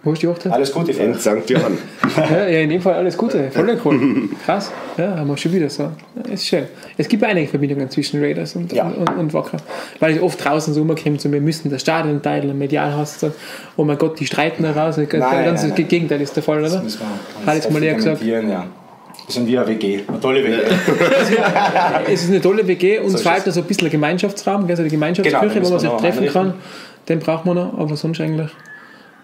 Wo 0.03 0.13
ist 0.13 0.21
die 0.23 0.27
Hochzeit? 0.27 0.51
Alles 0.51 0.71
Gute, 0.71 0.91
In 0.93 1.13
Frank. 1.13 1.43
St. 1.43 1.49
Johann. 1.51 1.77
Ja, 2.17 2.47
ja, 2.47 2.59
in 2.61 2.69
dem 2.71 2.81
Fall 2.81 2.95
alles 2.95 3.15
Gute. 3.15 3.51
Voll 3.51 3.77
cool. 3.85 4.29
Krass. 4.43 4.71
Ja, 4.97 5.17
haben 5.17 5.27
wir 5.27 5.37
schon 5.37 5.53
wieder 5.53 5.69
so. 5.69 5.83
Ja, 5.83 6.33
ist 6.33 6.47
schön. 6.47 6.63
Es 6.97 7.07
gibt 7.07 7.23
einige 7.23 7.47
Verbindungen 7.47 7.87
zwischen 7.91 8.19
Raiders 8.19 8.55
und, 8.55 8.73
Ja. 8.73 8.85
und, 8.87 9.07
und 9.09 9.33
Wacker. 9.33 9.57
Weil 9.99 10.15
es 10.15 10.21
oft 10.23 10.43
draußen 10.43 10.73
so 10.73 10.81
umkommt, 10.81 11.21
so, 11.21 11.31
wir 11.31 11.39
müssen 11.39 11.69
das 11.69 11.81
Stadion 11.81 12.19
teilen, 12.19 12.57
medial 12.57 12.93
hast 12.95 13.21
du, 13.21 13.31
oh 13.77 13.83
mein 13.83 13.97
Gott, 13.99 14.19
die 14.19 14.25
streiten 14.25 14.63
da 14.63 14.71
raus. 14.71 14.95
Das 14.95 15.07
nein, 15.13 15.45
ganze 15.45 15.67
nein. 15.67 15.75
Gegenteil 15.87 16.19
ist 16.21 16.35
der 16.35 16.41
Fall, 16.41 16.59
oder? 16.61 16.69
Das 16.69 16.83
müssen 16.83 17.01
wir 17.01 17.45
Hat 17.45 17.55
jetzt 17.55 17.71
mal 17.71 17.83
eher 17.83 17.93
gesagt. 17.93 18.23
Ja. 18.23 18.41
Wir 18.41 18.65
sind 19.27 19.47
wie 19.47 19.57
eine 19.57 19.67
WG. 19.67 19.99
Eine 20.07 20.19
tolle 20.19 20.43
WG. 20.43 20.57
Es 22.11 22.23
ist 22.23 22.29
eine 22.29 22.41
tolle 22.41 22.67
WG, 22.67 22.99
uns 22.99 23.13
ist 23.13 23.21
fehlt 23.21 23.45
da 23.45 23.51
so 23.51 23.61
ein 23.61 23.67
bisschen 23.67 23.87
ein 23.87 23.91
Gemeinschaftsraum, 23.91 24.67
also 24.67 24.81
die 24.83 24.89
Gemeinschaftsküche, 24.89 25.53
Genau, 25.53 25.65
wo 25.67 25.69
man 25.69 25.79
sich 25.79 25.89
wir 25.91 25.97
treffen 25.97 26.25
kann. 26.27 26.53
Den 27.07 27.19
braucht 27.19 27.45
man 27.45 27.55
noch, 27.55 27.77
aber 27.77 27.95
sonst 27.95 28.19
eigentlich. 28.19 28.49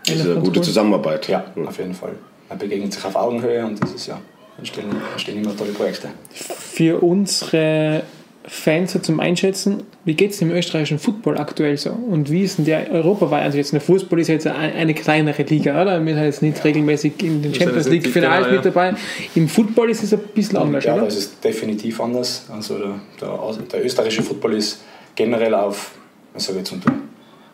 Das 0.07 0.15
ist 0.17 0.25
eine 0.25 0.39
gute 0.39 0.59
cool. 0.59 0.65
Zusammenarbeit. 0.65 1.27
Ja, 1.27 1.45
auf 1.65 1.77
jeden 1.77 1.93
Fall. 1.93 2.13
Man 2.49 2.57
begegnet 2.57 2.93
sich 2.93 3.03
auf 3.03 3.15
Augenhöhe 3.15 3.65
und 3.65 3.81
das 3.81 3.91
ist 3.93 4.07
ja, 4.07 4.19
entstehen, 4.57 4.85
entstehen 5.11 5.43
immer 5.43 5.55
tolle 5.55 5.71
Projekte. 5.71 6.09
Für 6.31 7.03
unsere 7.03 8.03
Fans 8.49 8.93
so 8.93 8.99
zum 8.99 9.19
Einschätzen, 9.19 9.83
wie 10.05 10.13
geht 10.13 10.31
es 10.31 10.41
im 10.41 10.51
österreichischen 10.51 10.99
Football 10.99 11.37
aktuell 11.37 11.75
so? 11.75 11.89
Und 11.89 12.31
wie 12.31 12.43
ist 12.43 12.57
denn 12.57 12.63
der 12.63 12.89
europaweit? 12.91 13.43
Also 13.43 13.57
jetzt 13.57 13.73
der 13.73 13.81
Fußball 13.81 14.19
ist 14.19 14.29
jetzt 14.29 14.47
eine, 14.47 14.73
eine 14.73 14.93
kleinere 14.93 15.43
Liga, 15.43 15.81
oder? 15.81 16.03
Wir 16.05 16.13
sind 16.15 16.23
jetzt 16.23 16.41
nicht 16.41 16.63
regelmäßig 16.63 17.21
in 17.23 17.41
den 17.41 17.53
Champions 17.53 17.89
League 17.89 18.07
Finals 18.07 18.45
genau, 18.45 18.55
mit 18.55 18.65
ja. 18.65 18.71
dabei. 18.71 18.95
Im 19.35 19.49
Football 19.49 19.89
ist 19.89 20.03
es 20.03 20.13
ein 20.13 20.21
bisschen 20.33 20.57
anders, 20.57 20.85
Ja, 20.85 20.93
oder? 20.95 21.03
das 21.03 21.17
ist 21.17 21.43
definitiv 21.43 21.99
anders. 21.99 22.45
Also 22.49 22.77
der, 22.77 22.91
der, 23.19 23.53
der 23.73 23.85
österreichische 23.85 24.23
Football 24.23 24.53
ist 24.53 24.81
generell 25.15 25.53
auf, 25.53 25.91
was 26.33 26.45
sage 26.45 26.59
ich 26.59 26.61
jetzt 26.61 26.71
unter 26.71 26.93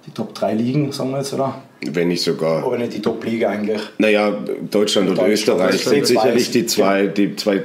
die 0.06 0.12
Top 0.12 0.36
3 0.36 0.54
Ligen, 0.54 0.92
sagen 0.92 1.10
wir 1.10 1.18
jetzt, 1.18 1.34
oder? 1.34 1.60
Wenn 1.92 2.08
nicht 2.10 2.24
sogar. 2.24 2.64
Aber 2.64 2.78
nicht 2.78 2.94
die 2.94 3.02
Top-Liga 3.02 3.50
eigentlich. 3.50 3.82
Naja, 3.98 4.38
Deutschland 4.72 5.10
und 5.10 5.18
Deutschland, 5.18 5.34
Österreich 5.34 5.84
sind 5.84 6.06
sicherlich 6.08 6.52
die 6.52 6.66
zwei, 6.66 7.08
die 7.08 7.36
zwei 7.36 7.64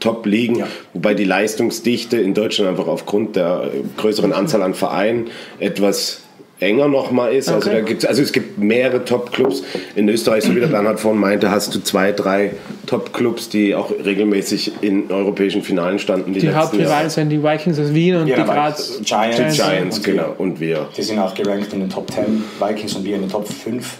Top-Ligen, 0.00 0.56
Ja. 0.56 0.66
wobei 0.94 1.14
die 1.14 1.24
Leistungsdichte 1.24 2.16
in 2.18 2.34
Deutschland 2.34 2.70
einfach 2.70 2.86
aufgrund 2.86 3.36
der 3.36 3.70
größeren 3.98 4.32
Anzahl 4.32 4.62
an 4.62 4.74
Vereinen 4.74 5.28
etwas 5.58 6.19
enger 6.60 6.88
nochmal 6.88 7.34
ist. 7.34 7.48
Also, 7.48 7.68
Okay. 7.70 7.80
da 7.80 7.84
gibt's, 7.86 8.04
also 8.04 8.22
es 8.22 8.32
gibt 8.32 8.58
mehrere 8.58 9.04
Top-Clubs. 9.04 9.62
In 9.96 10.08
Österreich, 10.08 10.44
so 10.44 10.54
wie 10.54 10.60
der 10.60 10.66
Bernhard 10.68 11.00
vorhin 11.00 11.20
meinte, 11.20 11.50
hast 11.50 11.74
du 11.74 11.80
zwei, 11.82 12.12
drei 12.12 12.52
Top-Clubs, 12.86 13.48
die 13.48 13.74
auch 13.74 13.90
regelmäßig 14.04 14.72
in 14.82 15.10
europäischen 15.10 15.62
Finalen 15.62 15.98
standen. 15.98 16.32
Die 16.34 16.40
letzten 16.40 16.56
Hauptrivalen 16.56 17.10
sind 17.10 17.30
die 17.30 17.42
Vikings 17.42 17.78
aus 17.78 17.92
Wien 17.94 18.16
und 18.16 18.26
Ja, 18.28 18.36
die 18.36 18.42
Graz. 18.44 19.00
Giants, 19.04 19.36
Die 19.56 19.62
Giants, 19.62 19.96
und 19.98 20.04
genau. 20.04 20.34
Und 20.38 20.60
wir. 20.60 20.88
Die 20.96 21.02
sind 21.02 21.18
auch 21.18 21.34
gerankt 21.34 21.72
in 21.72 21.80
den 21.80 21.88
Top 21.90 22.10
10, 22.10 22.42
Vikings 22.60 22.94
und 22.94 23.04
wir 23.04 23.16
in 23.16 23.22
den 23.22 23.30
Top 23.30 23.48
5. 23.48 23.98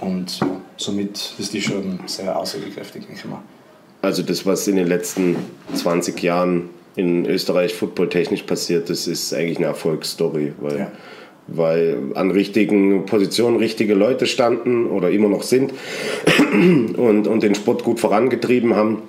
Und 0.00 0.40
ja, 0.40 0.46
somit 0.76 1.34
ist 1.38 1.52
die 1.52 1.60
schon 1.60 2.00
sehr 2.06 2.36
aussagekräftig, 2.38 3.02
denke 3.06 3.18
ich 3.18 3.24
mal. 3.26 3.40
Also 4.00 4.22
das, 4.22 4.44
was 4.46 4.66
in 4.66 4.76
den 4.76 4.86
letzten 4.88 5.36
20 5.74 6.20
Jahren 6.22 6.70
in 6.96 7.24
Österreich 7.26 7.74
footballtechnisch 7.74 8.42
passiert 8.42 8.90
ist, 8.90 9.06
ist 9.06 9.32
eigentlich 9.32 9.58
eine 9.58 9.66
Erfolgsstory, 9.66 10.52
weil, 10.60 10.78
Ja. 10.78 10.92
Weil 11.48 11.96
an 12.14 12.30
richtigen 12.30 13.06
Positionen 13.06 13.56
richtige 13.56 13.94
Leute 13.94 14.26
standen 14.26 14.86
oder 14.86 15.10
immer 15.10 15.28
noch 15.28 15.42
sind 15.42 15.72
und, 16.96 17.26
und 17.26 17.42
den 17.42 17.54
Sport 17.54 17.84
gut 17.84 18.00
vorangetrieben 18.00 18.74
haben 18.76 19.02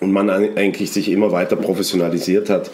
und 0.00 0.12
man 0.12 0.30
eigentlich 0.30 0.90
sich 0.92 1.10
immer 1.10 1.32
weiter 1.32 1.56
professionalisiert 1.56 2.50
hat 2.50 2.70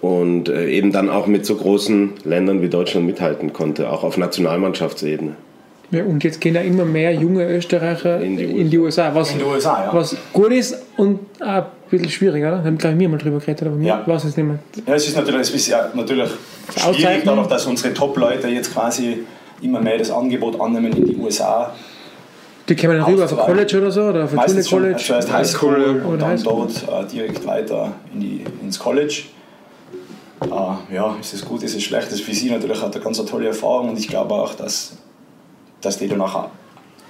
und 0.00 0.48
äh, 0.48 0.70
eben 0.70 0.92
dann 0.92 1.08
auch 1.08 1.26
mit 1.26 1.46
so 1.46 1.56
großen 1.56 2.12
Ländern 2.24 2.62
wie 2.62 2.68
Deutschland 2.68 3.06
mithalten 3.06 3.52
konnte, 3.52 3.90
auch 3.90 4.04
auf 4.04 4.16
Nationalmannschaftsebene. 4.16 5.34
Ja, 5.90 6.04
und 6.04 6.22
jetzt 6.22 6.40
gehen 6.40 6.54
ja 6.54 6.60
immer 6.60 6.84
mehr 6.84 7.12
junge 7.12 7.48
Österreicher 7.48 8.20
In 8.20 8.38
in 8.38 8.64
die 8.64 8.70
die, 8.70 8.78
USA, 8.78 9.12
was, 9.12 9.32
In 9.32 9.38
die 9.38 9.44
USA, 9.44 9.86
ja. 9.86 9.90
was 9.92 10.16
gut 10.32 10.52
ist 10.52 10.76
und 10.96 11.18
auch 11.40 11.46
ein 11.46 11.64
bisschen 11.90 12.10
schwierig, 12.10 12.42
oder? 12.42 12.58
Da 12.58 12.64
haben 12.64 12.78
glaube 12.78 12.94
ich 12.94 12.98
mir 12.98 13.08
mal 13.08 13.18
drüber 13.18 13.38
geredet, 13.38 13.66
aber 13.66 13.76
mir 13.76 13.86
Ja. 13.86 14.06
weiß 14.06 14.24
es 14.24 14.36
nicht 14.36 14.46
mehr. 14.46 14.58
Ja, 14.86 14.94
es 14.94 15.08
ist 15.08 15.16
natürlich, 15.16 15.42
es 15.42 15.50
ist 15.50 15.66
ja 15.68 15.90
natürlich 15.94 16.30
schwierig, 16.76 17.22
dadurch, 17.24 17.46
dass 17.48 17.66
unsere 17.66 17.92
Top-Leute 17.92 18.48
jetzt 18.48 18.72
quasi 18.72 19.24
immer 19.62 19.80
mehr 19.80 19.98
das 19.98 20.10
Angebot 20.10 20.60
annehmen 20.60 20.92
in 20.92 21.04
die 21.04 21.16
USA. 21.16 21.72
Die 22.68 22.76
kommen 22.76 22.98
dann 22.98 23.04
rüber 23.04 23.24
auf 23.24 23.38
ein. 23.38 23.46
College 23.46 23.78
oder 23.78 23.90
so, 23.90 24.02
oder 24.04 24.24
auf 24.24 24.38
ein 24.38 24.64
College. 24.64 24.96
zuerst 24.96 25.32
High 25.32 25.46
School 25.46 25.72
Highschool, 25.74 26.02
und 26.02 26.06
oder 26.06 26.16
dann 26.18 26.42
dort 26.42 26.70
äh, 26.88 27.06
direkt 27.10 27.44
weiter 27.46 27.92
in 28.14 28.20
die, 28.20 28.44
ins 28.62 28.78
College. 28.78 29.22
Äh, 30.42 30.94
ja, 30.94 31.16
ist 31.20 31.34
es 31.34 31.44
gut, 31.44 31.62
ist 31.62 31.74
es 31.74 31.82
schlecht? 31.82 32.06
Das 32.06 32.14
ist 32.14 32.22
für 32.22 32.32
sie 32.34 32.50
natürlich 32.50 32.80
hat 32.80 32.94
eine 32.94 33.04
ganz 33.04 33.22
tolle 33.24 33.48
Erfahrung 33.48 33.90
und 33.90 33.98
ich 33.98 34.08
glaube 34.08 34.34
auch, 34.34 34.54
dass, 34.54 34.92
dass 35.80 35.98
die 35.98 36.08
dann 36.08 36.20
auch 36.20 36.48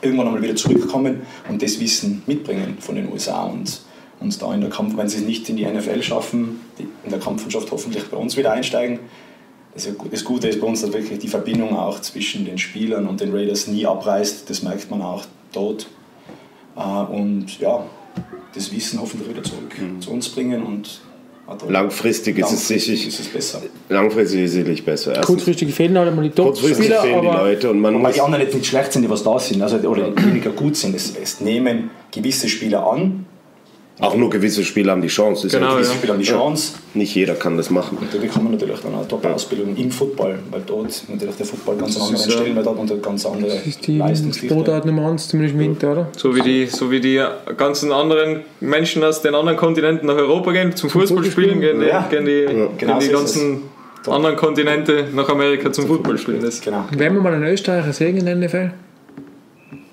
irgendwann 0.03 0.29
einmal 0.29 0.43
wieder 0.43 0.57
zurückkommen 0.57 1.23
und 1.49 1.63
das 1.63 1.79
Wissen 1.79 2.23
mitbringen 2.27 2.79
von 2.81 2.95
den 2.95 3.13
USA 3.13 3.45
und 3.45 3.83
uns 4.21 4.39
da 4.39 4.53
in 4.55 4.61
der 4.61 4.71
Kampf, 4.71 4.97
wenn 4.97 5.09
sie 5.09 5.19
es 5.19 5.25
nicht 5.25 5.49
in 5.49 5.57
die 5.57 5.67
NFL 5.67 6.03
schaffen, 6.03 6.61
die 6.79 6.87
in 7.05 7.11
der 7.11 7.19
Kampfmannschaft 7.19 7.71
hoffentlich 7.71 8.05
bei 8.05 8.17
uns 8.17 8.37
wieder 8.37 8.53
einsteigen. 8.53 9.01
Das, 9.75 10.25
Gute 10.25 10.49
ist 10.49 10.61
bei 10.61 10.67
uns, 10.67 10.83
dass 10.83 10.93
wirklich 10.93 11.19
die 11.21 11.29
Verbindung 11.29 11.77
auch 11.77 12.01
zwischen 12.01 12.45
den 12.45 12.59
Spielern 12.59 13.07
und 13.07 13.21
den 13.21 13.33
Raiders 13.33 13.67
nie 13.69 13.87
abreißt. 13.87 14.51
Das 14.51 14.63
merkt 14.63 14.91
man 14.91 15.01
auch 15.01 15.25
dort. 15.53 15.87
Äh, 16.77 16.81
und 16.81 17.59
ja, 17.61 17.87
das 18.55 18.73
Wissen 18.73 19.01
hoffentlich 19.01 19.29
wieder 19.29 19.43
zurück 19.43 19.75
zu 20.01 20.11
uns 20.11 20.29
bringen 20.29 20.63
und 20.65 21.01
Langfristig 21.69 22.39
ist 22.39 22.53
es 22.53 22.69
sicherlich, 22.69 23.09
ist 23.09 23.19
es 23.19 23.27
besser. 23.27 23.61
langfristig 23.89 24.41
ist 24.43 24.51
es 24.51 24.55
sicherlich 24.55 24.85
besser. 24.85 25.11
Erstens, 25.17 25.27
Kurzfristig 25.27 25.75
fehlen 25.75 25.99
halt 25.99 26.09
einmal 26.09 26.29
die 26.29 26.31
kurzfristig 26.31 26.89
Top-Spieler, 26.89 27.03
fehlen 27.03 27.23
die 27.23 27.27
Leute 27.27 27.71
und 27.71 27.81
man 27.81 27.95
muss 27.95 28.15
die 28.15 28.21
anderen 28.21 28.45
jetzt 28.45 28.55
nicht 28.55 28.67
schlecht 28.67 28.93
sind, 28.93 29.03
die 29.03 29.11
was 29.11 29.25
da 29.25 29.37
sind, 29.39 29.61
also, 29.61 29.77
oder 29.79 30.15
weniger 30.17 30.51
gut 30.51 30.77
sind. 30.77 30.95
Es, 30.95 31.13
es 31.21 31.41
nehmen 31.41 31.91
gewisse 32.13 32.49
Spieler 32.49 32.89
an, 32.89 33.27
Auch 34.01 34.15
nur 34.17 34.31
gewisse 34.31 34.65
Spieler 34.65 34.93
haben 34.93 35.03
die 35.03 35.09
Chance. 35.09 35.43
Das 35.47 35.53
ist 35.53 35.59
Genau, 35.59 35.73
ja 35.73 35.75
gewisse 35.77 35.91
ja. 35.93 35.97
Spieler 35.99 36.13
haben 36.15 36.21
die 36.21 36.27
Chance. 36.27 36.73
Nicht 36.95 37.15
jeder 37.15 37.35
kann 37.35 37.57
das 37.57 37.69
machen. 37.71 37.99
Und 38.01 38.13
die 38.13 38.19
bekommen 38.19 38.51
natürlich 38.53 38.81
dann 38.81 38.95
eine 38.95 39.07
Top-Ausbildung 39.07 39.77
im 39.77 39.91
Football, 39.91 40.39
weil 40.51 40.63
dort 40.67 41.03
natürlich 41.09 41.37
der 41.37 41.47
Football 41.47 41.77
ganz 41.77 41.97
ist 41.97 42.27
ja- 42.27 42.33
Stellenwert 42.33 42.67
hat 42.67 42.77
und 42.77 42.91
eine 42.91 43.01
ganz 43.01 43.27
andere 43.27 43.51
das 43.53 43.87
Leistungsdichte. 43.89 44.55
1, 44.55 45.29
zumindest 45.29 45.55
im 45.55 45.61
Winter, 45.61 45.93
oder? 45.93 46.09
So 46.17 46.35
wie, 46.35 46.41
die, 46.41 46.67
so 46.67 46.91
wie 46.91 47.01
die 47.01 47.23
ganzen 47.57 47.93
anderen 47.93 48.41
Menschen 48.61 49.05
aus 49.05 49.23
den 49.23 49.35
anderen 49.35 49.59
Kontinenten 49.59 50.07
nach 50.07 50.17
Europa 50.17 50.53
gehen, 50.53 50.75
zum 50.75 50.89
Fußball 50.91 51.25
spielen, 51.25 51.61
gehen 51.61 51.81
die, 51.81 51.87
Ja. 51.87 52.07
gehen 52.11 52.25
die, 52.25 52.47
Genau 52.47 52.69
gehen 52.79 52.99
die 53.01 53.07
so 53.07 53.13
ganzen 53.13 53.63
anderen 54.07 54.37
Kontinente 54.37 55.05
nach 55.15 55.29
Amerika 55.29 55.71
zum 55.73 55.87
Fußball 55.87 56.17
spielen. 56.17 56.43
Das 56.43 56.61
Genau. 56.61 56.85
Werden 56.91 57.15
wir 57.15 57.23
mal 57.23 57.35
einen 57.35 57.45
Österreicher 57.45 57.93
sehen 57.93 58.17
in 58.17 58.25
der 58.25 58.35
NFL? 58.37 58.71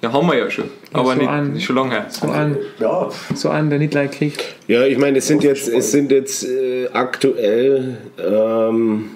Ja, 0.02 0.12
haben 0.14 0.28
wir 0.28 0.38
ja 0.38 0.50
schon, 0.50 0.66
aber 0.94 1.14
so 1.14 1.20
nicht, 1.20 1.30
ein- 1.30 1.54
nicht 1.54 1.66
schon 1.66 1.76
lange 1.76 1.92
her. 1.92 2.06
So 2.10 2.30
einen, 2.30 2.58
Ja, 2.80 3.10
so 3.34 3.50
einen 3.50 3.70
der 3.70 3.80
nicht 3.80 3.94
leicht 3.94 4.14
kriegt. 4.14 4.44
Ja, 4.68 4.86
ich 4.86 4.98
meine, 4.98 5.18
es 5.20 5.28
sind 5.28 5.44
jetzt, 5.44 5.68
es 5.68 5.92
sind 5.92 6.12
jetzt 6.12 6.44
äh, 6.48 6.88
aktuell 6.94 7.98
ähm, 8.24 9.10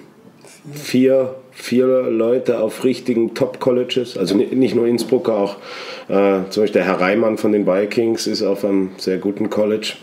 vier, 0.74 1.34
vier 1.52 1.86
Leute 1.86 2.60
auf 2.60 2.84
richtigen 2.84 3.34
Top-Colleges. 3.34 4.16
Also 4.16 4.36
ni- 4.36 4.46
nicht 4.54 4.74
nur 4.74 4.86
Innsbrucker, 4.86 5.34
auch 5.34 5.56
äh, 6.08 6.40
zum 6.50 6.62
Beispiel 6.64 6.72
der 6.72 6.84
Herr 6.84 7.00
Reimann 7.00 7.38
von 7.38 7.52
den 7.52 7.66
Vikings 7.66 8.26
ist 8.26 8.42
auf 8.42 8.64
einem 8.64 8.90
sehr 8.98 9.18
guten 9.18 9.50
College. 9.50 9.94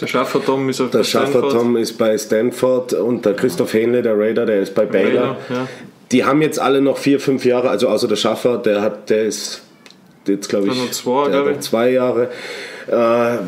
Der 0.00 0.06
Schaffer 0.06 0.44
Tom 0.44 0.68
ist 0.68 0.80
auf 0.80 0.90
Der 0.90 1.00
der 1.00 1.04
Schaffer. 1.04 1.48
Tom 1.48 1.76
ist 1.76 1.92
bei 1.98 2.16
Stanford 2.18 2.94
und 2.94 3.24
der 3.24 3.34
Christoph 3.34 3.72
Hähnle, 3.74 4.02
der 4.02 4.18
Raider, 4.18 4.46
der 4.46 4.60
ist 4.60 4.74
bei 4.74 4.84
Baylor. 4.86 5.10
Baylor, 5.10 5.36
ja. 5.50 5.68
Die 6.10 6.24
haben 6.24 6.42
jetzt 6.42 6.58
alle 6.58 6.80
noch 6.82 6.98
vier, 6.98 7.20
fünf 7.20 7.44
Jahre, 7.44 7.70
also 7.70 7.88
außer 7.88 8.08
der 8.08 8.16
Schaffer, 8.16 8.58
der 8.58 8.82
hat, 8.82 9.08
der 9.10 9.24
ist 9.24 9.62
jetzt 10.26 10.48
glaube 10.48 10.68
ich, 10.68 10.92
zwei, 10.92 11.28
glaub 11.30 11.48
ich. 11.48 11.60
zwei 11.60 11.90
Jahre. 11.90 12.30
Äh, 12.88 13.38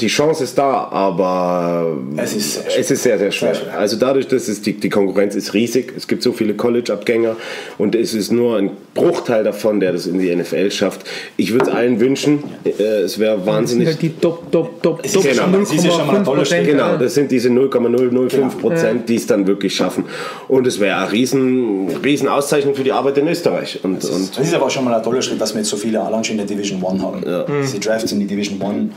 die 0.00 0.06
Chance 0.06 0.44
ist 0.44 0.56
da, 0.56 0.88
aber 0.92 1.96
Es 2.16 2.34
ist 2.34 2.54
sehr 2.54 2.78
es 2.78 2.90
ist 2.90 3.02
sehr, 3.02 3.18
sehr 3.18 3.32
schwer. 3.32 3.54
Sehr 3.54 3.64
schwer. 3.64 3.78
Also 3.78 3.96
dadurch, 3.96 4.28
dass 4.28 4.46
es 4.46 4.62
die, 4.62 4.74
die 4.74 4.88
Konkurrenz 4.88 5.34
ist 5.34 5.54
riesig, 5.54 5.92
es 5.96 6.06
gibt 6.06 6.22
so 6.22 6.32
viele 6.32 6.54
College-Abgänger 6.54 7.36
und 7.78 7.94
es 7.96 8.14
ist 8.14 8.30
nur 8.30 8.56
ein 8.58 8.70
Bruchteil 8.94 9.42
davon, 9.42 9.80
der 9.80 9.92
das 9.92 10.06
in 10.06 10.18
die 10.20 10.34
NFL 10.34 10.70
schafft. 10.70 11.00
Ich 11.36 11.52
würde 11.52 11.66
es 11.66 11.70
allen 11.76 11.98
wünschen, 11.98 12.44
äh, 12.64 12.70
es 13.00 13.18
wäre 13.18 13.36
Das 13.36 13.44
sind 13.44 13.52
wahnsinnig 13.54 13.86
halt 13.88 14.02
die 14.02 14.10
Top, 14.10 14.52
Top, 14.52 14.82
Top, 14.82 15.02
Top 15.02 15.04
ist 15.04 15.14
ja 15.16 15.34
schon- 15.34 15.62
es 15.62 15.72
ist 15.72 15.84
ja 15.84 15.90
schon 15.90 16.06
mal 16.06 16.16
ein 16.16 16.22
0,5 16.22 16.24
toller 16.24 16.44
Schritt. 16.44 16.58
Prozent. 16.58 16.78
Genau, 16.78 16.96
das 16.96 17.14
sind 17.14 17.30
diese 17.32 17.50
0,005 17.50 18.58
Prozent, 18.60 18.92
Genau. 18.92 19.04
die 19.06 19.14
es 19.16 19.26
dann 19.26 19.46
wirklich 19.46 19.74
schaffen. 19.74 20.04
Und 20.46 20.66
es 20.66 20.78
wäre 20.78 20.96
eine 20.98 21.10
riesen, 21.12 21.88
riesen 22.04 22.28
Auszeichnung 22.28 22.74
für 22.74 22.84
die 22.84 22.92
Arbeit 22.92 23.18
in 23.18 23.26
Österreich. 23.28 23.80
Und, 23.82 24.04
und 24.04 24.36
das 24.38 24.46
ist 24.46 24.54
aber 24.54 24.66
auch 24.66 24.70
schon 24.70 24.84
mal 24.84 24.94
ein 24.94 25.02
toller 25.02 25.22
Schritt, 25.22 25.40
dass 25.40 25.54
wir 25.54 25.60
jetzt 25.60 25.70
so 25.70 25.76
viele 25.76 26.00
allein 26.00 26.22
schon 26.22 26.38
in 26.38 26.46
der 26.46 26.56
Division 26.56 26.84
1 26.84 27.02
haben. 27.02 27.24
Diese 27.62 27.80
Drafts 27.80 28.12
in 28.12 28.20
die 28.20 28.26
Division 28.26 28.57
1 28.62 28.92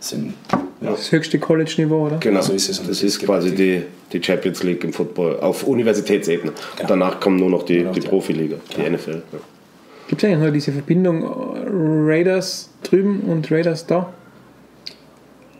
sind 0.00 0.34
Das 0.80 1.12
höchste 1.12 1.38
College-Niveau, 1.38 2.06
oder? 2.06 2.16
Genau, 2.18 2.40
So 2.40 2.52
ist 2.52 2.68
es. 2.68 2.78
Und 2.80 2.88
das 2.88 2.98
das 2.98 3.04
ist 3.04 3.20
quasi 3.20 3.54
die- 3.54 3.82
die, 4.12 4.22
Champions 4.22 4.62
League 4.62 4.82
im 4.84 4.92
Football 4.92 5.38
auf 5.40 5.62
Universitätsebene. 5.64 6.52
Und 6.80 6.90
danach 6.90 7.20
kommen 7.20 7.36
nur 7.36 7.50
noch 7.50 7.62
die, 7.62 7.82
noch 7.82 7.92
die 7.92 8.00
Profiliga, 8.00 8.56
die 8.76 8.82
NFL. 8.82 9.22
Ja. 9.32 9.38
Gibt 10.08 10.22
es 10.22 10.28
eigentlich 10.28 10.44
noch 10.46 10.52
diese 10.52 10.72
Verbindung 10.72 11.22
äh, 11.22 11.26
Raiders 12.12 12.68
drüben 12.82 13.20
und 13.20 13.50
Raiders 13.50 13.86
da? 13.86 14.12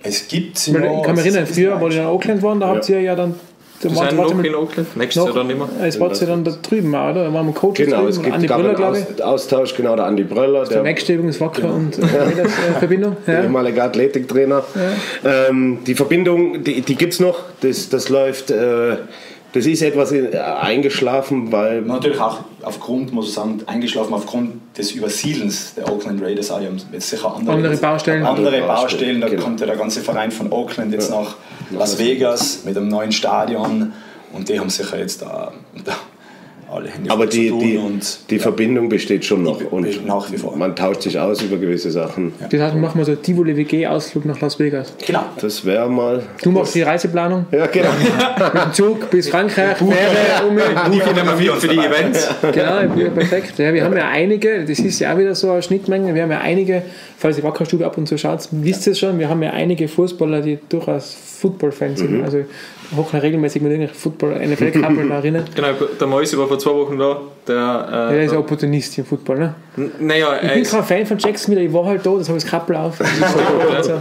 Es 0.03 0.27
gibt 0.27 0.59
sie 0.59 0.73
noch, 0.73 0.99
ich 0.99 1.03
kann 1.05 1.15
mich 1.15 1.25
erinnern, 1.25 1.47
früher, 1.47 1.81
wo 1.81 1.89
die 1.89 1.97
in 1.97 2.05
Auckland 2.05 2.43
waren, 2.43 2.61
da 2.61 2.69
habt 2.69 2.89
ihr 2.89 3.01
ja 3.01 3.15
dann. 3.15 3.35
Sind 3.83 3.97
wart 3.97 4.13
noch 4.15 4.25
ihr 4.27 4.31
in 4.33 4.37
mit- 4.43 4.55
Oakland, 4.55 4.97
nächstes 4.97 5.17
Jahr 5.17 5.27
noch, 5.29 5.35
dann 5.35 5.47
nicht 5.49 5.59
mehr. 5.59 5.69
es 5.87 5.99
war 6.01 6.13
ja 6.13 6.27
dann 6.27 6.45
da 6.45 6.53
drüben 6.63 6.89
oder? 6.89 7.15
Da 7.25 7.33
waren 7.33 7.47
wir 7.47 7.53
Coaches 7.53 7.79
Genau, 7.87 7.97
drüben 7.99 8.09
es 8.11 8.23
gibt 8.23 8.35
Andi 8.35 8.47
gab 8.47 8.57
Brüller, 8.59 8.69
einen 8.71 8.77
glaube 8.79 8.99
ich. 8.99 9.15
Aus, 9.25 9.33
Austausch, 9.43 9.75
genau, 9.77 9.97
der 9.97 10.05
Andi 10.07 10.23
Bröller, 10.25 10.61
Der 10.65 10.69
der 10.75 10.83
nächste 10.83 11.13
übrigens 11.15 11.41
Wacker 11.41 11.63
Genau. 11.63 11.75
und 11.75 11.99
äh, 11.99 12.03
äh, 12.03 12.45
Verbindung. 12.79 13.17
Ja. 13.27 13.43
ehemalige 13.43 13.83
Athletiktrainer. 13.83 14.63
Ähm, 15.25 15.79
die 15.87 15.95
Verbindung, 15.95 16.63
die, 16.65 16.81
die 16.83 16.95
gibt 16.95 17.13
es 17.15 17.21
noch, 17.21 17.41
das, 17.61 17.89
das 17.89 18.09
läuft, 18.09 18.51
äh, 18.51 18.97
das 19.53 19.67
ist 19.67 19.83
etwas 19.83 20.13
äh, 20.13 20.37
eingeschlafen, 20.37 21.53
weil 21.53 21.83
Natürlich 21.83 22.21
auch 22.21 22.41
aufgrund, 22.63 23.13
muss 23.13 23.29
ich 23.29 23.35
sagen, 23.35 23.61
eingeschlafen 23.67 24.15
aufgrund 24.15 24.77
des 24.79 24.93
Übersiedelns 24.93 25.75
der 25.75 25.91
Oakland 25.93 26.23
Raiders. 26.23 26.51
auch. 26.51 26.61
Die 26.61 26.67
haben 26.67 26.81
jetzt 26.93 27.11
sicher 27.11 27.35
andere, 27.35 27.57
Andere 27.57 27.77
Baustellen. 27.77 28.25
Andere 28.25 28.47
Andere 28.49 28.67
Baustellen. 28.67 28.67
Baustellen, 28.67 29.21
Da 29.21 29.29
genau. 29.29 29.43
kommt 29.43 29.61
ja 29.61 29.67
der 29.67 29.77
ganze 29.77 30.01
Verein 30.01 30.31
von 30.31 30.51
Oakland 30.53 30.93
jetzt 30.93 31.11
nach 31.11 31.37
Las 31.71 31.99
Vegas 31.99 32.65
mit 32.65 32.77
einem 32.77 32.89
neuen 32.89 33.13
Stadion. 33.13 33.93
Und 34.33 34.49
die 34.49 34.59
haben 34.59 34.71
sicher 34.71 34.99
jetzt 34.99 35.21
da, 35.21 35.53
da 35.85 35.95
alle 36.73 36.91
Hände 36.91 37.11
aber 37.11 37.27
die, 37.27 37.49
zu 37.49 37.55
tun. 37.55 37.61
die, 37.61 37.77
und 37.77 38.19
die 38.31 38.39
Verbindung 38.39 38.89
besteht 38.89 39.25
schon 39.25 39.43
noch 39.43 39.61
und 39.71 40.07
nach 40.07 40.31
wie 40.33 40.37
vor. 40.37 40.57
man 40.57 40.75
tauscht 40.75 41.03
sich 41.03 41.19
aus 41.19 41.43
über 41.43 41.57
gewisse 41.57 41.91
Sachen. 41.91 42.33
Das 42.51 42.61
heißt, 42.61 42.75
wir 42.75 42.81
machen 42.81 42.99
mal 42.99 43.05
so 43.05 43.13
einen 43.13 43.23
Tivoli 43.23 43.57
WG-Ausflug 43.57 44.25
nach 44.25 44.41
Las 44.41 44.59
Vegas. 44.59 44.95
Genau. 45.07 45.25
Das 45.41 45.65
wäre 45.65 45.89
mal. 45.89 46.23
Du 46.43 46.51
machst 46.51 46.75
die 46.75 46.83
Reiseplanung 46.83 47.47
Ja, 47.51 47.67
genau. 47.67 47.91
mit 48.55 48.65
dem 48.65 48.73
Zug 48.73 49.11
bis 49.11 49.29
Frankreich, 49.29 49.77
Fähre, 49.79 50.47
um 50.49 50.57
Die 50.57 50.99
nehmen 50.99 51.39
wir 51.39 51.55
für 51.55 51.69
die 51.69 51.79
Events. 51.79 52.29
Genau, 52.53 52.81
ja, 52.97 53.11
perfekt. 53.11 53.59
Ja, 53.59 53.73
wir 53.73 53.85
haben 53.85 53.97
ja 53.97 54.09
einige, 54.09 54.65
das 54.65 54.79
ist 54.79 54.99
ja 54.99 55.15
auch 55.15 55.19
wieder 55.19 55.35
so 55.35 55.51
eine 55.51 55.63
Schnittmenge, 55.63 56.15
wir 56.15 56.23
haben 56.23 56.31
ja 56.31 56.41
einige, 56.41 56.83
falls 57.19 57.39
ihr 57.39 57.45
Wackerstube 57.45 57.85
ab 57.87 57.97
und 57.99 58.07
zu 58.07 58.19
schaut, 58.19 58.49
wisst 58.51 58.87
ihr 58.87 58.93
es 58.93 58.99
schon, 58.99 59.19
wir 59.19 59.29
haben 59.29 59.43
ja 59.43 59.51
einige 59.51 59.89
Fußballer, 59.89 60.41
die 60.41 60.59
durchaus 60.69 61.17
Football-Fans 61.41 62.01
sind. 62.01 62.23
Also 62.23 62.45
hoch 62.97 63.13
regelmäßig 63.13 63.63
mit 63.63 63.73
irgendwelchen 63.73 64.01
Football-NFL-Kabeln 64.01 65.09
da 65.09 65.15
erinnern. 65.19 65.45
Genau, 65.55 65.69
der 66.01 66.07
Mäusi 66.07 66.37
war 66.39 66.47
vor 66.49 66.59
zwei 66.59 66.71
Wochen 66.73 66.99
da. 66.99 67.21
Der, 67.49 67.55
Ja, 67.57 68.09
äh, 68.11 68.15
der 68.15 68.25
ist 68.25 68.33
Opportunist 68.35 68.97
im 68.99 69.05
Football. 69.05 69.39
Ne? 69.39 69.55
n- 69.77 69.91
naja, 70.01 70.37
Ich 70.43 70.53
bin 70.53 70.65
kein 70.65 70.85
Fan 70.85 71.07
von 71.07 71.19
Jacksonville, 71.19 71.65
ich 71.67 71.73
war 71.73 71.85
halt 71.87 72.05
da, 72.07 72.11
das 72.17 72.29
habe 72.29 72.39
ich 72.39 72.45
das 72.45 72.51
Kappel 72.51 72.77
auf. 72.77 72.99
Das 72.99 73.09
ist 73.11 73.21
gut. 73.21 73.75
Also, 73.77 73.93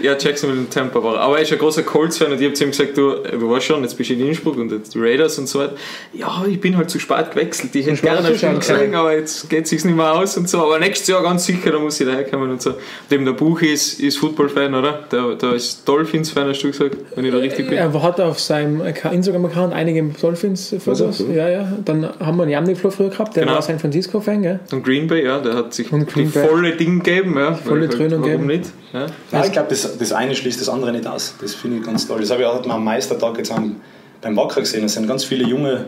ja, 0.00 0.16
Jacksonville 0.18 0.60
und 0.60 0.70
Tampa 0.72 1.02
war 1.02 1.14
er. 1.14 1.20
Aber 1.20 1.36
er 1.36 1.42
ist 1.42 1.52
ein 1.52 1.58
großer 1.58 1.82
Colts-Fan 1.82 2.32
und 2.32 2.38
ich 2.40 2.44
habe 2.44 2.54
zu 2.54 2.64
ihm 2.64 2.70
gesagt, 2.70 2.96
du, 2.96 3.14
du 3.16 3.50
weißt 3.50 3.66
schon, 3.66 3.82
jetzt 3.82 3.96
bist 3.96 4.10
du 4.10 4.14
in 4.14 4.26
Innsbruck 4.28 4.56
und 4.56 4.70
jetzt 4.72 4.94
die 4.94 5.00
Raiders 5.00 5.38
und 5.38 5.48
so 5.48 5.60
weiter. 5.60 5.74
Ja, 6.12 6.44
ich 6.48 6.60
bin 6.60 6.76
halt 6.76 6.90
zu 6.90 6.98
spät 6.98 7.30
gewechselt. 7.30 7.74
Ich 7.74 7.86
hätte 7.86 8.02
gerne 8.02 8.26
zuschauen 8.32 8.58
gesehen, 8.58 8.94
aber 8.94 9.16
jetzt 9.16 9.48
geht 9.48 9.64
es 9.64 9.70
sich 9.70 9.84
nicht 9.84 9.96
mehr 9.96 10.12
aus 10.14 10.36
und 10.36 10.48
so. 10.48 10.58
Aber 10.62 10.78
nächstes 10.78 11.08
Jahr 11.08 11.22
ganz 11.22 11.44
sicher, 11.46 11.70
da 11.72 11.78
muss 11.78 12.00
ich 12.00 12.06
daherkommen 12.06 12.50
und 12.50 12.60
so. 12.62 12.70
Und 12.70 12.78
eben 13.12 13.24
der 13.24 13.32
Buch 13.32 13.60
ist, 13.62 14.00
ist 14.00 14.18
Football-Fan, 14.18 14.74
oder? 14.74 15.04
Der, 15.10 15.34
der 15.34 15.52
ist 15.54 15.88
Dolphins-Fan, 15.88 16.48
hast 16.48 16.62
du 16.62 16.68
gesagt, 16.68 16.96
wenn 17.14 17.24
ich 17.24 17.32
da 17.32 17.38
richtig 17.38 17.68
bin. 17.68 17.78
er 17.78 18.02
hat 18.02 18.20
auf 18.20 18.38
seinem 18.40 18.82
Instagram-Account 18.82 19.72
einige 19.72 20.02
Dolphins-Fotos. 20.20 21.24
Ja, 21.34 21.48
ja. 21.48 21.72
Dann 21.84 22.08
haben 22.20 22.36
wir 22.36 22.42
einen 22.44 22.52
Jan 22.52 22.76
Flo 22.76 22.90
früher 22.90 23.10
gehabt, 23.10 23.36
der 23.36 23.44
Genau. 23.44 23.54
war 23.56 23.62
San 23.62 23.78
Francisco-Fan. 23.78 24.42
Gell? 24.42 24.60
Und 24.72 24.84
Green 24.84 25.06
Bay, 25.06 25.24
ja, 25.24 25.38
der 25.38 25.54
hat 25.54 25.74
sich 25.74 25.92
Und 25.92 26.08
Green 26.12 26.30
die 26.32 26.38
volle 26.38 26.72
Ding 26.76 27.02
gegeben. 27.02 27.36
Ja, 27.36 27.54
volle 27.54 27.82
Weil 27.82 27.88
halt, 27.88 27.98
Dröhnung 27.98 28.20
Warum 28.22 28.32
geben. 28.32 28.46
nicht? 28.46 28.64
Ja. 28.92 29.06
Ja, 29.32 29.44
ich 29.44 29.52
glaube, 29.52 29.68
das, 29.70 29.83
das 29.98 30.12
eine 30.12 30.34
schließt 30.34 30.60
das 30.60 30.68
andere 30.68 30.92
nicht 30.92 31.06
aus. 31.06 31.34
Das 31.40 31.54
finde 31.54 31.78
ich 31.78 31.84
ganz 31.84 32.06
toll. 32.06 32.20
Das 32.20 32.30
habe 32.30 32.42
ich 32.42 32.46
auch 32.46 32.64
am 32.68 32.84
Meistertag 32.84 33.38
jetzt 33.38 33.50
am, 33.50 33.80
beim 34.20 34.36
Wacker 34.36 34.60
gesehen. 34.60 34.84
Es 34.84 34.94
sind 34.94 35.06
ganz 35.06 35.24
viele 35.24 35.44
junge, 35.44 35.86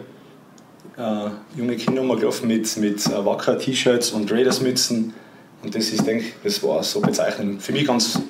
äh, 0.97 1.29
junge 1.57 1.77
Kinder 1.77 2.03
rumgelaufen 2.03 2.49
mit, 2.49 2.77
mit 2.77 3.07
äh, 3.07 3.25
Wacker-T-Shirts 3.25 4.11
und 4.11 4.31
Raiders-Mützen. 4.31 5.15
Und 5.63 5.75
das 5.75 5.89
ist, 5.89 6.07
denke 6.07 6.25
ich, 6.25 6.35
das 6.43 6.63
war 6.63 6.83
so 6.83 7.01
bezeichnend. 7.01 7.63
Für 7.63 7.73
mich 7.73 7.87
ganz, 7.87 8.21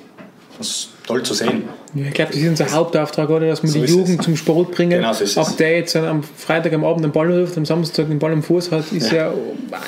ganz 0.55 0.89
toll 1.07 1.23
zu 1.23 1.33
sehen. 1.33 1.63
Ja, 1.95 2.03
ich 2.07 2.13
glaube, 2.13 2.31
das 2.33 2.41
ist 2.41 2.47
unser 2.49 2.71
Hauptauftrag, 2.71 3.29
oder? 3.29 3.47
Dass 3.47 3.63
wir 3.63 3.69
So 3.69 3.79
die 3.79 3.85
Jugend 3.91 4.19
es. 4.19 4.25
zum 4.25 4.35
Sport 4.35 4.71
bringen. 4.71 4.91
Genau, 4.99 5.13
so 5.13 5.23
ist 5.23 5.31
es. 5.31 5.37
Ob 5.37 5.57
der 5.57 5.77
jetzt 5.77 5.95
am 5.95 6.21
Freitag 6.21 6.73
am 6.73 6.83
Abend 6.83 7.03
den 7.05 7.11
Ball 7.11 7.29
wirft, 7.29 7.57
am 7.57 7.65
Samstag 7.65 8.09
den 8.09 8.19
Ball 8.19 8.33
am 8.33 8.43
Fuß 8.43 8.71
hat, 8.71 8.91
ist 8.91 9.11
ja, 9.11 9.33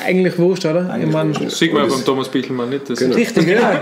eigentlich 0.06 0.40
wurscht, 0.40 0.66
oder? 0.66 0.86
ich 0.86 0.90
Eigentlich 0.92 1.12
meine, 1.14 1.30
wurscht. 1.32 1.46
Das 1.46 1.60
sieht 1.60 1.74
man 1.74 1.84
ja 1.84 1.88
es- 1.90 1.96
beim 1.96 2.06
Thomas 2.06 2.30
Bichelmann 2.30 2.70
nicht. 2.70 2.90
Das 2.90 3.00
Genau. 3.00 3.16
richtig, 3.16 3.48
ja. 3.48 3.82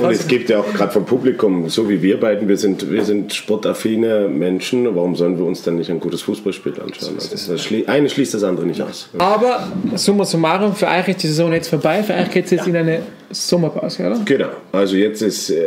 Und 0.00 0.10
es 0.12 0.26
gibt 0.28 0.50
ja 0.50 0.60
auch 0.60 0.72
gerade 0.74 0.92
vom 0.92 1.04
Publikum, 1.06 1.68
so 1.68 1.88
wie 1.88 2.00
wir 2.02 2.20
beiden, 2.20 2.46
wir 2.48 2.58
sind, 2.58 2.90
wir 2.90 3.04
sind 3.04 3.32
sportaffine 3.34 4.28
Menschen, 4.28 4.94
warum 4.94 5.16
sollen 5.16 5.38
wir 5.38 5.46
uns 5.46 5.62
dann 5.62 5.76
nicht 5.76 5.90
ein 5.90 5.98
gutes 6.00 6.22
Fußballspiel 6.22 6.74
anschauen? 6.80 7.14
Also 7.16 7.52
das 7.52 7.64
schli 7.64 7.86
eine 7.86 8.08
schließt 8.10 8.34
das 8.34 8.44
andere 8.44 8.66
nicht 8.66 8.82
aus. 8.82 9.08
Aber 9.18 9.68
summa 9.94 10.24
summarum, 10.24 10.74
für 10.76 10.86
euch 10.86 11.08
ist 11.08 11.22
die 11.22 11.28
Saison 11.28 11.52
jetzt 11.52 11.68
vorbei, 11.68 12.02
für 12.02 12.12
euch 12.14 12.30
geht 12.30 12.44
es 12.44 12.50
jetzt 12.52 12.66
in 12.66 12.76
eine 12.76 13.00
Sommerpause, 13.30 14.06
oder? 14.06 14.20
Genau, 14.24 14.48
also 14.72 14.96
jetzt 14.96 15.22
ist 15.22 15.50
äh, 15.50 15.62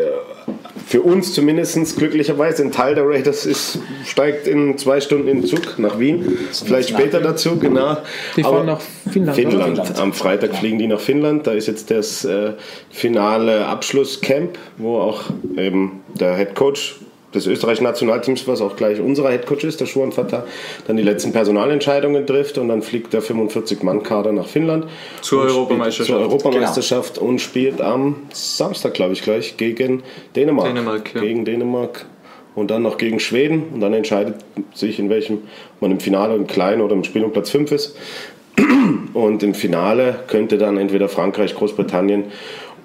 für 0.91 1.01
uns 1.01 1.33
zumindest 1.33 1.97
glücklicherweise 1.97 2.63
ein 2.63 2.73
Teil 2.73 2.95
der 2.95 3.07
Raiders 3.07 3.45
ist, 3.45 3.79
steigt 4.05 4.45
in 4.45 4.77
zwei 4.77 4.99
Stunden 4.99 5.29
in 5.29 5.39
den 5.39 5.47
Zug 5.47 5.79
nach 5.79 5.97
Wien, 5.99 6.37
vielleicht 6.51 6.89
später 6.89 7.21
dazu, 7.21 7.57
genau. 7.57 7.95
Die 8.35 8.43
fahren 8.43 8.55
Aber- 8.55 8.63
nach 8.65 8.81
Finnland? 9.09 9.37
Finnland. 9.37 9.77
Finnland. 9.77 9.99
Am 10.01 10.11
Freitag 10.11 10.53
fliegen 10.53 10.79
die 10.79 10.87
nach 10.87 10.99
Finnland. 10.99 11.47
Da 11.47 11.53
ist 11.53 11.67
jetzt 11.67 11.91
das 11.91 12.25
äh, 12.25 12.51
finale 12.89 13.67
Abschlusscamp, 13.67 14.57
wo 14.77 14.97
auch 14.97 15.21
eben 15.55 16.01
der 16.19 16.35
Head 16.35 16.55
Coach 16.55 16.99
des 17.34 17.47
österreichischen 17.47 17.86
Nationalteams, 17.86 18.47
was 18.47 18.61
auch 18.61 18.75
gleich 18.75 18.99
unser 18.99 19.29
Head 19.29 19.45
Coach 19.45 19.63
ist, 19.63 19.79
der 19.79 19.86
Schuan 19.86 20.11
Fatah, 20.11 20.45
dann 20.88 20.97
die 20.97 21.03
letzten 21.03 21.32
Personalentscheidungen 21.32 22.27
trifft 22.27 22.57
und 22.57 22.67
dann 22.67 22.82
fliegt 22.82 23.13
der 23.13 23.23
45-Mann-Kader 23.23 24.32
nach 24.32 24.47
Finnland. 24.47 24.86
Zur 25.21 25.43
Europameisterschaft. 25.43 26.09
Zur 26.09 26.19
Europameisterschaft 26.19 27.17
und 27.17 27.39
spielt 27.39 27.82
am 27.82 28.15
Samstag, 28.34 28.93
glaube 28.93 29.13
ich, 29.13 29.21
gleich 29.21 29.57
gegen 29.57 30.03
Dänemark. 30.36 30.67
Dänemark, 30.67 31.15
ja. 31.15 31.21
Gegen 31.21 31.45
Dänemark 31.45 32.05
und 32.55 32.69
dann 32.69 32.82
noch 32.82 32.97
gegen 32.97 33.19
Schweden 33.19 33.63
und 33.73 33.79
dann 33.79 33.93
entscheidet 33.93 34.36
sich, 34.73 34.99
in 34.99 35.09
welchem 35.09 35.39
man 35.79 35.91
im 35.91 35.99
Finale 35.99 36.36
im 36.36 36.47
Kleinen 36.47 36.82
oder 36.82 36.95
im 36.95 37.03
Spiel 37.03 37.23
um 37.23 37.32
Platz 37.32 37.49
5 37.49 37.71
ist. 37.71 37.95
Und 39.13 39.43
im 39.43 39.53
Finale 39.53 40.19
könnte 40.27 40.57
dann 40.57 40.77
entweder 40.77 41.07
Frankreich, 41.07 41.55
Großbritannien 41.55 42.25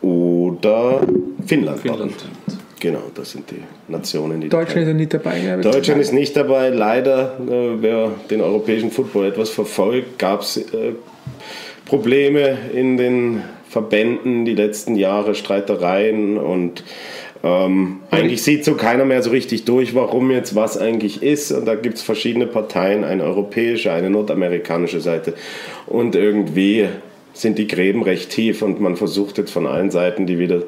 oder 0.00 1.00
Finnland. 1.44 1.80
Finnland. 1.80 2.12
machen. 2.12 2.65
Genau, 2.86 3.10
das 3.16 3.32
sind 3.32 3.50
die 3.50 3.64
Nationen, 3.88 4.40
die 4.40 4.48
Deutschland 4.48 4.82
ist 4.82 4.86
ja 4.86 4.94
nicht 4.94 5.12
dabei. 5.12 5.40
Gell? 5.40 5.60
Deutschland 5.60 6.00
ist 6.00 6.12
nicht 6.12 6.36
dabei. 6.36 6.68
Leider, 6.68 7.36
äh, 7.40 7.82
wer 7.82 8.12
den 8.30 8.40
europäischen 8.40 8.92
Football 8.92 9.26
etwas 9.26 9.50
verfolgt, 9.50 10.20
gab 10.20 10.42
es 10.42 10.56
äh, 10.56 10.92
Probleme 11.84 12.56
in 12.72 12.96
den 12.96 13.42
Verbänden 13.68 14.44
die 14.44 14.54
letzten 14.54 14.94
Jahre, 14.94 15.34
Streitereien 15.34 16.38
und 16.38 16.84
ähm, 17.42 18.02
eigentlich 18.12 18.44
sieht 18.44 18.64
so 18.64 18.74
keiner 18.74 19.04
mehr 19.04 19.20
so 19.20 19.30
richtig 19.30 19.64
durch, 19.64 19.96
warum 19.96 20.30
jetzt 20.30 20.54
was 20.54 20.78
eigentlich 20.78 21.24
ist. 21.24 21.50
Und 21.50 21.64
da 21.64 21.74
gibt 21.74 21.96
es 21.96 22.02
verschiedene 22.02 22.46
Parteien, 22.46 23.02
eine 23.02 23.24
europäische, 23.24 23.90
eine 23.90 24.10
nordamerikanische 24.10 25.00
Seite. 25.00 25.34
Und 25.88 26.14
irgendwie 26.14 26.86
sind 27.32 27.58
die 27.58 27.66
Gräben 27.66 28.04
recht 28.04 28.30
tief 28.30 28.62
und 28.62 28.80
man 28.80 28.94
versucht 28.94 29.38
jetzt 29.38 29.50
von 29.50 29.66
allen 29.66 29.90
Seiten 29.90 30.28
die 30.28 30.38
wieder 30.38 30.62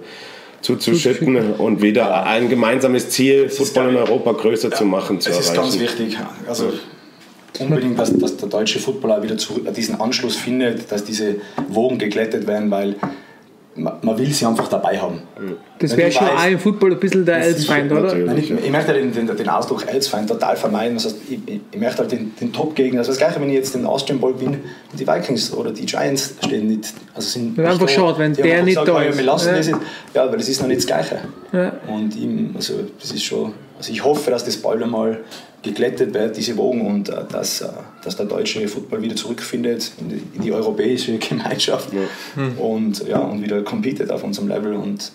zuzuschütten 0.61 1.55
und 1.55 1.83
wieder 1.83 2.25
ein 2.25 2.49
gemeinsames 2.49 3.11
Ziel, 3.11 3.49
Football 3.49 3.91
in 3.91 3.97
Europa 3.97 4.33
größer 4.33 4.71
zu 4.71 4.85
machen, 4.85 5.21
zu 5.21 5.31
Es 5.31 5.39
ist 5.39 5.55
ganz 5.55 5.77
erreichen. 5.77 5.81
wichtig. 5.81 6.19
Also 6.49 6.73
unbedingt, 7.59 7.99
dass, 7.99 8.17
dass 8.17 8.37
der 8.37 8.49
deutsche 8.49 8.79
Footballer 8.79 9.23
wieder 9.23 9.37
zurück, 9.39 9.73
diesen 9.75 10.01
Anschluss 10.01 10.37
findet, 10.37 10.91
dass 10.91 11.05
diese 11.05 11.37
Wogen 11.69 11.99
geglättet 11.99 12.47
werden, 12.47 12.71
weil 12.71 12.97
man, 13.79 13.95
man 14.03 14.19
will 14.19 14.31
sie 14.33 14.45
einfach 14.45 14.69
dabei 14.69 14.99
haben. 14.99 15.21
Das 15.79 15.97
wäre 15.97 16.11
schon 16.11 16.27
weißt- 16.27 16.47
auch 16.47 16.51
im 16.51 16.59
Football 16.59 16.93
ein 16.93 17.01
bisschen 17.01 17.25
der 17.25 17.37
Erzfeind, 17.39 17.91
oder? 17.93 18.15
Nein, 18.15 18.37
ich, 18.39 18.51
ich 18.51 18.71
möchte 18.71 18.93
den, 18.93 19.13
den, 19.13 19.27
den 19.27 19.49
Ausdruck 19.49 19.87
Erzfeind 19.87 20.29
total 20.29 20.57
vermeiden. 20.57 20.95
Das 20.97 21.07
heißt, 21.07 21.17
ich, 21.31 21.39
ich- 21.73 21.81
möchte 21.81 21.99
halt 21.99 22.13
den, 22.13 22.33
den 22.41 22.53
Top-Gegner. 22.53 22.99
Also 22.99 23.13
das 23.13 23.19
gleiche, 23.19 23.41
wenn 23.41 23.49
ich 23.49 23.55
jetzt 23.55 23.75
den 23.75 23.87
Austrian 23.87 24.21
Bowl 24.21 24.35
bin 24.35 24.49
und 24.49 24.61
die 24.99 25.07
Vikings 25.07 25.53
oder 25.55 25.71
die 25.71 25.87
Giants 25.87 26.35
stehen 26.45 26.67
nicht. 26.67 26.93
Also 27.15 27.29
sind 27.29 27.57
ist 27.59 27.65
einfach 27.65 27.81
nicht 27.83 27.95
schade, 27.95 28.19
wenn 28.19 28.35
der 28.35 28.63
nicht 28.63 28.75
gesagt, 28.75 28.89
da 28.89 29.03
ja, 29.03 29.09
ist. 29.11 29.17
Wir 29.19 29.25
lassen 29.25 29.49
Ja. 29.49 29.57
das 29.57 29.67
jetzt. 29.69 29.81
Ja, 30.15 30.25
aber 30.25 30.37
das 30.37 30.49
ist 30.49 30.61
noch 30.61 30.69
nicht 30.69 30.79
das 30.81 30.87
Gleiche. 30.87 31.19
Ja. 31.53 31.73
Und 31.87 32.17
ihm, 32.17 32.51
also 32.57 32.75
das 33.01 33.13
ist 33.13 33.23
schon. 33.23 33.53
Also 33.79 33.93
ich 33.93 34.05
hoffe, 34.05 34.31
dass 34.31 34.45
das 34.45 34.57
bald 34.59 34.83
einmal 34.83 35.25
geglättet 35.63 36.13
wird, 36.13 36.37
diese 36.37 36.57
Wogen, 36.57 36.87
und 36.87 37.09
äh, 37.09 37.25
dass, 37.31 37.63
äh, 37.63 37.69
dass 38.03 38.17
der 38.17 38.27
deutsche 38.27 38.67
Football 38.69 39.03
wieder 39.03 39.17
zurückfindet 39.17 39.93
in 40.01 40.09
die, 40.09 40.23
in 40.35 40.43
die 40.43 40.53
europäische 40.53 41.19
Gemeinschaft 41.19 41.91
und, 42.59 43.07
ja, 43.09 43.19
und 43.19 43.43
wieder 43.43 43.63
competet 43.63 44.11
auf 44.11 44.23
unserem 44.25 44.49
Level. 44.49 44.75
Und 44.75 45.13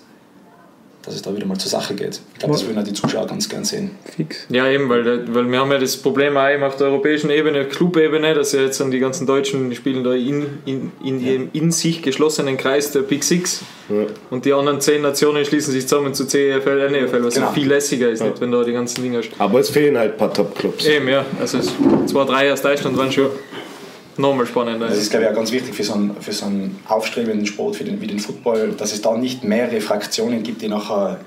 dass 1.06 1.16
es 1.16 1.22
da 1.22 1.36
wieder 1.36 1.45
mal 1.45 1.58
zur 1.58 1.70
Sache 1.70 1.93
geht. 1.95 2.20
Ich 2.34 2.39
glaube, 2.39 2.54
das 2.54 2.66
würden 2.66 2.80
auch 2.80 2.84
die 2.84 2.93
Zuschauer 2.93 3.28
ganz 3.28 3.49
gern 3.49 3.66
sehen. 3.66 3.91
Fix. 4.16 4.45
Ja, 4.49 4.68
eben, 4.70 4.88
weil, 4.89 5.06
weil 5.34 5.51
wir 5.51 5.60
haben 5.60 5.72
ja 5.72 5.78
das 5.78 5.97
Problem 5.97 6.38
auch 6.38 6.49
eben 6.49 6.64
auf 6.64 6.78
der 6.78 6.88
europäischen 6.88 7.30
Ebene, 7.30 7.66
Club-Ebene, 7.66 8.34
dass 8.34 8.54
ja 8.54 8.62
jetzt 8.62 8.80
dann 8.80 8.89
die 8.89 8.99
ganzen 8.99 9.28
Deutschen 9.28 9.74
spielen 9.76 10.04
da 10.04 10.14
in, 10.14 10.45
in, 10.66 10.91
in 11.04 11.20
ihrem 11.20 11.49
in 11.54 11.72
sich 11.72 12.01
geschlossenen 12.01 12.56
Kreis 12.58 12.91
der 12.91 13.01
Big 13.01 13.24
Six 13.24 13.62
Ja. 13.89 14.06
und 14.30 14.45
die 14.45 14.54
anderen 14.54 14.80
zehn 14.80 15.01
Nationen 15.01 15.43
schließen 15.45 15.74
sich 15.74 15.88
zusammen 15.88 16.14
zu 16.14 16.26
CEFL, 16.26 16.89
NFL, 16.89 17.24
was 17.26 17.36
Genau. 17.36 17.51
viel 17.51 17.68
lässiger 17.68 18.10
ist, 18.10 18.24
nicht, 18.24 18.39
wenn 18.39 18.51
da 18.51 18.64
die 18.64 18.72
ganzen 18.74 19.04
Dinger 19.04 19.22
stehen. 19.24 19.36
Aber 19.39 19.60
es 19.60 19.70
fehlen 19.70 19.97
halt 19.97 20.14
ein 20.14 20.18
paar 20.18 20.34
Top-Clubs. 20.34 20.86
Eben, 20.86 21.10
ja, 21.10 21.26
also 21.39 21.58
es- 21.58 21.72
zwei, 22.08 22.24
drei 22.26 22.54
aus 22.54 22.62
Deutschland 22.62 22.95
waren 22.97 23.12
schon 23.12 23.28
nochmal 24.18 24.45
spannender. 24.45 24.88
Das 24.88 24.97
ist, 24.97 25.09
glaube 25.09 25.26
ich, 25.26 25.32
auch 25.32 25.36
ganz 25.36 25.51
wichtig 25.51 25.74
für 25.74 25.84
so 25.84 25.93
einen, 25.93 26.16
für 26.20 26.32
so 26.32 26.45
einen 26.45 26.80
aufstrebenden 26.88 27.45
Sport 27.45 27.80
wie 27.80 27.84
den, 27.86 27.99
wie 28.01 28.07
den 28.07 28.20
Football, 28.20 28.74
dass 28.78 28.93
es 28.93 29.01
da 29.01 29.16
nicht 29.18 29.43
mehrere 29.43 29.80
Fraktionen 29.82 30.43
gibt, 30.43 30.61
die 30.61 30.68
nachher 30.68 31.20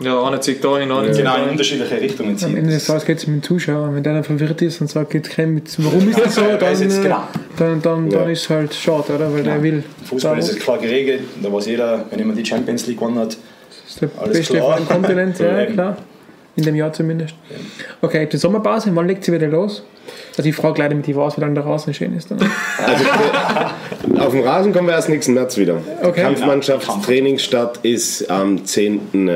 Ja, 0.00 0.22
eine 0.24 0.40
zieht 0.40 0.64
da 0.64 0.78
hin, 0.78 0.90
eine 0.90 1.12
zieht 1.12 1.24
genau 1.24 1.36
in 1.44 1.50
unterschiedliche 1.50 2.00
Richtungen 2.00 2.30
Am 2.30 2.36
ziehen. 2.38 2.56
Ende 2.56 2.70
des 2.72 2.86
Tages 2.86 3.04
geht 3.04 3.18
es 3.18 3.26
mit 3.26 3.36
dem 3.36 3.42
Zuschauer. 3.42 3.94
Wenn 3.94 4.02
der 4.02 4.24
verwirrt 4.24 4.60
ist 4.62 4.80
und 4.80 4.88
sagt, 4.90 5.10
geht 5.10 5.30
kein 5.30 5.54
mit, 5.54 5.72
warum 5.84 6.08
ist 6.08 6.18
das 6.18 6.34
so, 6.34 6.40
Ja, 6.42 6.56
dann, 6.56 6.72
ist 6.72 6.80
jetzt- 6.82 6.98
äh, 6.98 7.02
genau. 7.02 7.22
dann, 7.56 7.82
dann, 7.82 8.10
dann 8.10 8.24
Ja. 8.26 8.28
ist 8.30 8.42
es 8.42 8.50
halt 8.50 8.74
schade, 8.74 9.14
oder? 9.14 9.32
Weil 9.32 9.42
der 9.44 9.62
will. 9.62 9.84
Fußball 10.06 10.38
ist 10.38 10.50
es 10.50 10.58
klar 10.58 10.78
geregelt, 10.78 11.22
da 11.42 11.52
weiß 11.52 11.66
jeder, 11.66 12.04
wenn 12.10 12.18
jemand 12.18 12.38
die 12.38 12.44
Champions 12.46 12.86
League 12.86 12.98
gewonnen 12.98 13.18
hat, 13.18 13.36
ist 13.86 14.00
der 14.00 14.08
alles 14.18 14.38
beste 14.38 14.54
klar. 14.54 14.66
auf 14.68 14.76
dem 14.76 14.88
Kontinent, 14.88 15.38
ja, 15.38 15.58
Ja, 15.60 15.66
klar. 15.66 15.96
In 16.54 16.64
dem 16.64 16.74
Jahr 16.74 16.92
zumindest. 16.92 17.34
Okay, 18.02 18.28
die 18.30 18.36
Sommerpause, 18.36 18.90
wann 18.94 19.06
legt 19.06 19.24
sie 19.24 19.32
wieder 19.32 19.48
los? 19.48 19.82
Also 20.36 20.48
ich 20.48 20.54
frage 20.54 20.82
leider 20.82 20.94
mit 20.94 21.06
die 21.06 21.16
was, 21.16 21.36
wie 21.36 21.40
lange 21.40 21.54
der 21.54 21.64
Rasen 21.64 21.94
schön 21.94 22.14
ist. 22.16 22.30
Dann. 22.30 22.38
Also, 22.78 23.04
auf 24.20 24.32
dem 24.32 24.42
Rasen 24.42 24.72
kommen 24.72 24.88
wir 24.88 24.94
erst 24.94 25.08
nächsten 25.08 25.34
März 25.34 25.56
wieder. 25.56 25.78
Okay. 26.02 26.22
Kampfmannschaftstrainingsstart 26.22 27.78
ist 27.82 28.30
am 28.30 28.64
10. 28.64 29.30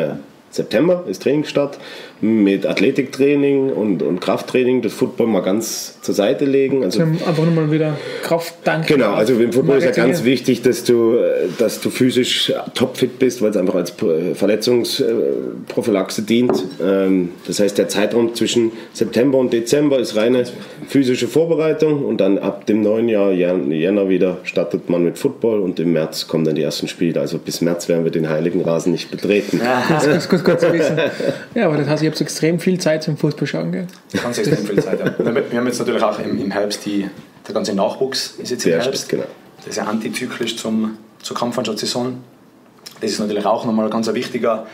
September, 0.51 1.05
ist 1.07 1.23
Trainingsstart 1.23 1.79
mit 2.21 2.67
Athletiktraining 2.67 3.71
und, 3.71 4.03
und 4.03 4.21
Krafttraining. 4.21 4.83
Das 4.83 4.93
Football 4.93 5.27
mal 5.27 5.41
ganz 5.41 6.01
zur 6.01 6.15
Seite 6.15 6.45
legen. 6.45 6.85
Also 6.85 7.03
einfach 7.03 7.45
nur 7.45 7.53
mal 7.53 7.71
wieder 7.71 7.97
Kraft 8.23 8.55
danken. 8.65 8.87
Genau, 8.87 9.13
also 9.13 9.35
im 9.35 9.53
Football 9.53 9.79
ist 9.79 9.85
ja 9.85 9.91
ganz 9.91 10.25
wichtig, 10.25 10.63
dass 10.63 10.85
du, 10.85 11.17
dass 11.59 11.81
du 11.81 11.91
physisch 11.91 12.53
topfit 12.75 13.19
bist, 13.19 13.43
weil 13.43 13.51
es 13.51 13.57
einfach 13.57 13.75
als 13.75 13.91
äh, 14.03 14.35
Verletzungsprophylaxe 14.35 16.23
dient. 16.23 16.65
Ähm, 16.83 17.31
Das 17.47 17.61
heißt, 17.61 17.77
der 17.79 17.89
Zeitraum 17.89 18.35
zwischen 18.35 18.73
September 18.93 19.39
und 19.39 19.53
Dezember 19.53 19.99
ist 19.99 20.17
reine 20.17 20.45
physische 20.89 21.29
Vorbereitung 21.29 22.05
und 22.05 22.19
dann 22.19 22.39
ab 22.39 22.67
dem 22.67 22.81
neuen 22.81 23.09
Jahr, 23.09 23.33
Jänner 23.33 24.09
wieder, 24.09 24.39
startet 24.45 24.89
man 24.89 25.05
mit 25.05 25.19
Football 25.19 25.61
und 25.61 25.79
im 25.81 25.93
März 25.93 26.27
kommen 26.27 26.45
dann 26.45 26.55
die 26.55 26.63
ersten 26.63 26.89
Spiele. 26.89 27.21
Also 27.21 27.39
bis 27.39 27.61
März 27.61 27.89
werden 27.89 28.05
wir 28.05 28.11
den 28.11 28.29
heiligen 28.29 28.63
Rasen 28.63 28.93
nicht 28.93 29.11
betreten. 29.11 29.61
Das 29.89 30.07
ist 30.07 30.29
gut, 30.29 30.45
gut 30.45 30.61
zu 30.61 30.73
wissen. 30.73 30.97
Ja, 31.55 31.67
aber 31.67 31.77
das 31.77 31.89
heißt, 31.89 32.03
ich 32.07 32.13
habe 32.13 32.21
extrem 32.21 32.59
viel 32.59 32.79
Zeit 32.79 33.03
zum 33.03 33.17
Fußball 33.17 33.47
schauen. 33.47 33.73
Gell? 33.73 33.87
ganz 34.23 34.39
extrem 34.39 34.65
viel 34.65 34.83
Zeit. 34.83 35.01
Ja. 35.01 35.15
Wir 35.51 35.59
haben 35.59 35.67
jetzt 35.67 35.79
natürlich 35.79 36.03
auch 36.03 36.19
im, 36.19 36.39
im 36.41 36.51
Herbst 36.51 36.85
die, 36.87 37.09
der 37.47 37.55
ganze 37.55 37.75
Nachwuchs 37.75 38.35
ist 38.39 38.51
jetzt 38.51 38.65
im 38.65 38.73
Der 38.73 38.83
Herbst. 38.83 39.09
Genau. 39.09 39.25
Das 39.59 39.69
ist 39.69 39.77
ja 39.77 39.85
antizyklisch 39.85 40.57
zum, 40.57 40.99
zur 41.23 41.37
Kampfmannschaftssaison. 41.37 42.19
Das 43.01 43.11
ist 43.11 43.19
natürlich 43.19 43.45
auch 43.45 43.65
nochmal 43.65 43.87
ein 43.87 43.91
ganz 43.91 44.09
ein 44.09 44.15
wichtiger, 44.15 44.67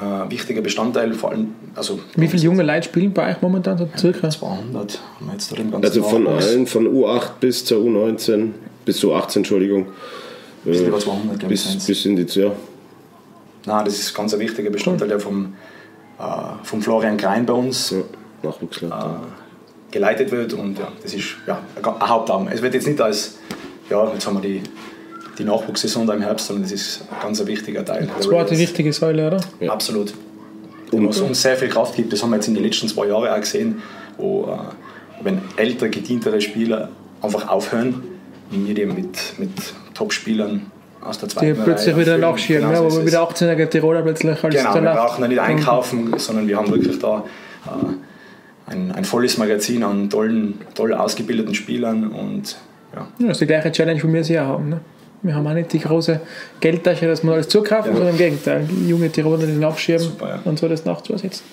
äh, 0.00 0.30
wichtiger 0.30 0.62
Bestandteil, 0.62 1.12
vor 1.12 1.30
allem, 1.30 1.54
also 1.74 2.00
Wie 2.16 2.26
viele 2.28 2.42
junge 2.42 2.62
Leute 2.62 2.88
spielen 2.88 3.12
bei 3.12 3.30
euch 3.30 3.42
momentan? 3.42 3.78
So 3.78 3.88
circa? 3.96 4.30
200 4.30 5.00
haben 5.20 5.26
wir 5.26 5.32
jetzt 5.32 5.52
da 5.52 5.56
ganzen 5.56 5.84
Also 5.84 6.02
von 6.02 6.24
Nachwuchs. 6.24 6.46
allen, 6.46 6.66
von 6.66 6.88
U8 6.88 7.30
bis 7.40 7.64
zur 7.64 7.82
U19, 7.84 8.50
bis 8.84 8.98
zu 8.98 9.12
18, 9.14 9.40
Entschuldigung. 9.40 9.86
Äh, 10.66 10.78
über 10.78 10.98
200, 10.98 11.38
glaube 11.38 11.54
ich, 11.54 11.64
Bis, 11.64 11.86
bis 11.86 12.04
in 12.06 12.16
die, 12.16 12.26
ja, 12.40 12.52
Nein, 13.66 13.84
das 13.84 13.98
ist 13.98 14.14
ganz 14.14 14.32
ein 14.32 14.40
wichtiger 14.40 14.70
Bestandteil, 14.70 15.08
der 15.08 15.20
vom, 15.20 15.52
äh, 16.18 16.22
vom 16.64 16.82
Florian 16.82 17.16
Krein 17.16 17.46
bei 17.46 17.52
uns 17.52 17.90
ja, 17.90 17.98
Nachwuchsleiter. 18.42 19.20
geleitet 19.90 20.30
wird 20.30 20.52
und 20.52 20.78
ja, 20.78 20.88
das 21.02 21.14
ist 21.14 21.36
ja, 21.46 21.60
ein 21.76 22.08
Hauptarm. 22.08 22.48
Es 22.48 22.62
wird 22.62 22.74
jetzt 22.74 22.86
nicht 22.86 23.00
als, 23.00 23.38
ja, 23.88 24.12
jetzt 24.12 24.26
haben 24.26 24.42
wir 24.42 24.48
die, 24.48 24.62
die 25.38 25.44
Nachwuchssaison 25.44 26.06
da 26.06 26.14
im 26.14 26.22
Herbst, 26.22 26.46
sondern 26.46 26.64
das 26.64 26.72
ist 26.72 27.02
ein 27.10 27.22
ganz 27.22 27.40
ein 27.40 27.46
wichtiger 27.46 27.84
Teil. 27.84 28.06
der 28.06 28.20
Zweite 28.20 28.50
Raiders. 28.50 28.58
wichtige 28.58 28.92
Säule, 28.92 29.26
oder? 29.26 29.40
Ja. 29.60 29.72
Absolut. 29.72 30.14
Was 30.90 31.20
uns 31.20 31.42
sehr 31.42 31.56
viel 31.56 31.68
Kraft 31.68 31.96
gibt, 31.96 32.12
das 32.12 32.22
haben 32.22 32.30
wir 32.30 32.36
jetzt 32.36 32.48
in 32.48 32.54
den 32.54 32.64
letzten 32.64 32.88
zwei 32.88 33.08
Jahren 33.08 33.28
auch 33.28 33.40
gesehen, 33.40 33.82
wo 34.16 34.44
äh, 34.44 35.24
wenn 35.24 35.42
ältere, 35.56 35.90
gedientere 35.90 36.40
Spieler 36.40 36.88
einfach 37.20 37.48
aufhören, 37.48 38.02
wie 38.50 38.66
wir 38.66 38.74
die 38.74 38.86
mit, 38.86 39.38
mit 39.38 39.50
Top-Spielern 39.94 40.70
aus 41.02 41.18
der 41.18 41.28
Die 41.28 41.34
zweiten 41.34 41.64
plötzlich 41.64 41.94
Reihe 41.94 42.02
wieder 42.02 42.18
nachschieben, 42.18 42.62
Genau 42.68 42.84
ja, 42.84 42.90
wo 42.90 42.96
wir 42.96 43.06
wieder 43.06 43.22
18er 43.22 43.66
Tiroler 43.66 44.02
plötzlich 44.02 44.44
als 44.44 44.54
Genau, 44.54 44.74
wir 44.74 44.80
brauchen 44.80 45.22
ja 45.22 45.28
nicht 45.28 45.40
einkaufen, 45.40 46.14
sondern 46.18 46.48
wir 46.48 46.56
haben 46.56 46.70
wirklich 46.70 46.98
da 46.98 47.24
äh, 47.66 48.70
ein, 48.72 48.92
ein 48.92 49.04
volles 49.04 49.38
Magazin 49.38 49.82
an 49.82 50.10
tollen, 50.10 50.60
toll 50.74 50.92
ausgebildeten 50.94 51.54
Spielern 51.54 52.08
und 52.08 52.56
ja, 52.94 53.06
Ja, 53.18 53.26
das 53.28 53.36
ist 53.36 53.40
die 53.40 53.46
gleiche 53.46 53.72
Challenge, 53.72 54.02
wie 54.02 54.12
wir 54.12 54.24
sie 54.24 54.38
auch 54.38 54.46
haben. 54.46 54.68
Ne? 54.70 54.80
Wir 55.22 55.34
haben 55.34 55.46
auch 55.46 55.54
nicht 55.54 55.72
die 55.72 55.80
große 55.80 56.20
Geldtasche, 56.60 57.06
dass 57.06 57.24
wir 57.24 57.32
alles 57.32 57.48
zukaufen, 57.48 57.92
sondern 57.92 58.12
im 58.12 58.18
Gegenteil, 58.18 58.66
die 58.70 58.88
junge 58.88 59.10
Tiroler 59.10 59.38
den 59.38 59.58
nachschieben 59.58 60.00
Super, 60.00 60.28
ja. 60.28 60.40
und 60.44 60.58
so 60.58 60.68
das 60.68 60.84
nachzusetzen. 60.84 61.44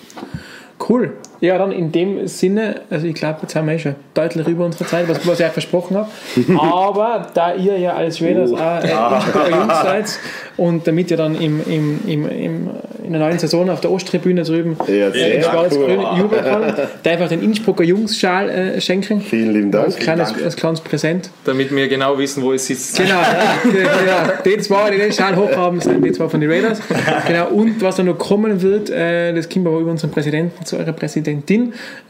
Cool. 0.88 1.14
Ja, 1.40 1.58
dann 1.58 1.72
in 1.72 1.92
dem 1.92 2.26
Sinne, 2.26 2.80
also 2.90 3.06
ich 3.06 3.14
glaube, 3.14 3.40
jetzt 3.42 3.54
haben 3.54 3.66
wir 3.68 3.74
eh 3.74 3.78
schon 3.78 3.94
deutlich 4.14 4.46
über 4.48 4.64
unsere 4.64 4.86
Zeit, 4.86 5.08
was, 5.08 5.26
was 5.26 5.40
ich 5.40 5.46
euch 5.46 5.52
versprochen 5.52 5.96
habe. 5.96 6.08
Aber 6.60 7.26
da 7.34 7.54
ihr 7.54 7.78
ja 7.78 7.92
als 7.94 8.20
Raiders 8.22 8.50
Oh. 8.52 8.56
auch 8.56 8.82
äh, 8.82 8.90
Innsbrucker 8.90 9.50
Jungs 9.50 9.82
seid 9.82 10.18
und 10.56 10.86
damit 10.86 11.10
ihr 11.10 11.16
dann 11.16 11.34
im, 11.40 11.60
im, 11.66 12.00
im, 12.06 12.30
im, 12.30 12.70
in 13.04 13.12
der 13.12 13.20
neuen 13.20 13.38
Saison 13.38 13.68
auf 13.70 13.80
der 13.80 13.90
Osttribüne 13.90 14.42
drüben 14.44 14.76
Ja, 14.88 15.08
in 15.08 15.42
schwarz-grün 15.42 15.98
cool. 15.98 16.18
jubeln 16.18 16.42
könnt, 16.44 16.74
da 17.02 17.10
einfach 17.10 17.28
den 17.28 17.42
Innsbrucker 17.42 17.84
Jungs-Schal 17.84 18.48
äh, 18.48 18.80
schenken. 18.80 19.20
Vielen 19.20 19.52
lieben 19.52 19.70
Dank. 19.70 19.86
Als 19.86 19.96
kleines, 19.96 20.32
Dank. 20.32 20.44
als 20.44 20.56
kleines 20.56 20.80
Präsent. 20.80 21.30
Damit 21.44 21.74
wir 21.74 21.88
genau 21.88 22.16
wissen, 22.18 22.42
wo 22.42 22.52
es 22.52 22.66
sitzt. 22.66 22.96
Genau, 22.96 23.10
ja, 23.10 23.54
genau. 23.64 24.32
die 24.44 24.58
zwei, 24.58 24.90
die 24.90 24.98
den 24.98 25.12
Schal 25.12 25.36
hochhaben, 25.36 25.80
sind 25.80 26.04
die 26.04 26.12
zwei 26.12 26.28
von 26.28 26.40
den 26.40 26.50
Raiders. 26.50 26.80
Genau, 27.26 27.48
und 27.48 27.82
was 27.82 27.96
dann 27.96 28.06
noch 28.06 28.18
kommen 28.18 28.62
wird, 28.62 28.90
äh, 28.90 29.32
das 29.34 29.48
kommt 29.48 29.66
aber 29.66 29.78
über 29.78 29.90
unseren 29.90 30.10
Präsidenten 30.10 30.64
zu 30.64 30.76
eurer 30.76 30.92
Präsidentin. 30.92 31.25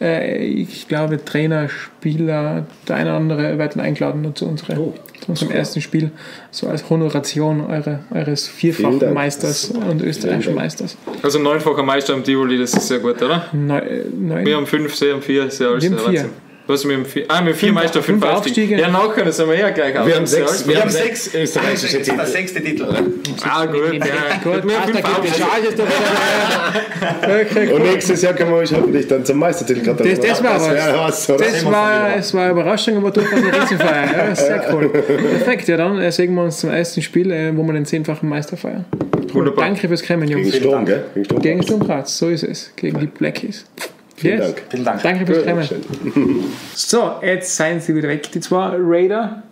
Äh, 0.01 0.45
ich 0.45 0.89
glaube, 0.89 1.25
Trainer, 1.25 1.69
Spieler, 1.69 2.67
der 2.89 2.97
eine 2.97 3.11
oder 3.11 3.17
andere 3.17 3.59
werden 3.59 3.81
eingeladen 3.81 4.35
zu, 4.35 4.47
unsere, 4.47 4.79
Oh, 4.79 4.95
zu 5.21 5.31
unserem 5.31 5.53
ersten 5.53 5.81
Spiel, 5.81 6.11
so 6.51 6.69
als 6.69 6.89
Honoration 6.91 7.67
eure, 7.67 8.01
eures 8.13 8.49
vierfachen. 8.49 9.15
Meisters 9.15 9.71
und 9.71 10.03
österreichischen 10.03 10.55
Meisters. 10.55 10.97
Also 11.23 11.39
neunfacher 11.39 11.83
Meister 11.83 12.15
am 12.15 12.25
Tivoli, 12.25 12.59
das 12.59 12.75
ist 12.75 12.89
sehr 12.89 12.99
gut, 12.99 13.23
oder? 13.23 13.47
Neu, 13.53 13.79
äh, 13.79 14.05
neun. 14.15 14.47
Wir 14.47 14.57
haben 14.57 14.67
fünf, 14.67 14.95
sie 14.95 15.13
haben 15.13 15.23
vier, 15.23 15.47
ja 15.47 15.69
alles 15.69 15.83
Wir 15.83 15.91
haben 15.91 16.13
der 16.13 16.23
vier. 16.23 16.31
Was, 16.69 16.87
wir 16.87 16.97
haben 16.97 17.07
vier? 17.07 17.25
Ah, 17.29 17.37
haben 17.37 17.55
vier 17.55 17.73
Meister, 17.73 18.03
fünf, 18.03 18.21
fünf 18.21 18.33
Aufstiege. 18.35 18.75
Aufstiege. 18.75 18.81
Ja, 18.81 18.89
nachher, 18.89 19.25
das 19.25 19.39
haben 19.39 19.51
wir 19.51 19.59
ja 19.59 19.71
gleich 19.71 19.95
Wir 19.95 20.17
haben 20.17 20.27
sechs, 20.27 20.67
wir 20.67 20.81
haben 20.81 20.91
sechs 20.91 21.33
österreichische 21.33 21.99
das 21.99 22.09
ist 22.09 22.09
der 22.09 22.17
Titel. 22.17 22.27
sechste 22.27 22.61
Titel. 22.63 22.87
Ah, 23.45 23.67
gut, 23.67 23.93
ja. 23.95 24.01
Gut, 24.43 24.67
Wir 24.67 24.81
haben 24.81 24.93
fünf 27.47 27.73
Und 27.73 27.83
nächstes 27.85 28.23
Jahr 28.23 28.35
können 28.35 28.51
wir 28.51 28.57
euch 28.57 28.75
hoffentlich 28.75 29.07
dann 29.07 29.25
zum 29.25 29.39
Meistertitel 29.39 29.85
gratulieren. 29.85 30.21
Das, 30.21 30.29
das 30.29 30.43
war 30.43 30.55
was. 31.07 31.31
oder? 31.31 31.45
Das 31.45 31.65
war, 31.65 32.17
es 32.17 32.35
war 32.35 32.43
eine 32.43 32.53
Überraschung, 32.53 32.97
aber 32.97 33.13
durchaus 33.13 33.35
eine 33.35 33.63
Riesenfeier. 33.63 34.29
Ja, 34.29 34.35
sehr 34.35 34.75
cool. 34.75 34.89
Perfekt, 34.89 35.69
ja 35.69 35.77
dann 35.77 36.01
äh, 36.01 36.11
sehen 36.11 36.35
wir 36.35 36.43
uns 36.43 36.59
zum 36.59 36.71
ersten 36.71 37.01
Spiel, 37.01 37.31
äh, 37.31 37.57
wo 37.57 37.63
wir 37.63 37.75
den 37.75 37.87
zehnfachen 37.87 38.29
Meister 38.29 38.57
feiern. 38.57 38.87
Cool. 38.93 39.35
Wunderbar. 39.35 39.67
Danke 39.67 39.87
fürs 39.87 40.05
Kommen, 40.05 40.27
Gegen 40.27 40.41
Jungs. 40.41 40.57
Sturm, 40.57 40.85
gell? 40.85 41.05
Gegen 41.15 41.25
Sturm. 41.27 41.43
Gegen 41.43 41.63
Sturm 41.63 41.81
Graz, 41.81 42.19
so 42.19 42.29
ist 42.29 42.43
es. 42.43 42.73
Gegen 42.75 42.99
die 42.99 43.07
Blackies. 43.07 43.67
Vielen 44.17 44.39
Yes. 44.39 44.47
Dank. 44.47 44.63
Vielen 44.71 44.85
Dank. 44.85 45.03
Danke 45.03 45.27
fürs 45.27 45.45
Kommen. 45.45 46.45
So, 46.75 47.13
jetzt 47.23 47.55
seien 47.55 47.81
sie 47.81 47.95
wieder 47.95 48.09
weg. 48.09 48.31
Die 48.33 48.41
zwei 48.41 48.75
Raider. 48.79 49.43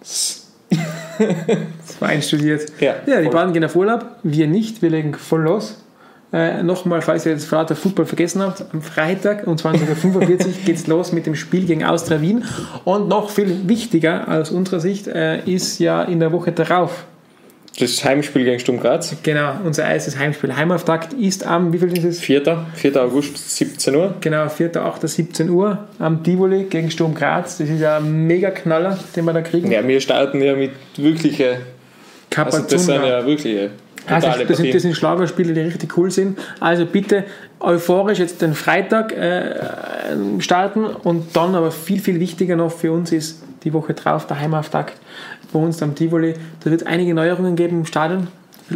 das 0.00 0.46
war 2.00 2.08
einstudiert. 2.08 2.72
Ja, 2.80 2.96
ja 3.06 3.20
die 3.20 3.28
beiden 3.28 3.52
gehen 3.52 3.64
auf 3.64 3.76
Urlaub. 3.76 4.06
Wir 4.22 4.46
nicht, 4.46 4.82
wir 4.82 4.90
legen 4.90 5.14
voll 5.14 5.42
los. 5.42 5.82
Äh, 6.32 6.62
Nochmal, 6.62 7.00
falls 7.00 7.24
ihr 7.24 7.32
jetzt 7.32 7.46
Vater 7.46 7.74
Football 7.74 8.04
vergessen 8.04 8.42
habt, 8.42 8.62
am 8.72 8.82
Freitag 8.82 9.46
um 9.46 9.56
20.45 9.56 10.14
Uhr 10.14 10.20
geht 10.66 10.76
es 10.76 10.86
los 10.86 11.12
mit 11.12 11.26
dem 11.26 11.34
Spiel 11.34 11.64
gegen 11.64 11.84
Austria 11.84 12.20
Wien. 12.20 12.44
Und 12.84 13.08
noch 13.08 13.30
viel 13.30 13.66
wichtiger 13.66 14.28
aus 14.28 14.50
unserer 14.50 14.80
Sicht 14.80 15.06
äh, 15.06 15.42
ist 15.44 15.78
ja 15.78 16.02
in 16.02 16.20
der 16.20 16.32
Woche 16.32 16.52
darauf, 16.52 17.04
Das 17.78 18.04
Heimspiel 18.04 18.44
gegen 18.44 18.58
Sturm 18.58 18.80
Graz. 18.80 19.14
genau, 19.22 19.52
unser 19.64 19.88
erstes 19.88 20.18
Heimspiel. 20.18 20.56
Heimauftakt 20.56 21.12
ist 21.12 21.46
am, 21.46 21.72
wie 21.72 21.78
viel 21.78 21.96
ist 21.96 22.04
es? 22.04 22.20
4. 22.20 22.66
4. 22.74 22.96
August, 22.96 23.56
17 23.56 23.94
Uhr. 23.94 24.14
Genau, 24.20 24.48
4. 24.48 24.76
8. 24.76 25.08
17 25.08 25.48
Uhr 25.48 25.86
am 26.00 26.24
Tivoli 26.24 26.64
gegen 26.64 26.90
Sturm 26.90 27.14
Graz. 27.14 27.58
Das 27.58 27.68
ist 27.68 27.80
ja 27.80 27.98
ein 27.98 28.26
mega 28.26 28.50
Knaller, 28.50 28.98
den 29.14 29.24
wir 29.24 29.32
da 29.32 29.42
kriegen. 29.42 29.70
Ja, 29.70 29.86
wir 29.86 30.00
starten 30.00 30.42
ja 30.42 30.56
mit 30.56 30.72
wirkliche, 30.96 31.58
also 32.34 32.58
das 32.62 32.84
sind 32.84 33.04
ja 33.04 33.24
wirkliche 33.24 33.70
Also 34.06 34.28
das, 34.46 34.56
sind, 34.56 34.74
das 34.74 34.82
sind 34.82 34.96
Schlagerspiele, 34.96 35.54
die 35.54 35.60
richtig 35.60 35.96
cool 35.96 36.10
sind. 36.10 36.36
Also 36.58 36.84
bitte 36.84 37.24
euphorisch 37.60 38.18
jetzt 38.18 38.42
den 38.42 38.54
Freitag 38.54 39.12
äh, 39.12 39.54
starten 40.40 40.84
und 40.84 41.36
dann 41.36 41.54
aber 41.54 41.70
viel, 41.70 42.00
viel 42.00 42.18
wichtiger 42.18 42.56
noch 42.56 42.72
für 42.72 42.90
uns 42.90 43.12
ist 43.12 43.42
die 43.64 43.72
Woche 43.72 43.94
drauf 43.94 44.26
der 44.26 44.38
Heimauftakt 44.38 44.94
bei 45.52 45.58
uns 45.58 45.82
am 45.82 45.94
Tivoli. 45.94 46.34
Da 46.62 46.70
wird 46.70 46.82
es 46.82 46.86
einige 46.86 47.14
Neuerungen 47.14 47.56
geben 47.56 47.78
im 47.78 47.86
Stadion. 47.86 48.28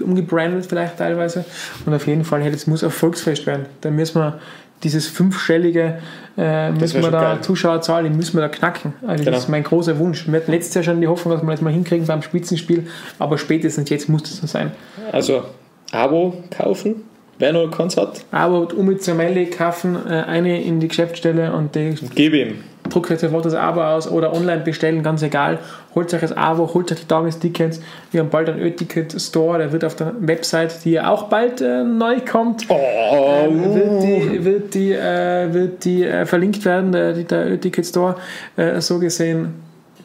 umgebrandet 0.03 0.66
vielleicht 0.66 0.99
teilweise. 0.99 1.45
Und 1.85 1.95
auf 1.95 2.07
jeden 2.07 2.25
Fall, 2.25 2.43
hey, 2.43 2.51
das 2.51 2.66
muss 2.66 2.83
ein 2.83 2.91
Volksfest 2.91 3.47
werden. 3.47 3.66
Da 3.81 3.91
müssen 3.91 4.20
wir 4.20 4.41
dieses 4.83 5.07
fünfstellige 5.07 5.99
äh, 6.37 6.70
müssen 6.73 7.03
wir 7.03 7.11
da 7.11 7.35
geil. 7.35 7.39
Zuschauerzahl, 7.41 8.05
die 8.05 8.11
müssen 8.11 8.37
wir 8.37 8.41
da 8.41 8.49
knacken. 8.49 8.95
Also 9.07 9.25
genau. 9.25 9.37
Das 9.37 9.45
ist 9.45 9.49
mein 9.49 9.62
großer 9.62 9.99
Wunsch. 9.99 10.27
Wir 10.27 10.41
hatten 10.41 10.51
letztes 10.51 10.75
Jahr 10.75 10.85
schon 10.85 11.01
die 11.01 11.07
Hoffnung, 11.07 11.35
dass 11.35 11.43
wir 11.43 11.51
das 11.51 11.61
mal 11.61 11.73
hinkriegen 11.73 12.07
beim 12.07 12.23
Spitzenspiel, 12.23 12.87
aber 13.18 13.39
spätestens 13.39 13.91
jetzt 13.91 14.09
muss 14.09 14.23
das 14.23 14.39
so 14.39 14.47
sein. 14.47 14.73
Also 15.12 15.45
Abo 15.93 16.43
kaufen, 16.51 17.05
wer 17.39 17.53
noch 17.53 17.70
keins 17.70 17.97
hat. 17.97 18.25
Abo 18.31 18.68
mit 18.83 19.03
zur 19.03 19.14
Melde 19.14 19.47
kaufen, 19.47 19.97
äh, 20.09 20.11
eine 20.11 20.62
in 20.62 20.81
die 20.81 20.89
Geschäftsstelle 20.89 21.53
und 21.53 21.75
die. 21.75 21.95
Gib 22.14 22.35
ihm 22.35 22.72
druckt 22.89 23.11
euch 23.11 23.20
sofort 23.20 23.45
das 23.45 23.55
Abo 23.55 23.83
aus 23.83 24.11
oder 24.11 24.33
online 24.33 24.62
bestellen, 24.62 25.03
ganz 25.03 25.22
egal. 25.22 25.59
Holt 25.95 26.12
euch 26.12 26.20
das 26.20 26.37
Abo, 26.37 26.72
holt 26.72 26.91
euch 26.93 27.01
die 27.01 27.07
Tagestickets. 27.07 27.80
Wir 28.11 28.20
haben 28.20 28.30
bald 28.30 28.49
einen 28.49 28.61
Ö-Ticket 28.61 29.20
Store, 29.20 29.59
der 29.59 29.72
wird 29.72 29.85
auf 29.85 29.97
der 29.97 30.12
Website, 30.20 30.85
die 30.85 30.93
ja 30.93 31.11
auch 31.11 31.24
bald 31.24 31.61
äh, 31.61 31.85
neu 31.85 32.20
kommt, 32.20 32.66
oh, 32.68 32.74
äh, 32.74 33.49
wird 33.51 34.03
die, 34.03 34.45
wird 34.45 34.74
die, 34.74 34.93
äh, 34.93 35.53
wird 35.53 35.85
die 35.85 36.05
äh, 36.05 36.26
verlinkt 36.26 36.64
werden, 36.64 36.93
der, 36.93 37.12
der 37.14 37.51
Ö-Ticket 37.51 37.87
Store. 37.87 38.16
Äh, 38.57 38.80
so 38.80 38.99
gesehen, 38.99 39.55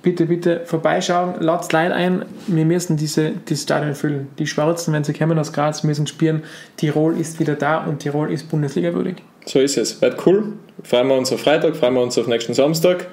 bitte, 0.01 0.25
bitte 0.25 0.61
vorbeischauen, 0.65 1.35
ladet 1.39 1.73
Leute 1.73 1.93
ein. 1.93 2.25
Wir 2.47 2.65
müssen 2.65 2.97
diese, 2.97 3.31
dieses 3.31 3.63
Stadion 3.63 3.95
füllen. 3.95 4.27
Die 4.39 4.47
Schwarzen, 4.47 4.93
wenn 4.93 5.03
sie 5.03 5.13
kommen 5.13 5.37
aus 5.37 5.51
Graz, 5.51 5.83
müssen 5.83 6.07
spielen. 6.07 6.43
Tirol 6.77 7.19
ist 7.19 7.39
wieder 7.39 7.55
da 7.55 7.83
und 7.83 7.99
Tirol 7.99 8.31
ist 8.31 8.49
Bundesliga 8.49 8.93
würdig. 8.93 9.21
So 9.47 9.59
ist 9.59 9.77
es. 9.77 10.01
Wird 10.01 10.25
cool. 10.25 10.53
Freuen 10.83 11.07
wir 11.07 11.15
uns 11.15 11.31
auf 11.31 11.41
Freitag, 11.41 11.75
freuen 11.75 11.93
wir 11.95 12.01
uns 12.01 12.17
auf 12.17 12.27
nächsten 12.27 12.53
Samstag. 12.53 13.07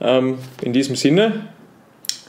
Ähm, 0.00 0.38
in 0.62 0.72
diesem 0.72 0.96
Sinne. 0.96 1.46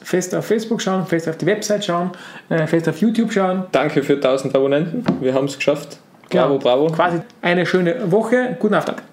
Fest 0.04 0.34
auf 0.36 0.46
Facebook 0.46 0.82
schauen, 0.82 1.06
fest 1.06 1.30
auf 1.30 1.38
die 1.38 1.46
Website 1.46 1.86
schauen, 1.86 2.12
äh, 2.50 2.66
fest 2.66 2.90
auf 2.90 2.98
YouTube 2.98 3.32
schauen. 3.32 3.66
Danke 3.72 4.04
für 4.04 4.16
1000 4.16 4.56
Abonnenten. 4.56 5.06
Wir 5.22 5.34
haben 5.34 5.46
es 5.46 5.56
geschafft. 5.56 6.00
Bravo, 6.30 6.58
genau. 6.58 6.60
bravo. 6.60 6.88
Quasi 6.88 7.20
eine 7.42 7.66
schöne 7.66 8.12
Woche. 8.12 8.58
Guten 8.60 8.76
Auftrag. 8.76 9.04